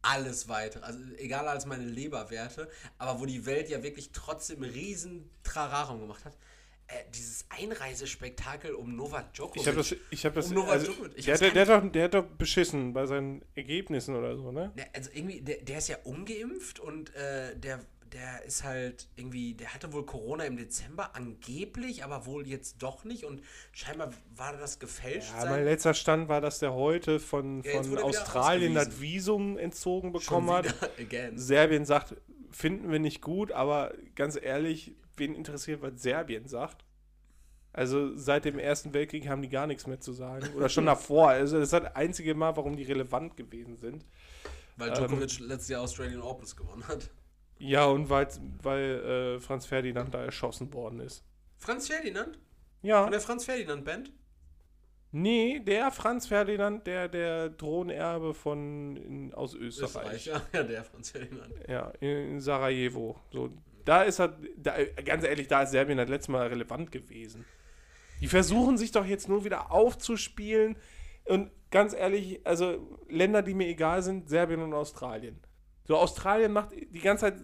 [0.01, 0.84] alles weitere.
[0.84, 6.25] Also egaler als meine Leberwerte, aber wo die Welt ja wirklich trotzdem riesen Trararum gemacht
[6.25, 6.35] hat.
[6.93, 9.61] Äh, dieses Einreisespektakel um Novak Djokovic.
[9.61, 11.11] Ich habe das, ich habe das, Um Novak also, Djokovic.
[11.15, 14.51] Ich der, der, der, hat doch, der hat doch beschissen bei seinen Ergebnissen oder so,
[14.51, 14.71] ne?
[14.75, 17.79] Ne, also irgendwie, der, der ist ja ungeimpft und äh, der,
[18.11, 23.03] der ist halt irgendwie, der hatte wohl Corona im Dezember, angeblich, aber wohl jetzt doch
[23.03, 23.41] nicht und
[23.71, 25.31] scheinbar war das gefälscht.
[25.35, 29.01] Ja, mein letzter Stand war, dass der heute von, Ja, von Australien das.
[29.01, 30.75] Visum entzogen bekommen hat.
[30.99, 31.37] again.
[31.37, 32.15] Serbien sagt,
[32.51, 36.85] finden wir nicht gut, aber ganz ehrlich, wen interessiert, was Serbien sagt?
[37.72, 40.48] Also seit dem Ersten Weltkrieg haben die gar nichts mehr zu sagen.
[40.56, 41.30] Oder schon davor.
[41.30, 44.06] Also das ist das einzige Mal, warum die relevant gewesen sind.
[44.77, 47.10] Weil Ähm, Djokovic letztes Jahr Australian Opens gewonnen hat.
[47.57, 48.27] Ja, und weil,
[48.61, 51.23] weil äh, Franz Ferdinand da erschossen worden ist.
[51.57, 52.38] Franz Ferdinand?
[52.81, 53.03] Ja.
[53.03, 54.11] Von der Franz Ferdinand Band?
[55.11, 60.15] Nee, der Franz Ferdinand, der der Thronerbe von in, aus Österreich.
[60.15, 61.53] Österreich, ja, ja, der Franz Ferdinand.
[61.68, 63.19] Ja, in Sarajevo.
[63.31, 63.52] So
[63.85, 67.45] Da ist er, da, ganz ehrlich, da ist Serbien das letzte Mal relevant gewesen.
[68.22, 70.77] Die versuchen sich doch jetzt nur wieder aufzuspielen.
[71.26, 75.39] Und ganz ehrlich, also Länder, die mir egal sind, Serbien und Australien.
[75.85, 77.35] So, Australien macht die ganze Zeit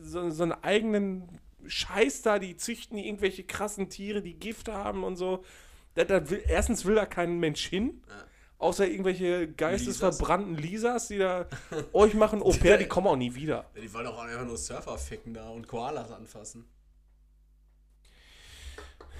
[0.00, 5.16] so, so einen eigenen Scheiß da, die züchten irgendwelche krassen Tiere, die Gift haben und
[5.16, 5.44] so.
[5.94, 8.02] Da, da will, erstens will da kein Mensch hin.
[8.08, 8.24] Ja.
[8.62, 11.46] Außer irgendwelche geistesverbrannten Lisas, die da
[11.92, 13.64] euch machen Au pair, die kommen auch nie wieder.
[13.76, 16.64] Die wollen auch einfach nur Surfer ficken da und Koalas anfassen.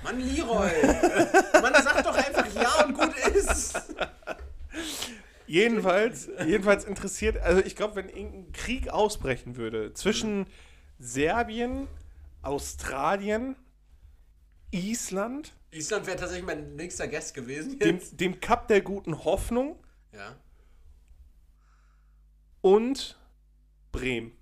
[0.05, 0.71] Mann, Leroy!
[1.61, 3.83] Mann, sag doch einfach ja und gut ist!
[5.49, 10.47] Jedenfalls, jedenfalls interessiert, also ich glaube, wenn irgendein Krieg ausbrechen würde zwischen
[11.01, 11.89] Serbien,
[12.43, 13.57] Australien,
[14.71, 18.21] Island, Island wäre tatsächlich mein nächster Gast gewesen dem, jetzt.
[18.21, 19.77] dem Kap der guten Hoffnung
[20.13, 20.37] Ja.
[22.61, 23.19] und
[23.91, 24.33] Bremen.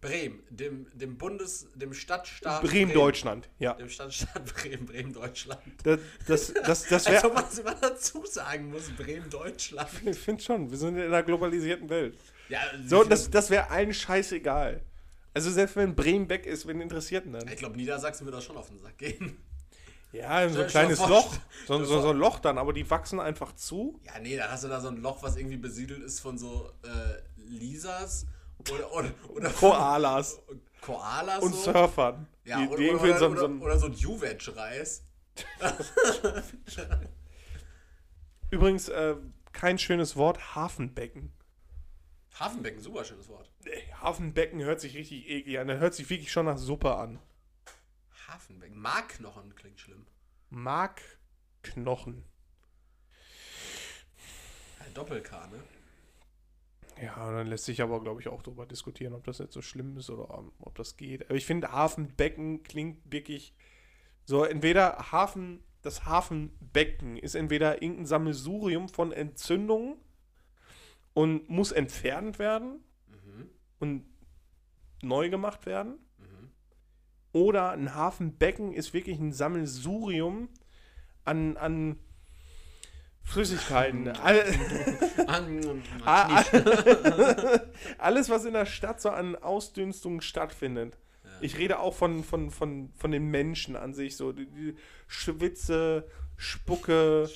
[0.00, 2.62] Bremen, dem, dem Bundes-, dem Stadtstaat.
[2.62, 3.74] Bremen, Deutschland, ja.
[3.74, 5.60] Dem Stadtstaat Bremen, Bremen, Deutschland.
[5.82, 7.42] Das, das, das, das Als ob wäre.
[7.42, 9.90] man es immer dazu sagen muss, Bremen, Deutschland.
[10.06, 12.16] Ich finde schon, wir sind in einer globalisierten Welt.
[12.48, 14.80] Ja, So, das, das wäre allen scheißegal.
[15.34, 17.46] Also selbst wenn Bremen weg ist, wen interessiert denn dann?
[17.48, 19.36] ich glaube, Niedersachsen würde da schon auf den Sack gehen.
[20.12, 21.32] Ja, so ein kleines Loch.
[21.66, 24.00] So, dir so, so ein Loch dann, aber die wachsen einfach zu.
[24.04, 26.72] Ja, nee, da hast du da so ein Loch, was irgendwie besiedelt ist von so
[26.82, 28.26] äh, Lisas
[28.72, 30.40] oder, oder, oder Koalas
[30.80, 31.72] Koalas und so.
[31.72, 32.26] Surfern.
[32.44, 35.04] Ja, die, oder, die irgendwie oder, so, oder, so ein, oder so ein Juvetsch-Reis.
[38.50, 39.16] Übrigens, äh,
[39.52, 41.32] kein schönes Wort, Hafenbecken.
[42.38, 43.50] Hafenbecken, super schönes Wort.
[43.64, 45.68] Ey, Hafenbecken hört sich richtig eklig an.
[45.68, 47.18] Der hört sich wirklich schon nach Suppe an.
[48.30, 48.78] Hafenbecken.
[48.78, 50.06] Markknochen klingt schlimm.
[50.50, 52.24] Markknochen.
[54.84, 55.62] Ein Doppel-K, ne?
[57.02, 59.96] Ja, dann lässt sich aber, glaube ich, auch darüber diskutieren, ob das jetzt so schlimm
[59.96, 61.24] ist oder um, ob das geht.
[61.26, 63.54] Aber ich finde, Hafenbecken klingt wirklich
[64.24, 69.96] so, entweder Hafen, das Hafenbecken ist entweder irgendein Sammelsurium von Entzündungen
[71.14, 73.50] und muss entfernt werden Mhm.
[73.78, 74.06] und
[75.02, 75.98] neu gemacht werden.
[77.32, 80.48] Oder ein Hafenbecken ist wirklich ein Sammelsurium
[81.24, 81.98] an, an
[83.22, 84.08] Flüssigkeiten.
[84.08, 84.44] All,
[87.98, 90.98] alles, was in der Stadt so an Ausdünstungen stattfindet.
[91.22, 91.30] Ja.
[91.40, 94.74] Ich rede auch von, von, von, von den Menschen an sich, so die, die
[95.06, 97.30] Schwitze, Spucke,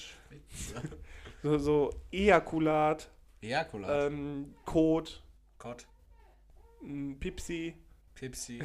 [1.43, 3.09] so, so Ejakulat,
[3.43, 4.11] Ejakulat.
[4.11, 5.23] ähm, Kot,
[5.59, 5.87] Gott.
[6.83, 7.75] m, Pipsi.
[8.16, 8.65] Pipsi.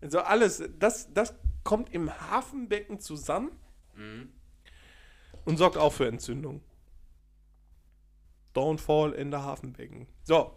[0.00, 3.50] Also alles, das, das kommt im Hafenbecken zusammen
[3.94, 4.32] Mhm.
[5.44, 6.62] und sorgt auch für Entzündung.
[8.52, 10.06] Downfall in der Hafenbecken.
[10.24, 10.56] So,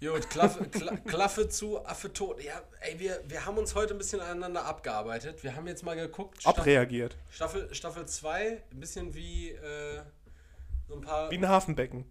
[0.00, 2.40] Gut, Klaffe, Kla Klaffe zu, Affe tot.
[2.40, 5.42] Ja, ey, wir, wir haben uns heute ein bisschen aneinander abgearbeitet.
[5.42, 6.40] Wir haben jetzt mal geguckt.
[6.40, 7.16] Staff- abreagiert.
[7.30, 10.00] Staffel, Staffel 2, ein bisschen wie äh,
[10.86, 11.32] so ein paar.
[11.32, 12.04] Wie ein Hafenbecken.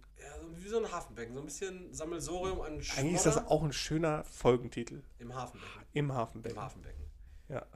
[0.64, 1.34] Wie so ein Hafenbecken.
[1.34, 5.02] So ein bisschen Sammelsorium an Eigentlich ist das Schmodder auch ein schöner Folgentitel.
[5.18, 5.72] im Hafenbecken.
[5.92, 6.60] Im Im Hafenbecken.
[6.60, 7.04] Hafenbecken.
[7.48, 7.66] Ja.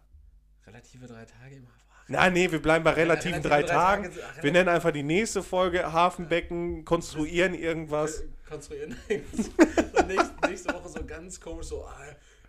[0.66, 1.82] Relative drei Tage im Hafenbecken.
[2.08, 4.04] Na, nee, wir bleiben bei relativen relative drei, drei Tagen.
[4.04, 8.20] Tage ach, wir nennen einfach die nächste Folge Hafenbecken, konstruieren irgendwas.
[8.20, 8.96] Äh, konstruieren.
[9.08, 11.96] Und nächste, nächste Woche so ganz komisch so, ah,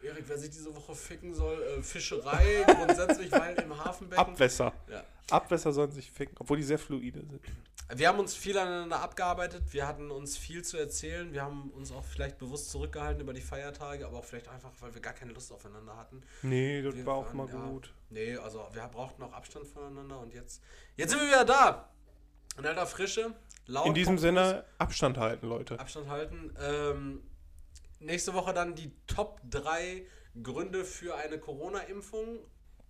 [0.03, 4.23] Erik, wer sich diese Woche ficken soll, äh, Fischerei grundsätzlich, weil im Hafenbecken.
[4.23, 4.73] Abwässer.
[4.89, 5.03] Ja.
[5.29, 7.41] Abwässer sollen sich ficken, obwohl die sehr fluide sind.
[7.95, 11.91] Wir haben uns viel aneinander abgearbeitet, wir hatten uns viel zu erzählen, wir haben uns
[11.91, 15.33] auch vielleicht bewusst zurückgehalten über die Feiertage, aber auch vielleicht einfach, weil wir gar keine
[15.33, 16.23] Lust aufeinander hatten.
[16.41, 17.93] Nee, das Wir war auch waren, mal ja, gut.
[18.09, 20.61] Nee, also wir brauchten auch Abstand voneinander und jetzt,
[20.95, 21.89] jetzt sind wir wieder da.
[22.57, 23.33] In alter Frische,
[23.65, 23.87] laut.
[23.87, 25.79] In diesem Sinne, Abstand halten, Leute.
[25.79, 26.55] Abstand halten.
[26.61, 27.21] Ähm,
[28.03, 30.05] nächste Woche dann die Top 3
[30.41, 32.39] Gründe für eine Corona-Impfung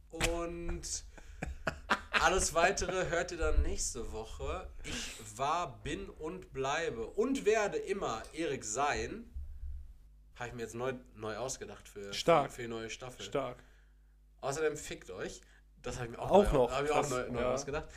[0.10, 1.03] und
[2.11, 4.69] alles weitere hört ihr dann nächste Woche.
[4.84, 9.30] Ich war, bin und bleibe und werde immer Erik sein.
[10.35, 12.52] Habe ich mir jetzt neu, neu ausgedacht für, Stark.
[12.52, 13.26] für, die neue Staffel.
[13.26, 13.57] Stark.
[14.41, 15.41] Außerdem fickt euch.
[15.81, 17.53] Das habe ich mir auch, Auch neu, noch, Hab ich auch neu, neu ja.
[17.53, 17.90] ausgedacht.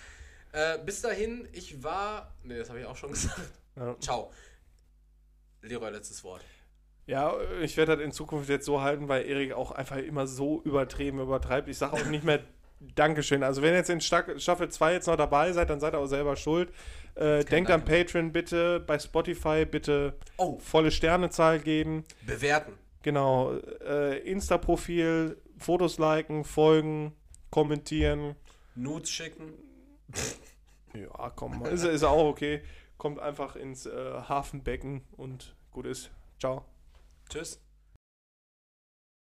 [0.52, 2.34] Äh, bis dahin, ich war.
[2.42, 3.52] Ne, das habe ich auch schon gesagt.
[3.76, 3.98] Ja.
[4.00, 4.32] Ciao.
[5.62, 6.44] Leroy, letztes Wort.
[7.06, 10.60] Ja, ich werde das in Zukunft jetzt so halten, weil Erik auch einfach immer so
[10.64, 11.68] übertrieben übertreibt.
[11.68, 12.40] Ich sage auch nicht mehr
[12.94, 13.42] Dankeschön.
[13.42, 16.06] Also wenn ihr jetzt in Staffel 2 jetzt noch dabei seid, dann seid ihr auch
[16.06, 16.70] selber schuld.
[17.14, 18.04] Äh, denkt an Danke.
[18.04, 22.04] Patreon bitte, bei Spotify bitte Oh, volle Sternezahl geben.
[22.26, 22.72] bewerten.
[23.02, 23.54] Genau,
[23.86, 27.12] äh, Insta-Profil, Fotos liken, folgen,
[27.50, 28.34] kommentieren.
[28.74, 29.54] Nudes schicken.
[30.94, 32.62] Ja, komm, ist, ist auch okay.
[32.96, 33.90] Kommt einfach ins äh,
[34.28, 36.10] Hafenbecken und gut ist.
[36.40, 36.64] Ciao.
[37.28, 37.60] Tschüss.